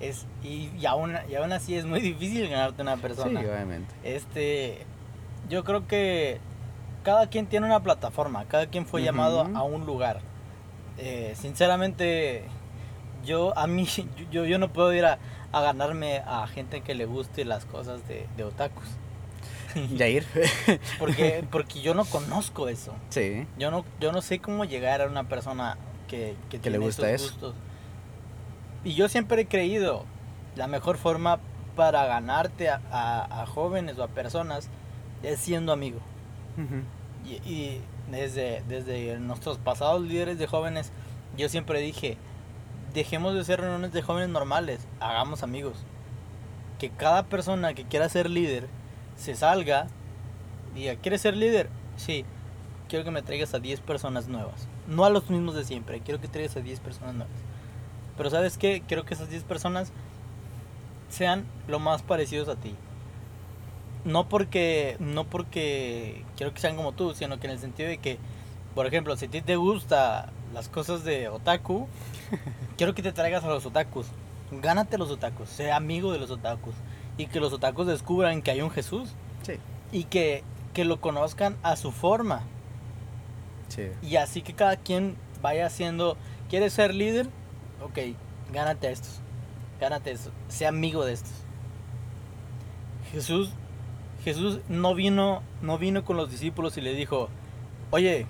Es, 0.00 0.26
y, 0.42 0.70
y, 0.78 0.86
aún, 0.86 1.14
y 1.30 1.34
aún 1.34 1.52
así 1.52 1.74
es 1.76 1.84
muy 1.84 2.00
difícil 2.00 2.48
ganarte 2.48 2.82
a 2.82 2.84
una 2.84 2.96
sí, 2.96 3.02
persona. 3.02 3.40
obviamente. 3.40 3.94
Este, 4.04 4.84
yo 5.48 5.64
creo 5.64 5.86
que 5.86 6.40
cada 7.02 7.28
quien 7.28 7.46
tiene 7.46 7.66
una 7.66 7.80
plataforma, 7.80 8.44
cada 8.46 8.66
quien 8.66 8.86
fue 8.86 9.02
llamado 9.02 9.40
a 9.54 9.62
un 9.62 9.86
lugar. 9.86 10.20
Eh, 10.98 11.34
sinceramente, 11.36 12.44
yo 13.24 13.56
a 13.56 13.66
mí, 13.66 13.86
yo, 14.30 14.44
yo 14.44 14.58
no 14.58 14.72
puedo 14.72 14.92
ir 14.92 15.04
a, 15.04 15.18
a 15.52 15.60
ganarme 15.60 16.18
a 16.26 16.46
gente 16.46 16.82
que 16.82 16.94
le 16.94 17.06
guste 17.06 17.44
las 17.44 17.64
cosas 17.64 18.06
de, 18.08 18.26
de 18.36 18.44
otakus. 18.44 18.86
Yair. 19.96 20.24
Porque, 20.98 21.44
porque 21.50 21.80
yo 21.80 21.94
no 21.94 22.04
conozco 22.04 22.68
eso. 22.68 22.94
sí. 23.10 23.46
Yo 23.58 23.70
no, 23.70 23.84
yo 24.00 24.12
no 24.12 24.20
sé 24.22 24.38
cómo 24.38 24.64
llegar 24.64 25.00
a 25.02 25.06
una 25.06 25.24
persona 25.28 25.76
que, 26.08 26.36
que, 26.50 26.58
Que 26.60 26.70
le 26.70 26.78
tiene 26.78 26.78
gusta 26.78 27.10
esos 27.10 27.28
eso. 27.28 27.34
gustos. 27.34 27.54
Y 28.84 28.94
yo 28.94 29.08
siempre 29.08 29.42
he 29.42 29.46
creído, 29.46 30.04
la 30.56 30.66
mejor 30.66 30.96
forma 30.98 31.38
para 31.76 32.04
ganarte 32.06 32.68
a, 32.68 32.80
a- 32.90 33.42
a 33.42 33.46
jóvenes 33.46 33.98
o 33.98 34.02
a 34.04 34.08
personas 34.08 34.68
es 35.22 35.38
siendo 35.40 35.72
amigo. 35.72 36.00
Ujú. 36.58 36.82
Y, 37.24 37.34
y 37.50 37.80
desde, 38.10 38.62
desde 38.68 39.18
nuestros 39.20 39.58
pasados 39.58 40.02
líderes 40.02 40.38
de 40.38 40.46
jóvenes, 40.46 40.90
yo 41.36 41.48
siempre 41.48 41.80
dije, 41.80 42.16
dejemos 42.92 43.34
de 43.34 43.44
ser 43.44 43.60
reuniones 43.60 43.92
de 43.92 44.02
jóvenes 44.02 44.28
normales, 44.28 44.80
hagamos 45.00 45.42
amigos. 45.42 45.76
Que 46.78 46.90
cada 46.90 47.22
persona 47.26 47.72
que 47.74 47.84
quiera 47.84 48.08
ser 48.08 48.28
líder 48.28 48.66
se 49.22 49.34
salga 49.36 49.86
y 50.74 50.80
diga, 50.80 50.96
¿quieres 50.96 51.20
ser 51.20 51.36
líder? 51.36 51.68
Sí, 51.96 52.24
quiero 52.88 53.04
que 53.04 53.10
me 53.10 53.22
traigas 53.22 53.54
a 53.54 53.60
10 53.60 53.80
personas 53.80 54.28
nuevas. 54.28 54.68
No 54.88 55.04
a 55.04 55.10
los 55.10 55.30
mismos 55.30 55.54
de 55.54 55.64
siempre, 55.64 56.00
quiero 56.00 56.20
que 56.20 56.28
traigas 56.28 56.56
a 56.56 56.60
10 56.60 56.80
personas 56.80 57.14
nuevas. 57.14 57.36
Pero 58.16 58.30
¿sabes 58.30 58.58
qué? 58.58 58.82
Quiero 58.86 59.04
que 59.04 59.14
esas 59.14 59.30
10 59.30 59.44
personas 59.44 59.92
sean 61.08 61.44
lo 61.68 61.78
más 61.78 62.02
parecidos 62.02 62.48
a 62.48 62.56
ti. 62.56 62.74
No 64.04 64.28
porque, 64.28 64.96
no 64.98 65.24
porque 65.24 66.24
quiero 66.36 66.52
que 66.52 66.60
sean 66.60 66.76
como 66.76 66.92
tú, 66.92 67.14
sino 67.14 67.38
que 67.38 67.46
en 67.46 67.52
el 67.52 67.58
sentido 67.60 67.88
de 67.88 67.98
que, 67.98 68.18
por 68.74 68.86
ejemplo, 68.86 69.16
si 69.16 69.26
a 69.26 69.30
ti 69.30 69.40
te 69.40 69.54
gusta 69.54 70.32
las 70.52 70.68
cosas 70.68 71.04
de 71.04 71.28
otaku, 71.28 71.86
quiero 72.76 72.94
que 72.94 73.02
te 73.02 73.12
traigas 73.12 73.44
a 73.44 73.48
los 73.48 73.64
otakus. 73.64 74.06
Gánate 74.50 74.96
a 74.96 74.98
los 74.98 75.10
otakus, 75.10 75.48
sé 75.48 75.70
amigo 75.70 76.12
de 76.12 76.18
los 76.18 76.30
otakus. 76.30 76.74
Y 77.18 77.26
que 77.26 77.40
los 77.40 77.52
otakus 77.52 77.86
descubran 77.86 78.42
que 78.42 78.50
hay 78.50 78.62
un 78.62 78.70
Jesús. 78.70 79.10
Sí. 79.42 79.54
Y 79.92 80.04
que, 80.04 80.42
que 80.72 80.84
lo 80.84 81.00
conozcan 81.00 81.56
a 81.62 81.76
su 81.76 81.92
forma. 81.92 82.42
Sí. 83.68 83.88
Y 84.02 84.16
así 84.16 84.42
que 84.42 84.54
cada 84.54 84.76
quien 84.76 85.16
vaya 85.40 85.66
haciendo, 85.66 86.16
¿quieres 86.48 86.72
ser 86.72 86.94
líder? 86.94 87.28
Ok, 87.82 87.98
gánate 88.52 88.88
a 88.88 88.90
estos. 88.90 89.20
Gánate 89.80 90.12
esto. 90.12 90.30
Sé 90.48 90.66
amigo 90.66 91.04
de 91.04 91.14
estos. 91.14 91.32
Jesús, 93.12 93.50
Jesús 94.24 94.60
no 94.68 94.94
vino, 94.94 95.42
no 95.60 95.76
vino 95.78 96.04
con 96.04 96.16
los 96.16 96.30
discípulos 96.30 96.76
y 96.78 96.80
le 96.80 96.94
dijo, 96.94 97.28
oye, 97.90 98.26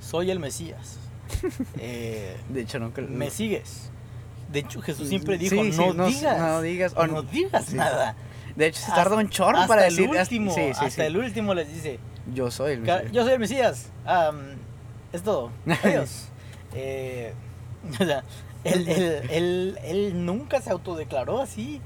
soy 0.00 0.30
el 0.30 0.38
Mesías. 0.38 0.98
Eh, 1.78 2.36
De 2.50 2.60
hecho, 2.60 2.78
nunca. 2.78 3.00
¿Me 3.02 3.30
sigues? 3.30 3.90
De 4.54 4.60
hecho, 4.60 4.80
Jesús 4.80 5.08
siempre 5.08 5.36
dijo, 5.36 5.54
Sí, 5.62 5.72
sí, 5.72 5.78
no, 5.78 5.92
no- 5.92 6.06
digas, 6.06 6.38
no 6.38 6.62
digas, 6.62 6.94
o 6.96 7.06
no 7.06 7.12
no- 7.14 7.22
digas 7.22 7.66
sí. 7.66 7.74
nada. 7.76 8.16
De 8.56 8.66
hecho, 8.68 8.78
se 8.78 8.84
Hasta- 8.86 8.94
tarda 9.04 9.16
un 9.16 9.28
chorro 9.28 9.58
hasta 9.58 9.68
para 9.68 9.86
el 9.88 9.96
decir. 9.96 10.08
último, 10.08 10.54
hasta 10.80 11.04
el 11.06 11.16
último 11.16 11.52
les 11.54 11.68
dice, 11.74 11.98
Yo 12.32 12.50
soy 12.50 12.72
el 12.72 12.80
Mesías. 12.80 13.12
Yo 13.12 13.22
soy 13.24 13.32
el 13.34 13.38
Mesías. 13.40 13.90
Am, 14.06 14.36
es 15.12 15.22
todo. 15.22 15.50
Adiós. 15.84 16.28
Eh, 16.72 17.34
o 18.00 18.04
sea, 18.04 18.24
él, 18.64 18.88
él- 18.88 19.22
él- 19.30 19.78
él 19.84 20.24
nunca 20.24 20.60
se 20.62 20.70
autodeclaró 20.70 21.42
así. 21.42 21.80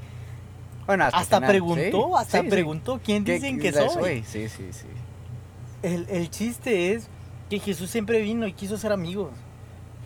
Bueno, 0.87 1.05
hasta, 1.05 1.16
el 1.19 1.23
Hasta 1.23 1.37
final, 1.39 1.51
preguntó, 1.51 2.16
hasta 2.16 2.43
preguntó 2.45 3.01
quién 3.05 3.25
¿Qué- 3.25 3.35
dicen 3.35 3.59
que 3.59 3.73
soy. 3.73 4.23
Sí, 4.25 4.49
sí, 4.49 4.69
sí. 4.73 4.87
El, 5.83 6.07
el 6.11 6.31
chiste 6.31 6.93
es 6.93 7.09
que 7.51 7.59
Jesús 7.59 7.91
siempre 7.91 8.21
vino 8.21 8.47
y 8.47 8.53
quiso 8.53 8.77
ser 8.77 8.93
amigos. 8.93 9.31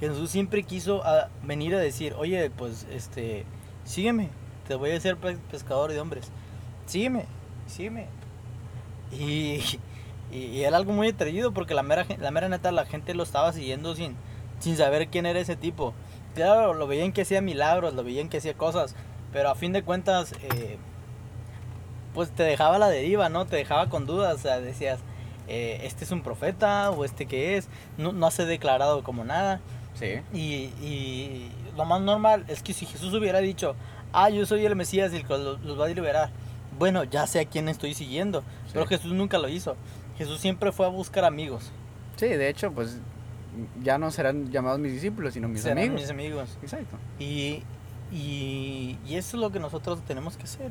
Jesús 0.09 0.31
siempre 0.31 0.65
quiso 0.65 1.05
a- 1.05 1.29
venir 1.45 1.75
a 1.77 1.79
decir, 1.79 2.15
oye, 2.19 2.51
pues, 2.51 2.87
este, 2.91 3.45
sígueme, 3.85 4.31
te 4.67 4.75
voy 4.75 4.91
a 4.91 4.97
hacer 4.97 5.17
pe- 5.17 5.37
pescador 5.51 5.93
de 5.93 6.01
hombres. 6.01 6.31
Sígueme, 6.87 7.25
sígueme. 7.69 8.07
Y, 9.13 9.61
y, 10.33 10.63
era 10.63 10.77
algo 10.77 10.93
muy 10.93 11.09
atrevido 11.09 11.53
porque 11.53 11.75
la 11.75 11.83
mera, 11.85 12.05
la 12.19 12.31
mera 12.33 12.49
neta 12.49 12.73
la 12.73 12.85
gente 12.87 13.15
lo 13.15 13.23
estaba 13.23 13.53
siguiendo 13.53 13.95
sin, 13.95 14.17
sin 14.59 14.77
saber 14.77 15.09
quién 15.09 15.27
era 15.27 15.39
ese 15.39 15.55
tipo. 15.57 15.95
claro, 16.35 16.75
lo 16.75 16.87
veían 16.89 17.13
que 17.13 17.23
hacía 17.23 17.41
milagros, 17.41 17.95
lo 17.95 18.03
veían 18.05 18.29
que 18.29 18.39
hacía 18.39 18.55
cosas, 18.55 18.97
pero 19.33 19.51
a 19.51 19.55
fin 19.55 19.73
de 19.73 19.83
cuentas, 19.85 20.33
eh, 20.43 20.79
pues 22.15 22.31
te 22.31 22.43
dejaba 22.43 22.79
la 22.79 22.89
deriva, 22.89 23.29
¿no? 23.29 23.47
Te 23.47 23.57
dejaba 23.57 23.89
con 23.89 24.07
dudas, 24.07 24.35
o 24.35 24.39
sea, 24.39 24.61
decías, 24.61 25.01
eh, 25.49 25.81
este 25.85 26.05
es 26.05 26.11
un 26.11 26.23
profeta 26.23 26.91
o 26.91 27.05
este 27.05 27.27
qué 27.27 27.57
es, 27.57 27.69
no, 27.99 28.13
no 28.13 28.31
se 28.31 28.43
ha 28.43 28.47
declarado 28.47 29.03
como 29.03 29.25
nada. 29.25 29.61
Sí. 29.95 30.21
Y, 30.33 30.71
y 30.85 31.51
lo 31.77 31.85
más 31.85 32.01
normal 32.01 32.45
es 32.49 32.63
que 32.63 32.73
si 32.73 32.87
Jesús 32.87 33.13
hubiera 33.15 33.41
dicho, 33.41 33.77
ah, 34.13 34.31
yo 34.31 34.45
soy 34.47 34.65
el 34.67 34.75
Mesías 34.77 35.13
y 35.13 35.17
el 35.17 35.27
que 35.27 35.37
los, 35.39 35.79
va 35.81 35.87
a 35.87 35.89
liberar, 35.89 36.31
bueno, 36.79 37.05
ya 37.05 37.27
sé 37.27 37.41
a 37.41 37.45
quién 37.45 37.69
estoy 37.69 37.95
siguiendo. 37.95 38.41
Sí. 38.41 38.71
Pero 38.75 38.87
Jesús 38.87 39.13
nunca 39.13 39.39
lo 39.39 39.49
hizo. 39.49 39.77
Jesús 40.19 40.41
siempre 40.41 40.73
fue 40.73 40.87
a 40.87 40.89
buscar 40.89 41.25
amigos. 41.25 41.71
Sí, 42.17 42.27
de 42.29 42.49
hecho, 42.49 42.73
pues 42.73 42.99
ya 43.83 43.99
no 43.99 44.11
serán 44.11 44.51
llamados 44.51 44.79
mis 44.81 44.93
discípulos, 44.93 45.35
sino 45.35 45.49
mis 45.49 45.63
Serán 45.63 45.79
amigos. 45.79 46.01
mis 46.01 46.11
amigos. 46.11 46.59
Exacto. 46.63 46.97
Y, 47.19 47.63
y, 48.13 48.99
y 49.07 49.17
eso 49.17 49.37
es 49.37 49.41
lo 49.41 49.51
que 49.53 49.61
nosotros 49.61 50.01
tenemos 50.07 50.37
que 50.37 50.45
hacer. 50.45 50.71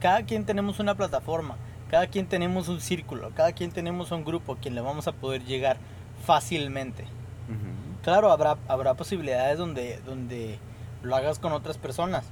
Cada 0.00 0.22
quien 0.24 0.44
tenemos 0.44 0.78
una 0.78 0.94
plataforma, 0.94 1.56
cada 1.90 2.06
quien 2.06 2.26
tenemos 2.26 2.68
un 2.68 2.80
círculo, 2.80 3.30
cada 3.34 3.52
quien 3.52 3.72
tenemos 3.72 4.12
un 4.12 4.24
grupo 4.24 4.52
a 4.52 4.56
quien 4.56 4.74
le 4.74 4.80
vamos 4.80 5.08
a 5.08 5.12
poder 5.12 5.44
llegar 5.44 5.76
fácilmente. 6.24 7.02
Ujú. 7.02 7.85
Claro, 8.06 8.30
habrá, 8.30 8.56
habrá 8.68 8.94
posibilidades 8.94 9.58
donde, 9.58 9.98
donde 10.06 10.60
lo 11.02 11.16
hagas 11.16 11.40
con 11.40 11.52
otras 11.52 11.76
personas. 11.76 12.24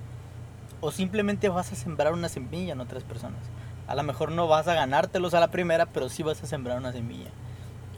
O 0.80 0.92
simplemente 0.92 1.48
vas 1.48 1.72
a 1.72 1.74
sembrar 1.74 2.12
una 2.12 2.28
semilla 2.28 2.74
en 2.74 2.80
otras 2.80 3.02
personas. 3.02 3.40
A 3.88 3.96
lo 3.96 4.04
mejor 4.04 4.30
no 4.30 4.46
vas 4.46 4.68
a 4.68 4.74
ganártelos 4.74 5.34
a 5.34 5.40
la 5.40 5.48
primera, 5.50 5.86
pero 5.86 6.08
sí 6.08 6.22
vas 6.22 6.40
a 6.44 6.46
sembrar 6.46 6.78
una 6.78 6.92
semilla. 6.92 7.30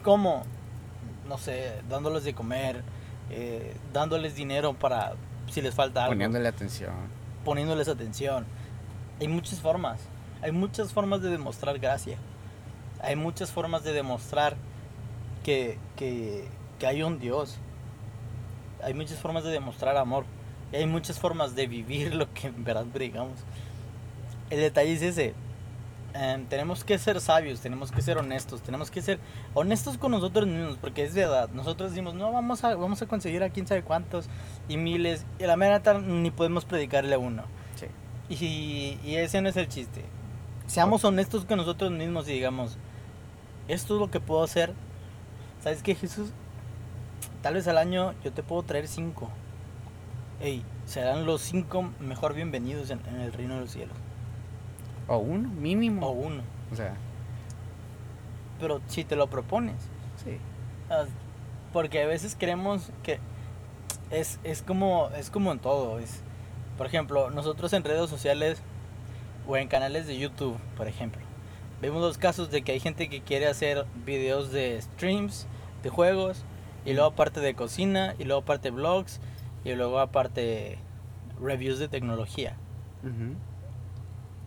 ¿Cómo? 0.01 0.41
No 1.29 1.37
sé, 1.37 1.71
dándoles 1.87 2.23
de 2.23 2.33
comer, 2.33 2.81
eh, 3.29 3.75
dándoles 3.93 4.33
dinero 4.33 4.73
para 4.73 5.13
si 5.51 5.61
les 5.61 5.75
falta 5.75 6.01
algo, 6.01 6.13
Poniéndole 6.13 6.47
atención. 6.47 6.93
poniéndoles 7.45 7.87
atención. 7.89 8.47
Hay 9.21 9.27
muchas 9.27 9.59
formas. 9.59 9.99
Hay 10.41 10.51
muchas 10.51 10.93
formas 10.93 11.21
de 11.21 11.29
demostrar 11.29 11.77
gracia. 11.77 12.17
Hay 13.03 13.15
muchas 13.15 13.51
formas 13.51 13.83
de 13.83 13.93
demostrar 13.93 14.55
que, 15.43 15.77
que, 15.95 16.47
que 16.79 16.87
hay 16.87 17.03
un 17.03 17.19
Dios. 17.19 17.59
Hay 18.83 18.93
muchas 18.93 19.19
formas 19.19 19.43
de 19.43 19.51
demostrar 19.51 19.97
amor. 19.97 20.25
Y 20.71 20.77
hay 20.77 20.85
muchas 20.85 21.19
formas 21.19 21.55
de 21.55 21.67
vivir 21.67 22.13
lo 22.15 22.33
que 22.33 22.47
en 22.47 22.63
verdad 22.63 22.85
predicamos. 22.85 23.39
El 24.49 24.59
detalle 24.59 24.93
es 24.93 25.01
ese. 25.01 25.33
Em, 26.13 26.45
tenemos 26.45 26.83
que 26.83 26.97
ser 26.97 27.21
sabios, 27.21 27.59
tenemos 27.59 27.91
que 27.91 28.01
ser 28.01 28.17
honestos, 28.17 28.61
tenemos 28.61 28.89
que 28.89 29.01
ser 29.01 29.19
honestos 29.53 29.97
con 29.97 30.11
nosotros 30.11 30.47
mismos, 30.47 30.77
porque 30.79 31.03
es 31.03 31.13
verdad. 31.13 31.49
Nosotros 31.53 31.91
decimos, 31.91 32.15
no, 32.15 32.31
vamos 32.31 32.63
a, 32.63 32.75
vamos 32.75 33.01
a 33.01 33.05
conseguir 33.05 33.43
a 33.43 33.49
quién 33.49 33.67
sabe 33.67 33.83
cuántos 33.83 34.27
y 34.67 34.77
miles, 34.77 35.25
y 35.37 35.43
a 35.43 35.47
la 35.47 35.57
mera 35.57 35.81
ni 35.99 36.31
podemos 36.31 36.65
predicarle 36.65 37.13
a 37.13 37.19
uno. 37.19 37.43
Sí. 37.75 37.87
Y, 38.43 38.99
y 39.07 39.15
ese 39.17 39.41
no 39.41 39.49
es 39.49 39.57
el 39.57 39.67
chiste. 39.67 40.03
Seamos 40.65 41.03
honestos 41.03 41.45
con 41.45 41.57
nosotros 41.57 41.91
mismos 41.91 42.27
y 42.27 42.33
digamos, 42.33 42.77
esto 43.67 43.95
es 43.95 43.99
lo 43.99 44.09
que 44.09 44.19
puedo 44.19 44.43
hacer. 44.43 44.73
¿Sabes 45.61 45.83
qué, 45.83 45.93
Jesús? 45.93 46.31
Tal 47.47 47.53
vez 47.53 47.67
al 47.69 47.77
año 47.77 48.13
yo 48.25 48.33
te 48.33 48.43
puedo 48.43 48.61
traer 48.63 48.89
cinco. 48.89 49.29
Ey, 50.41 50.65
serán 50.85 51.25
los 51.25 51.39
cinco 51.39 51.91
mejor 52.01 52.33
bienvenidos 52.33 52.89
en, 52.89 52.99
en 53.07 53.21
el 53.21 53.31
reino 53.31 53.53
de 53.53 53.61
los 53.61 53.71
cielos. 53.71 53.95
O 55.07 55.15
uno, 55.19 55.47
mínimo. 55.47 56.07
O 56.07 56.11
uno. 56.11 56.43
O 56.73 56.75
sea, 56.75 56.95
Pero 58.59 58.81
si 58.87 59.05
te 59.05 59.15
lo 59.15 59.27
propones. 59.27 59.77
sí. 60.25 60.39
Porque 61.71 62.03
a 62.03 62.05
veces 62.05 62.35
creemos 62.37 62.91
que 63.01 63.19
es, 64.11 64.41
es, 64.43 64.61
como, 64.61 65.09
es 65.17 65.29
como 65.29 65.53
en 65.53 65.59
todo. 65.59 65.99
Es, 65.99 66.19
por 66.77 66.85
ejemplo, 66.85 67.29
nosotros 67.29 67.71
en 67.71 67.85
redes 67.85 68.09
sociales 68.09 68.61
o 69.47 69.55
en 69.55 69.69
canales 69.69 70.05
de 70.05 70.17
YouTube, 70.17 70.57
por 70.75 70.89
ejemplo, 70.89 71.21
vemos 71.81 72.01
los 72.01 72.17
casos 72.17 72.51
de 72.51 72.61
que 72.63 72.73
hay 72.73 72.81
gente 72.81 73.07
que 73.07 73.21
quiere 73.21 73.47
hacer 73.47 73.85
videos 74.05 74.51
de 74.51 74.81
streams, 74.81 75.47
de 75.81 75.89
juegos, 75.89 76.43
y 76.87 76.93
luego 76.93 77.09
aparte 77.09 77.41
de 77.41 77.53
cocina, 77.53 78.15
y 78.17 78.23
luego 78.23 78.43
aparte 78.43 78.71
vlogs, 78.71 79.19
y 79.65 79.73
luego 79.73 79.99
aparte 79.99 80.79
reviews 81.41 81.79
de 81.79 81.89
tecnología. 81.89 82.55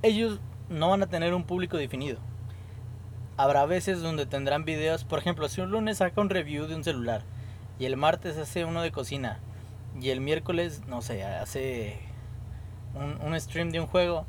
Ellos 0.03 0.41
no 0.71 0.89
van 0.89 1.03
a 1.03 1.07
tener 1.07 1.35
un 1.35 1.45
público 1.45 1.77
definido. 1.77 2.19
Habrá 3.37 3.67
veces 3.67 4.01
donde 4.01 4.25
tendrán 4.25 4.65
videos, 4.65 5.05
por 5.05 5.19
ejemplo, 5.19 5.51
si 5.51 5.61
un 5.61 5.71
lunes 5.71 5.99
saca 5.99 6.19
un 6.19 6.31
review 6.31 6.67
de 6.67 6.77
un 6.77 6.83
celular 6.83 7.25
y 7.79 7.85
el 7.85 7.99
martes 7.99 8.39
hace 8.39 8.65
uno 8.65 8.81
de 8.81 8.91
cocina 8.91 9.39
y 10.01 10.09
el 10.09 10.23
miércoles, 10.23 10.81
no 10.89 11.03
sé, 11.03 11.23
hace 11.23 11.99
un, 12.95 13.21
un 13.21 13.39
stream 13.39 13.69
de 13.71 13.81
un 13.81 13.87
juego, 13.87 14.25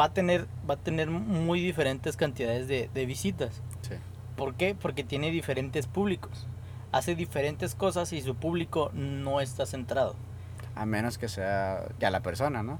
va 0.00 0.04
a 0.04 0.14
tener, 0.14 0.46
va 0.68 0.74
a 0.74 0.78
tener 0.78 1.10
muy 1.10 1.60
diferentes 1.60 2.16
cantidades 2.16 2.68
de, 2.68 2.88
de 2.94 3.04
visitas. 3.04 3.60
Sí. 3.82 3.96
¿Por 4.34 4.54
qué? 4.54 4.74
Porque 4.74 5.04
tiene 5.04 5.30
diferentes 5.30 5.86
públicos. 5.86 6.48
Hace 6.92 7.14
diferentes 7.14 7.74
cosas 7.74 8.12
y 8.12 8.20
su 8.22 8.34
público 8.36 8.90
no 8.94 9.40
está 9.40 9.66
centrado. 9.66 10.14
A 10.74 10.86
menos 10.86 11.18
que 11.18 11.28
sea 11.28 11.84
ya 11.98 12.10
la 12.10 12.20
persona, 12.20 12.62
¿no? 12.62 12.78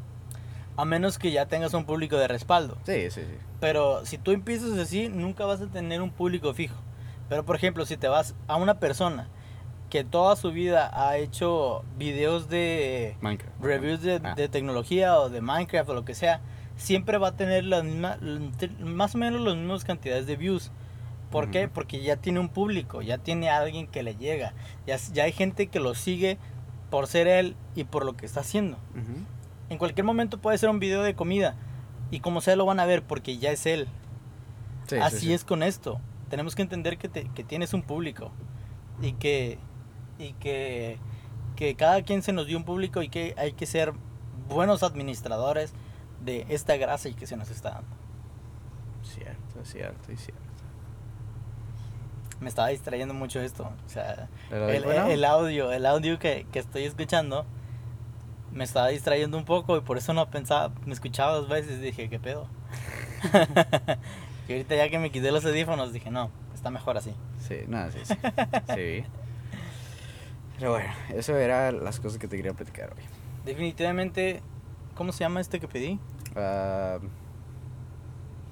A 0.77 0.85
menos 0.85 1.19
que 1.19 1.33
ya 1.33 1.47
tengas 1.47 1.75
un 1.75 1.85
público 1.85 2.17
de 2.17 2.29
respaldo. 2.29 2.77
Sí, 2.85 3.11
sí, 3.11 3.23
sí. 3.23 3.37
Pero 3.61 4.05
si 4.07 4.17
tú 4.19 4.31
empiezas 4.33 4.79
así, 4.79 5.09
nunca 5.09 5.45
vas 5.47 5.61
a 5.61 5.67
tener 5.67 6.01
un 6.01 6.11
público 6.11 6.55
fijo. 6.55 6.77
Pero 7.29 7.45
por 7.45 7.57
ejemplo, 7.57 7.85
si 7.87 7.97
te 7.97 8.09
vas 8.09 8.35
a 8.49 8.57
una 8.57 8.79
persona 8.79 9.29
que 9.91 10.05
toda 10.05 10.37
su 10.37 10.53
vida 10.53 10.91
ha 10.95 11.19
hecho 11.19 11.85
videos 11.99 12.49
de 12.49 13.17
Minecraft. 13.21 13.61
reviews 13.63 14.01
de, 14.03 14.21
Ah. 14.25 14.35
de 14.35 14.49
tecnología 14.49 15.19
o 15.19 15.29
de 15.29 15.43
Minecraft 15.43 15.91
o 15.91 15.95
lo 15.95 16.05
que 16.07 16.15
sea, 16.15 16.41
siempre 16.77 17.19
va 17.19 17.29
a 17.29 17.37
tener 17.37 17.65
la 17.65 17.83
misma, 17.83 18.17
más 18.81 19.15
o 19.15 19.19
menos 19.19 19.43
las 19.43 19.55
mismas 19.57 19.85
cantidades 19.85 20.27
de 20.27 20.37
views. 20.37 20.71
¿Por 21.33 21.51
qué? 21.51 21.67
Porque 21.69 22.01
ya 22.03 22.17
tiene 22.17 22.39
un 22.39 22.49
público, 22.49 23.03
ya 23.03 23.19
tiene 23.19 23.51
alguien 23.51 23.87
que 23.89 24.03
le 24.05 24.15
llega, 24.17 24.53
ya, 24.87 24.97
ya 25.13 25.25
hay 25.25 25.33
gente 25.33 25.67
que 25.67 25.81
lo 25.81 25.95
sigue 25.95 26.39
por 26.91 27.07
ser 27.09 27.27
él 27.27 27.57
y 27.75 27.85
por 27.85 28.05
lo 28.05 28.17
que 28.17 28.27
está 28.27 28.41
haciendo. 28.41 28.79
En 29.71 29.79
cualquier 29.79 30.05
momento 30.05 30.39
puede 30.39 30.59
ser 30.59 30.69
un 30.69 30.79
video 30.79 31.03
de 31.03 31.15
comida 31.15 31.57
y 32.11 32.21
como 32.21 32.41
sea 32.43 32.55
lo 32.57 32.67
van 32.67 32.79
a 32.81 32.85
ver 32.87 33.03
porque 33.03 33.39
ya 33.39 33.51
es 33.51 33.65
él. 33.67 33.89
Sí, 34.87 34.97
sí, 34.97 35.03
Así 35.03 35.19
sí. 35.21 35.33
es 35.33 35.45
con 35.45 35.63
esto. 35.63 36.01
Tenemos 36.29 36.55
que 36.55 36.63
entender 36.63 36.99
que, 36.99 37.09
te- 37.09 37.29
que 37.35 37.43
tienes 37.45 37.73
un 37.75 37.83
público 37.83 38.31
y 39.01 39.13
que 39.15 39.59
y 40.19 40.35
que, 40.35 40.99
que 41.57 41.75
cada 41.75 42.03
quien 42.03 42.23
se 42.23 42.33
nos 42.33 42.47
dio 42.47 42.57
un 42.59 42.65
público 42.65 43.03
y 43.03 43.09
que 43.09 43.35
hay 43.39 43.53
que 43.55 43.65
ser 43.67 43.93
buenos 44.49 44.83
administradores 44.83 45.73
de 46.23 46.45
esta 46.51 46.77
gracia 46.77 47.13
que 47.17 47.27
se 47.27 47.37
nos 47.37 47.51
está 47.51 47.71
dando. 47.71 47.97
Cierto, 49.03 49.65
cierto 49.65 50.13
y 50.13 50.17
cierto. 50.17 50.43
Me 52.43 52.49
estaba 52.49 52.69
distrayendo 52.69 53.15
mucho 53.15 53.41
esto. 53.41 53.71
O 53.87 53.89
sea, 53.89 54.29
el, 54.51 54.83
bueno, 54.83 55.07
el 55.07 55.25
audio, 55.25 55.73
el 55.73 55.87
audio 55.87 56.19
que, 56.19 56.47
que 56.53 56.59
estoy 56.59 56.85
escuchando 56.85 57.47
me 58.53 58.65
estaba 58.65 58.89
distrayendo 58.89 59.39
un 59.39 59.45
poco 59.45 59.77
y 59.77 59.81
por 59.81 59.97
eso 59.97 60.13
no 60.13 60.29
pensaba, 60.31 60.75
me 60.85 60.93
escuchaba 60.93 61.33
dos 61.35 61.49
veces 61.49 61.79
y 61.79 61.83
dije, 61.83 62.09
¿qué 62.09 62.19
pedo? 62.19 62.49
y 64.49 64.53
ahorita 64.53 64.77
ya 64.77 64.89
que 64.91 64.99
me 64.99 65.11
quité 65.11 65.33
los 65.33 65.45
audífonos 65.45 65.93
dije, 65.93 66.11
no, 66.11 66.31
está 66.55 66.71
mejor 66.71 66.99
así. 66.99 67.15
Sí, 67.39 67.61
no, 67.67 67.91
sí, 67.91 68.01
sí. 68.05 68.15
sí. 68.75 69.05
Pero 70.59 70.73
bueno, 70.73 70.93
eso 71.15 71.37
eran 71.37 71.83
las 71.83 71.99
cosas 71.99 72.19
que 72.19 72.29
te 72.29 72.37
quería 72.37 72.53
platicar 72.53 72.93
hoy. 72.97 73.03
Definitivamente, 73.45 74.43
¿cómo 74.95 75.13
se 75.13 75.21
llama 75.21 75.41
este 75.41 75.59
que 75.59 75.67
pedí? 75.67 75.99
Ah, 76.37 76.99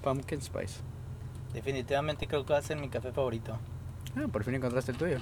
pumpkin 0.02 0.40
Spice. 0.40 0.80
Definitivamente 1.52 2.26
creo 2.26 2.44
que 2.44 2.52
va 2.52 2.58
a 2.58 2.62
ser 2.62 2.78
mi 2.78 2.88
café 2.88 3.12
favorito. 3.12 3.58
Ah, 4.16 4.26
por 4.30 4.44
fin 4.44 4.54
encontraste 4.54 4.92
el 4.92 4.98
tuyo. 4.98 5.18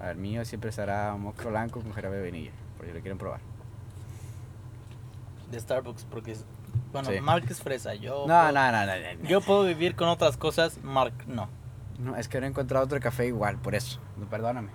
A 0.00 0.06
ver, 0.06 0.16
mío 0.16 0.44
siempre 0.44 0.72
será 0.72 1.14
moco 1.16 1.48
blanco 1.48 1.80
con 1.80 1.92
jarabe 1.92 2.16
de 2.16 2.22
vainilla, 2.22 2.50
por 2.76 2.86
si 2.86 2.92
lo 2.92 3.00
quieren 3.00 3.18
probar. 3.18 3.40
De 5.50 5.60
Starbucks, 5.60 6.04
porque 6.06 6.32
es... 6.32 6.44
Bueno, 6.92 7.10
Sí. 7.10 7.20
Mark 7.20 7.44
es 7.48 7.60
fresa. 7.62 7.94
Yo, 7.94 8.20
No, 8.20 8.26
puedo, 8.26 8.52
no, 8.52 8.72
no, 8.72 8.86
no, 8.86 9.22
no. 9.22 9.28
yo 9.28 9.40
puedo 9.42 9.64
vivir 9.64 9.94
con 9.94 10.08
otras 10.08 10.36
cosas, 10.36 10.82
Mark 10.82 11.12
no. 11.26 11.48
No, 11.98 12.16
es 12.16 12.28
que 12.28 12.40
no 12.40 12.46
he 12.46 12.48
encontrado 12.48 12.84
otro 12.84 12.98
café 13.00 13.26
igual, 13.26 13.58
por 13.58 13.74
eso. 13.74 14.00
Perdóname. 14.30 14.70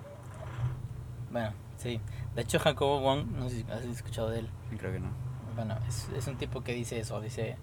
Bueno, 1.32 1.52
sí. 1.78 2.00
De 2.36 2.44
hecho, 2.44 2.60
Jacobo 2.60 3.02
Wong, 3.02 3.26
no 3.32 3.50
sé 3.50 3.58
si 3.64 3.72
has 3.72 3.82
escuchado 3.86 4.30
de 4.30 4.40
él. 4.40 4.50
Creo 4.78 4.92
que 4.94 5.00
no. 5.00 5.10
Bueno, 5.56 5.76
es, 5.88 6.08
es 6.16 6.28
un 6.28 6.38
tipo 6.38 6.62
que 6.64 6.74
dice 6.74 7.00
eso. 7.00 7.20
Dice, 7.20 7.58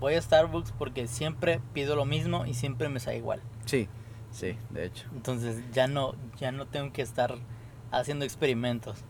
voy 0.00 0.14
a 0.14 0.20
Starbucks 0.22 0.72
porque 0.72 1.06
siempre 1.06 1.60
pido 1.72 1.94
lo 1.96 2.04
mismo 2.04 2.44
y 2.44 2.54
siempre 2.54 2.88
me 2.88 2.98
sale 3.00 3.18
igual. 3.18 3.40
Sí, 3.64 3.88
sí, 4.38 4.56
de 4.70 4.84
hecho. 4.86 5.06
Entonces 5.14 5.62
ya 5.72 5.86
no, 5.88 6.14
ya 6.38 6.52
no 6.52 6.66
tengo 6.66 6.92
que 6.92 7.02
estar 7.02 7.34
haciendo 7.90 8.24
experimentos. 8.24 9.04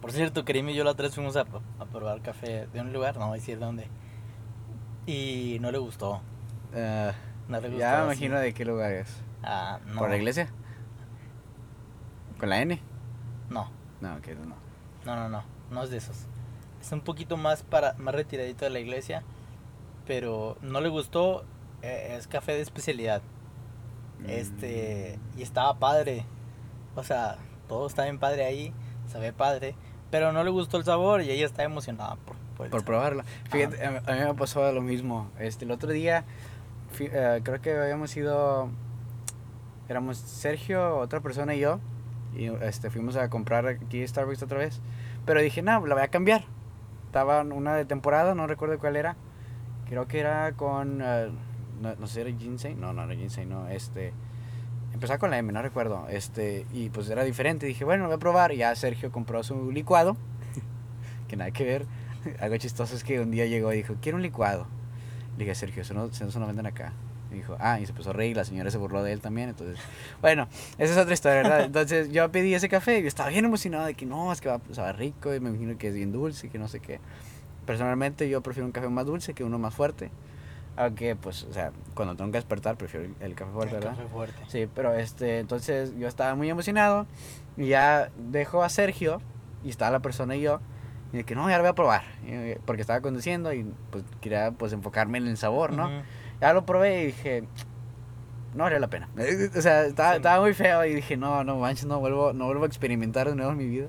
Por 0.00 0.10
cierto, 0.12 0.44
Karim 0.44 0.68
y 0.70 0.74
yo 0.74 0.82
la 0.84 0.90
otra 0.92 1.04
vez 1.06 1.14
fuimos 1.14 1.36
a, 1.36 1.42
a 1.78 1.84
probar 1.86 2.22
café 2.22 2.66
de 2.72 2.80
un 2.80 2.92
lugar, 2.92 3.16
no 3.18 3.28
voy 3.28 3.38
a 3.38 3.40
decir 3.40 3.58
dónde. 3.58 3.86
Y 5.06 5.58
no 5.60 5.70
le 5.70 5.78
gustó. 5.78 6.20
Ah, 6.74 7.12
No 7.48 7.60
le 7.60 7.68
gustó. 7.68 7.80
ya 7.80 7.98
me 7.98 8.04
imagino 8.06 8.38
de 8.38 8.52
qué 8.54 8.64
lugar 8.64 8.92
es. 8.92 9.22
Ah, 9.42 9.78
no. 9.86 9.98
¿Por 9.98 10.10
la 10.10 10.16
iglesia? 10.16 10.48
¿Con 12.38 12.48
la 12.48 12.60
N? 12.60 12.80
No, 13.50 13.70
No, 14.00 14.14
ok, 14.16 14.28
no. 14.44 14.56
no, 15.04 15.16
no, 15.16 15.28
no, 15.28 15.44
no 15.70 15.82
es 15.84 15.90
de 15.90 15.98
esos. 15.98 16.26
Es 16.80 16.90
un 16.90 17.00
poquito 17.02 17.36
más 17.36 17.62
para 17.62 17.92
más 17.94 18.14
retiradito 18.14 18.64
de 18.64 18.70
la 18.70 18.80
iglesia, 18.80 19.22
pero 20.06 20.56
no 20.62 20.80
le 20.80 20.88
gustó. 20.88 21.44
eh, 21.82 22.16
es 22.18 22.26
café 22.28 22.52
de 22.52 22.60
especialidad. 22.62 23.22
Este, 24.28 25.18
Mm. 25.34 25.38
y 25.38 25.42
estaba 25.42 25.78
padre. 25.78 26.24
O 26.94 27.02
sea, 27.02 27.36
todo 27.68 27.86
está 27.86 28.04
bien 28.04 28.18
padre 28.18 28.44
ahí, 28.44 28.72
se 29.06 29.18
ve 29.18 29.32
padre, 29.32 29.74
pero 30.10 30.32
no 30.32 30.44
le 30.44 30.50
gustó 30.50 30.76
el 30.76 30.84
sabor 30.84 31.22
y 31.22 31.30
ella 31.30 31.46
está 31.46 31.62
emocionada 31.64 32.16
por, 32.16 32.36
por 32.56 32.68
Por 32.70 32.84
probarla. 32.84 33.24
Fíjate, 33.50 33.84
a 33.84 33.90
mí- 33.90 33.98
a 34.06 34.12
mí 34.12 34.20
me 34.20 34.34
pasó 34.34 34.70
lo 34.72 34.82
mismo. 34.82 35.30
Este, 35.38 35.64
el 35.64 35.70
otro 35.70 35.90
día, 35.90 36.24
fui- 36.92 37.08
eh, 37.12 37.40
creo 37.42 37.60
que 37.62 37.74
habíamos 37.76 38.14
ido, 38.16 38.68
éramos 39.88 40.18
Sergio, 40.18 40.98
otra 40.98 41.20
persona 41.20 41.54
y 41.54 41.60
yo, 41.60 41.80
y 42.36 42.46
este, 42.62 42.90
fuimos 42.90 43.16
a 43.16 43.28
comprar 43.30 43.66
aquí 43.66 44.06
Starbucks 44.06 44.42
otra 44.42 44.58
vez. 44.58 44.80
Pero 45.26 45.40
dije, 45.40 45.62
no, 45.62 45.84
la 45.86 45.94
voy 45.94 46.04
a 46.04 46.08
cambiar. 46.08 46.44
Estaba 47.06 47.42
una 47.42 47.74
de 47.74 47.84
temporada, 47.84 48.34
no 48.34 48.46
recuerdo 48.46 48.78
cuál 48.78 48.96
era. 48.96 49.16
Creo 49.88 50.06
que 50.08 50.20
era 50.20 50.52
con, 50.52 51.00
eh, 51.02 51.30
no, 51.80 51.94
no 51.96 52.06
sé, 52.06 52.22
era 52.22 52.30
Ginseng. 52.30 52.80
No, 52.80 52.92
no, 52.92 53.06
no 53.06 53.14
Ginseng, 53.14 53.48
no, 53.48 53.68
este... 53.68 54.12
Empezaba 54.92 55.18
con 55.18 55.30
la 55.30 55.38
M, 55.38 55.52
no 55.52 55.62
recuerdo. 55.62 56.06
Este, 56.08 56.66
y 56.72 56.90
pues 56.90 57.08
era 57.08 57.24
diferente. 57.24 57.66
Dije, 57.66 57.84
bueno, 57.84 58.04
voy 58.04 58.14
a 58.14 58.18
probar. 58.18 58.52
Y 58.52 58.58
ya 58.58 58.74
Sergio 58.76 59.10
compró 59.10 59.42
su 59.42 59.72
licuado. 59.72 60.16
que 61.28 61.36
nada 61.36 61.50
que 61.50 61.64
ver. 61.64 61.86
Algo 62.40 62.56
chistoso 62.58 62.94
es 62.94 63.02
que 63.02 63.20
un 63.20 63.30
día 63.30 63.46
llegó 63.46 63.72
y 63.72 63.78
dijo, 63.78 63.96
quiero 64.00 64.16
un 64.16 64.22
licuado. 64.22 64.66
Le 65.38 65.44
dije, 65.44 65.54
Sergio, 65.54 65.82
eso 65.82 65.94
no, 65.94 66.06
eso 66.06 66.38
no 66.38 66.46
venden 66.46 66.66
acá. 66.66 66.92
Y 67.32 67.36
dijo, 67.36 67.56
ah, 67.58 67.80
y 67.80 67.86
se 67.86 67.92
empezó 67.92 68.10
a 68.10 68.12
reír, 68.12 68.36
la 68.36 68.44
señora 68.44 68.70
se 68.70 68.78
burló 68.78 69.02
de 69.02 69.12
él 69.12 69.20
también, 69.20 69.48
entonces, 69.48 69.78
bueno, 70.20 70.48
esa 70.76 70.92
es 70.92 70.98
otra 70.98 71.14
historia, 71.14 71.42
¿verdad? 71.42 71.60
Entonces 71.64 72.12
yo 72.12 72.30
pedí 72.30 72.54
ese 72.54 72.68
café 72.68 73.00
y 73.00 73.06
estaba 73.06 73.30
bien 73.30 73.46
emocionado 73.46 73.86
de 73.86 73.94
que 73.94 74.04
no, 74.04 74.32
es 74.32 74.40
que 74.40 74.50
va, 74.50 74.60
sabe 74.72 74.92
rico 74.92 75.34
y 75.34 75.40
me 75.40 75.48
imagino 75.48 75.78
que 75.78 75.88
es 75.88 75.94
bien 75.94 76.12
dulce 76.12 76.50
que 76.50 76.58
no 76.58 76.68
sé 76.68 76.80
qué. 76.80 77.00
Personalmente 77.64 78.28
yo 78.28 78.42
prefiero 78.42 78.66
un 78.66 78.72
café 78.72 78.88
más 78.88 79.06
dulce 79.06 79.32
que 79.32 79.44
uno 79.44 79.58
más 79.58 79.74
fuerte, 79.74 80.10
aunque 80.76 81.16
pues, 81.16 81.44
o 81.44 81.52
sea, 81.52 81.72
cuando 81.94 82.16
tengo 82.16 82.30
que 82.32 82.38
despertar 82.38 82.76
prefiero 82.76 83.06
el, 83.06 83.14
el 83.20 83.34
café 83.34 83.50
fuerte, 83.52 83.74
El 83.76 83.80
¿verdad? 83.82 83.96
café 83.96 84.08
fuerte. 84.08 84.42
Sí, 84.48 84.68
pero 84.74 84.94
este, 84.94 85.38
entonces 85.38 85.94
yo 85.98 86.08
estaba 86.08 86.34
muy 86.34 86.48
emocionado 86.50 87.06
y 87.56 87.66
ya 87.68 88.10
dejo 88.16 88.62
a 88.62 88.68
Sergio 88.68 89.20
y 89.64 89.70
estaba 89.70 89.90
la 89.90 90.00
persona 90.00 90.34
y 90.36 90.40
yo 90.42 90.60
y 91.12 91.18
de 91.18 91.24
que 91.24 91.34
no, 91.34 91.48
ya 91.50 91.56
lo 91.58 91.62
voy 91.62 91.70
a 91.70 91.74
probar, 91.74 92.02
y- 92.26 92.58
porque 92.64 92.80
estaba 92.80 93.00
conduciendo 93.02 93.52
y 93.52 93.70
pues 93.90 94.02
quería 94.22 94.50
pues 94.52 94.72
enfocarme 94.72 95.18
en 95.18 95.26
el 95.26 95.36
sabor, 95.36 95.72
¿no? 95.74 95.84
Ujú. 95.86 95.94
Ya 96.40 96.52
lo 96.54 96.64
probé 96.64 97.02
y 97.02 97.06
dije, 97.08 97.44
no 98.54 98.64
vale 98.64 98.80
la 98.80 98.88
pena. 98.88 99.08
O 99.56 99.60
sea, 99.60 99.84
estaba, 99.84 100.12
Sí. 100.12 100.16
estaba 100.16 100.40
muy 100.40 100.54
feo 100.54 100.84
y 100.86 100.94
dije, 100.94 101.16
no, 101.18 101.44
no 101.44 101.56
manches, 101.58 101.84
no 101.84 102.00
vuelvo, 102.00 102.32
no 102.32 102.46
vuelvo 102.46 102.64
a 102.64 102.66
experimentar 102.66 103.28
de 103.28 103.36
nuevo 103.36 103.52
en 103.52 103.58
mi 103.58 103.66
vida. 103.66 103.88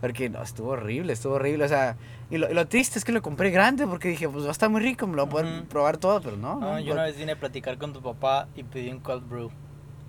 Porque 0.00 0.28
no, 0.28 0.42
estuvo 0.42 0.70
horrible, 0.70 1.12
estuvo 1.12 1.34
horrible. 1.34 1.64
O 1.64 1.68
sea, 1.68 1.96
y 2.30 2.38
lo, 2.38 2.50
y 2.50 2.54
lo 2.54 2.66
triste 2.68 2.98
es 2.98 3.04
que 3.04 3.12
lo 3.12 3.22
compré 3.22 3.50
grande 3.50 3.86
porque 3.86 4.08
dije, 4.08 4.28
pues 4.28 4.44
va 4.44 4.48
a 4.48 4.52
estar 4.52 4.68
muy 4.68 4.80
rico, 4.80 5.06
me 5.06 5.16
lo 5.16 5.26
voy 5.26 5.40
a 5.40 5.44
poder 5.44 5.64
probar 5.64 5.96
todo, 5.96 6.20
pero 6.20 6.36
no, 6.36 6.60
No, 6.60 6.72
no, 6.72 6.80
yo 6.80 6.92
una 6.92 7.04
vez 7.04 7.16
vine 7.16 7.32
a 7.32 7.40
platicar 7.40 7.78
con 7.78 7.92
tu 7.92 8.02
papá 8.02 8.48
y 8.54 8.62
pedí 8.62 8.90
un 8.90 9.00
cold 9.00 9.28
brew. 9.28 9.50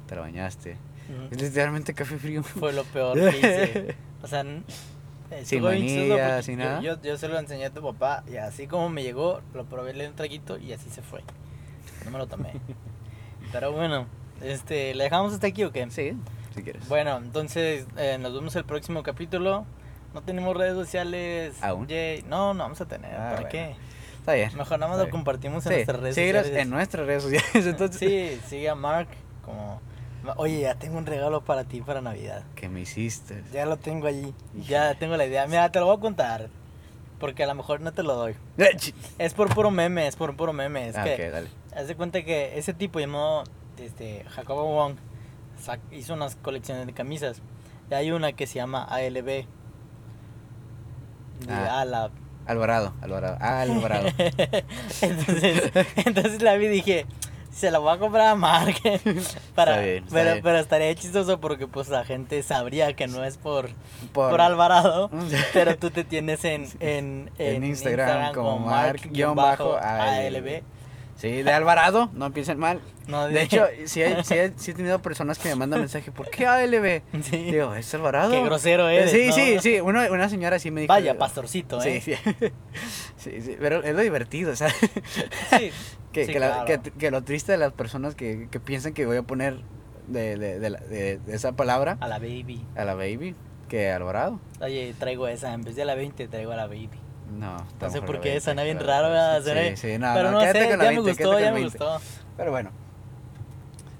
te 0.08 0.16
lo 0.16 0.22
bañaste. 0.22 0.78
Es 1.32 1.42
literalmente 1.42 1.94
café 1.94 2.18
frío. 2.18 2.44
Fue 2.44 2.74
lo 2.74 2.84
peor 2.84 3.18
que 3.18 3.38
hice. 3.38 3.96
O 4.24 4.28
sea, 4.28 4.42
eh, 4.42 5.46
Sin 5.46 5.62
porque 5.62 6.42
sin 6.42 6.58
nada. 6.58 6.82
Yo, 6.82 7.00
yo 7.02 7.18
se 7.18 7.28
lo 7.28 7.38
enseñé 7.38 7.66
a 7.66 7.70
tu 7.70 7.82
papá 7.82 8.24
y 8.28 8.38
así 8.38 8.66
como 8.66 8.90
me 8.90 9.04
llegó, 9.04 9.42
lo 9.54 9.64
probé, 9.66 9.94
le 9.94 10.06
di 10.06 10.10
un 10.10 10.16
traguito 10.16 10.58
y 10.58 10.74
así 10.74 10.90
se 10.90 11.02
fue. 11.02 11.22
No 12.04 12.12
me 12.12 12.18
lo 12.18 12.28
tomé. 12.28 12.54
Pero 13.52 13.72
bueno, 13.72 14.08
este, 14.42 14.96
¿le 14.96 15.04
dejamos 15.06 15.34
hasta 15.34 15.48
aquí 15.48 15.64
o 15.64 15.72
qué? 15.72 15.88
Sí, 15.92 16.14
si 16.56 16.64
quieres. 16.64 16.88
Bueno, 16.90 17.18
entonces 17.18 17.86
eh, 17.98 18.18
nos 18.20 18.34
vemos 18.34 18.56
el 18.56 18.66
próximo 18.66 19.04
capítulo. 19.04 19.66
No 20.18 20.24
tenemos 20.24 20.58
redes 20.58 20.74
sociales. 20.74 21.54
¿Aún? 21.62 21.86
Yay. 21.86 22.24
No, 22.24 22.56
no 22.56 22.64
vamos 22.64 22.82
a 22.82 22.88
tener. 22.88 23.14
Ah, 23.14 23.18
¿Para 23.18 23.32
bueno. 23.36 23.50
qué? 23.50 23.76
Está 24.18 24.34
bien. 24.34 24.50
Mejor 24.58 24.80
nada 24.80 24.92
más 24.92 25.06
lo 25.06 25.12
compartimos 25.12 25.64
en 25.68 25.70
Sí, 25.70 25.76
nuestras 25.76 26.00
redes 26.00 26.16
sociales. 26.16 26.52
en 26.56 26.70
nuestras 26.72 27.06
redes 27.06 27.22
sociales. 27.24 27.54
Entonces, 27.68 28.00
Sí, 28.00 28.42
sigue 28.50 28.68
a 28.68 28.74
Mark 28.74 29.10
como... 29.46 29.80
Oye, 30.38 30.62
ya 30.62 30.74
tengo 30.74 30.98
un 30.98 31.06
regalo 31.06 31.42
para 31.46 31.66
ti 31.66 31.82
para 31.82 32.02
Navidad. 32.02 32.44
¿Qué 32.56 32.68
me 32.68 32.82
hiciste? 32.82 33.44
Ya 33.54 33.68
lo 33.68 33.78
tengo 33.78 34.08
allí. 34.08 34.34
Ya 34.68 34.96
tengo 34.96 35.16
la 35.18 35.26
idea. 35.28 35.46
Mira, 35.46 35.72
te 35.72 35.80
lo 35.80 35.86
voy 35.86 35.98
a 35.98 36.00
contar. 36.00 36.50
Porque 37.20 37.44
a 37.44 37.48
lo 37.48 37.54
mejor 37.54 37.80
no 37.82 37.92
te 37.94 38.02
lo 38.02 38.16
doy. 38.16 38.36
Eh, 38.58 38.76
Es 39.20 39.36
por 39.36 39.54
puro 39.54 39.70
meme, 39.70 40.08
es 40.08 40.16
por 40.16 40.36
puro 40.36 40.52
meme. 40.52 40.88
Es 40.90 40.98
ah, 40.98 41.04
que, 41.04 41.14
ok, 41.14 41.32
dale. 41.32 41.48
haz 41.76 41.88
de 41.88 41.96
cuenta 41.96 42.24
que 42.24 42.58
ese 42.58 42.74
tipo 42.74 43.00
llamado 43.00 43.44
este, 43.78 44.24
Jacobo 44.30 44.64
Wong 44.66 44.96
hizo 45.92 46.16
unas 46.16 46.36
colecciones 46.38 46.88
de 46.88 46.94
camisas. 46.94 47.44
Y 47.92 47.94
hay 47.94 48.10
una 48.10 48.34
que 48.34 48.48
se 48.48 48.56
llama 48.56 48.84
ALB. 48.84 49.46
De 51.46 51.54
Ah. 51.54 51.82
ala. 51.82 52.10
Alvarado, 52.46 52.94
Alvarado. 53.02 53.38
Ah, 53.42 53.62
Alvarado. 53.62 54.08
entonces, 55.02 55.72
entonces 56.06 56.42
la 56.42 56.56
vi 56.56 56.68
y 56.68 56.70
dije, 56.70 57.06
se 57.52 57.72
la 57.72 57.80
voy 57.80 57.94
a 57.94 57.98
comprar 58.00 58.28
a 58.28 58.36
Mark. 58.36 58.76
para, 59.56 59.72
Está 59.74 59.82
bien, 59.84 60.04
está 60.04 60.16
pero, 60.16 60.32
bien. 60.32 60.44
pero 60.44 60.58
estaría 60.60 60.96
chistoso 60.96 61.40
porque 61.42 61.68
pues 61.68 61.90
la 61.90 62.06
gente 62.06 62.42
sabría 62.44 62.94
que 62.94 63.08
no 63.08 63.24
es 63.26 63.36
por, 63.38 63.70
Por, 64.14 64.30
por 64.32 64.40
Alvarado. 64.42 65.10
Pero 65.54 65.76
tú 65.78 65.90
te 65.90 66.04
tienes 66.06 66.46
en, 66.46 66.68
en, 66.80 67.30
En 67.38 67.64
Instagram 67.66 68.34
como 68.34 68.60
Mark-ALB. 68.60 70.62
Sí, 71.18 71.42
de 71.44 71.52
Alvarado, 71.52 72.10
no 72.14 72.32
piensen 72.32 72.60
mal. 72.60 72.80
No, 73.08 73.28
De 73.28 73.42
hecho, 73.42 73.66
sí, 73.86 74.02
he- 74.04 74.24
sí, 74.24 74.36
he- 74.36 74.54
sí 74.56 74.72
he 74.72 74.74
tenido 74.76 75.02
personas 75.02 75.40
que 75.40 75.50
me 75.50 75.56
mandan 75.56 75.80
mensaje, 75.80 76.12
¿por 76.12 76.30
qué 76.30 76.46
ALB? 76.46 77.02
sí. 77.24 77.38
Digo, 77.52 77.74
¿es 77.74 77.94
Alvarado? 77.96 78.32
Qué 78.32 78.44
grosero 78.44 78.88
eres. 78.88 79.10
Sí, 79.12 79.28
¿no? 79.30 79.34
sí, 79.34 79.58
sí, 79.60 79.82
una, 79.82 80.12
una 80.12 80.30
señora 80.30 80.60
sí 80.60 80.70
me 80.72 80.82
dijo. 80.82 80.94
Vaya, 80.94 81.18
pastorcito, 81.18 81.82
¿eh? 81.82 82.00
Sí, 82.02 82.16
sí. 82.16 82.34
sí, 83.18 83.42
sí, 83.42 83.58
pero 83.60 83.84
es 83.84 83.96
lo 83.96 84.02
divertido, 84.02 84.56
¿sabes? 84.56 84.76
Sí, 85.58 85.72
Que, 86.14 86.26
que, 86.26 86.40
la- 86.40 86.64
claro. 86.66 86.82
que, 86.84 86.92
que 86.92 87.12
lo 87.12 87.24
triste 87.24 87.52
de 87.52 87.58
las 87.60 87.74
personas 87.74 88.16
que, 88.16 88.48
que 88.50 88.60
piensan 88.60 88.94
que 88.94 89.06
voy 89.06 89.18
a 89.18 89.24
poner 89.24 89.58
de, 90.08 90.36
de, 90.38 90.60
de, 90.60 90.70
la- 90.72 90.80
de- 90.80 91.20
esa 91.28 91.52
palabra 91.52 91.98
A 92.00 92.08
la 92.08 92.18
baby. 92.18 92.66
a 92.76 92.86
la 92.86 92.96
baby, 92.96 93.36
que 93.70 93.92
Alvarado. 93.92 94.40
Oye, 94.62 94.96
traigo 94.98 95.28
esa. 95.28 95.54
En 95.54 95.62
vez 95.64 95.76
de 95.76 95.86
la 95.86 95.94
20, 95.96 96.28
traigo 96.28 96.52
a 96.54 96.56
la 96.56 96.66
baby. 96.68 96.90
No, 97.32 97.58
No 97.82 97.90
sé 97.90 98.02
por 98.02 98.22
qué, 98.22 98.40
suena 98.42 98.64
bien 98.64 98.80
raro, 98.80 99.10
¿verdad? 99.10 99.42
Sí, 99.44 99.78
sí, 99.78 99.98
no, 99.98 100.14
Pero 100.14 100.32
no, 100.32 100.40
sé, 100.42 100.46
ya 100.48 100.54
20, 100.54 100.78
me 100.78 101.00
gustó, 101.00 101.40
ya 101.40 101.52
me 101.52 101.60
20. 101.62 101.64
gustó. 101.78 102.02
Pero 102.38 102.52
bueno. 102.52 102.72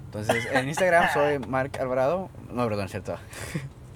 Entonces, 0.06 0.46
en 0.52 0.68
Instagram 0.68 1.08
soy 1.12 1.38
Mark 1.40 1.72
Alvarado. 1.80 2.30
No, 2.50 2.66
perdón, 2.68 2.86
es 2.86 2.90
cierto. 2.92 3.16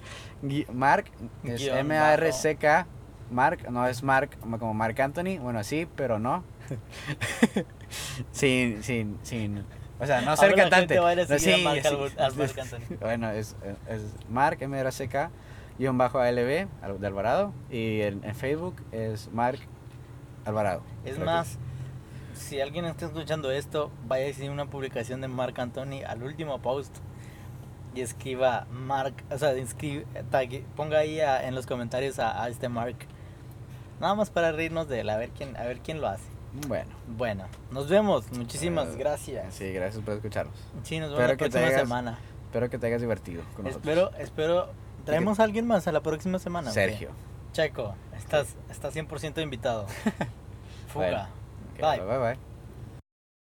Mark 0.73 1.05
es 1.43 1.65
M-A-R-C-K. 1.67 2.85
Mark, 3.31 3.69
no 3.71 3.87
es 3.87 4.03
Mark 4.03 4.37
como 4.39 4.73
Mark 4.73 5.01
Anthony. 5.01 5.39
Bueno, 5.39 5.63
sí, 5.63 5.87
pero 5.95 6.19
no. 6.19 6.43
sin, 8.31 8.83
sin, 8.83 9.17
sin. 9.23 9.65
O 9.99 10.05
sea, 10.05 10.21
no 10.21 10.35
ser 10.35 10.51
Ahora 10.51 10.63
la 10.63 10.69
cantante. 10.69 10.95
gente 10.95 10.99
va 10.99 11.09
a 11.09 11.13
ir 11.13 11.19
a 11.19 11.23
No, 11.23 11.39
seguir 11.39 11.53
a 11.53 11.57
sí, 11.57 11.63
Mark 11.63 12.59
Anthony. 12.59 12.97
Bueno, 12.99 13.31
es, 13.31 13.55
es 13.89 14.01
Mark 14.29 14.57
M-A-R-C-K. 14.61 15.29
Guión 15.79 15.97
bajo 15.97 16.19
ALB 16.19 16.67
Al- 16.81 16.99
de 16.99 17.07
Alvarado. 17.07 17.53
Y 17.69 18.01
en, 18.01 18.23
en 18.23 18.35
Facebook 18.35 18.75
es 18.91 19.29
Mark 19.31 19.59
Alvarado. 20.45 20.81
Es 21.05 21.17
que 21.17 21.23
más, 21.23 21.57
si 22.33 22.59
alguien 22.61 22.85
está 22.85 23.05
escuchando 23.05 23.51
esto, 23.51 23.91
vaya 24.07 24.23
a 24.25 24.27
decir 24.27 24.49
una 24.49 24.65
publicación 24.65 25.21
de 25.21 25.27
Mark 25.27 25.59
Anthony 25.59 26.03
al 26.07 26.23
último 26.23 26.59
post 26.61 26.95
y 27.95 28.01
escriba 28.01 28.65
Mark, 28.71 29.13
o 29.29 29.37
sea, 29.37 29.55
inscri- 29.55 30.03
tague- 30.31 30.63
ponga 30.75 30.97
ahí 30.99 31.19
a- 31.19 31.47
en 31.47 31.53
los 31.55 31.65
comentarios 31.67 32.17
a, 32.19 32.43
a 32.43 32.49
este 32.49 32.67
Mark. 32.69 32.95
Nada 33.99 34.15
más 34.15 34.31
para 34.31 34.51
reírnos 34.51 34.87
de 34.89 35.01
él, 35.01 35.09
a 35.09 35.17
ver 35.17 35.29
quién, 35.29 35.55
a 35.57 35.63
ver 35.63 35.79
quién 35.79 36.01
lo 36.01 36.07
hace. 36.07 36.23
Bueno. 36.67 36.91
Bueno, 37.07 37.45
nos 37.71 37.89
vemos. 37.89 38.31
Muchísimas 38.31 38.89
Eh, 38.89 38.95
gracias. 38.97 39.53
Sí, 39.55 39.71
gracias 39.73 40.03
por 40.03 40.15
escucharnos. 40.15 40.55
Sí, 40.83 40.99
nos 40.99 41.09
vemos 41.11 41.21
espero 41.31 41.33
la 41.33 41.37
próxima 41.37 41.79
semana. 41.79 42.19
Espero 42.45 42.69
que 42.69 42.77
te 42.77 42.87
hayas 42.87 43.01
divertido 43.01 43.43
con 43.55 43.65
nosotros. 43.65 43.87
Espero, 43.97 44.11
espero. 44.23 44.82
¿Traemos 45.05 45.39
a 45.39 45.43
alguien 45.43 45.67
más 45.67 45.87
a 45.87 45.91
la 45.91 46.01
próxima 46.01 46.39
semana? 46.39 46.71
Sergio. 46.71 47.11
Checo, 47.51 47.95
estás, 48.17 48.55
estás 48.69 48.95
100% 48.95 49.41
invitado. 49.41 49.85
Fuga. 50.87 51.29
Bueno, 51.79 52.05
Bye. 52.05 52.17
bye 52.17 52.17
bye. 52.19 52.52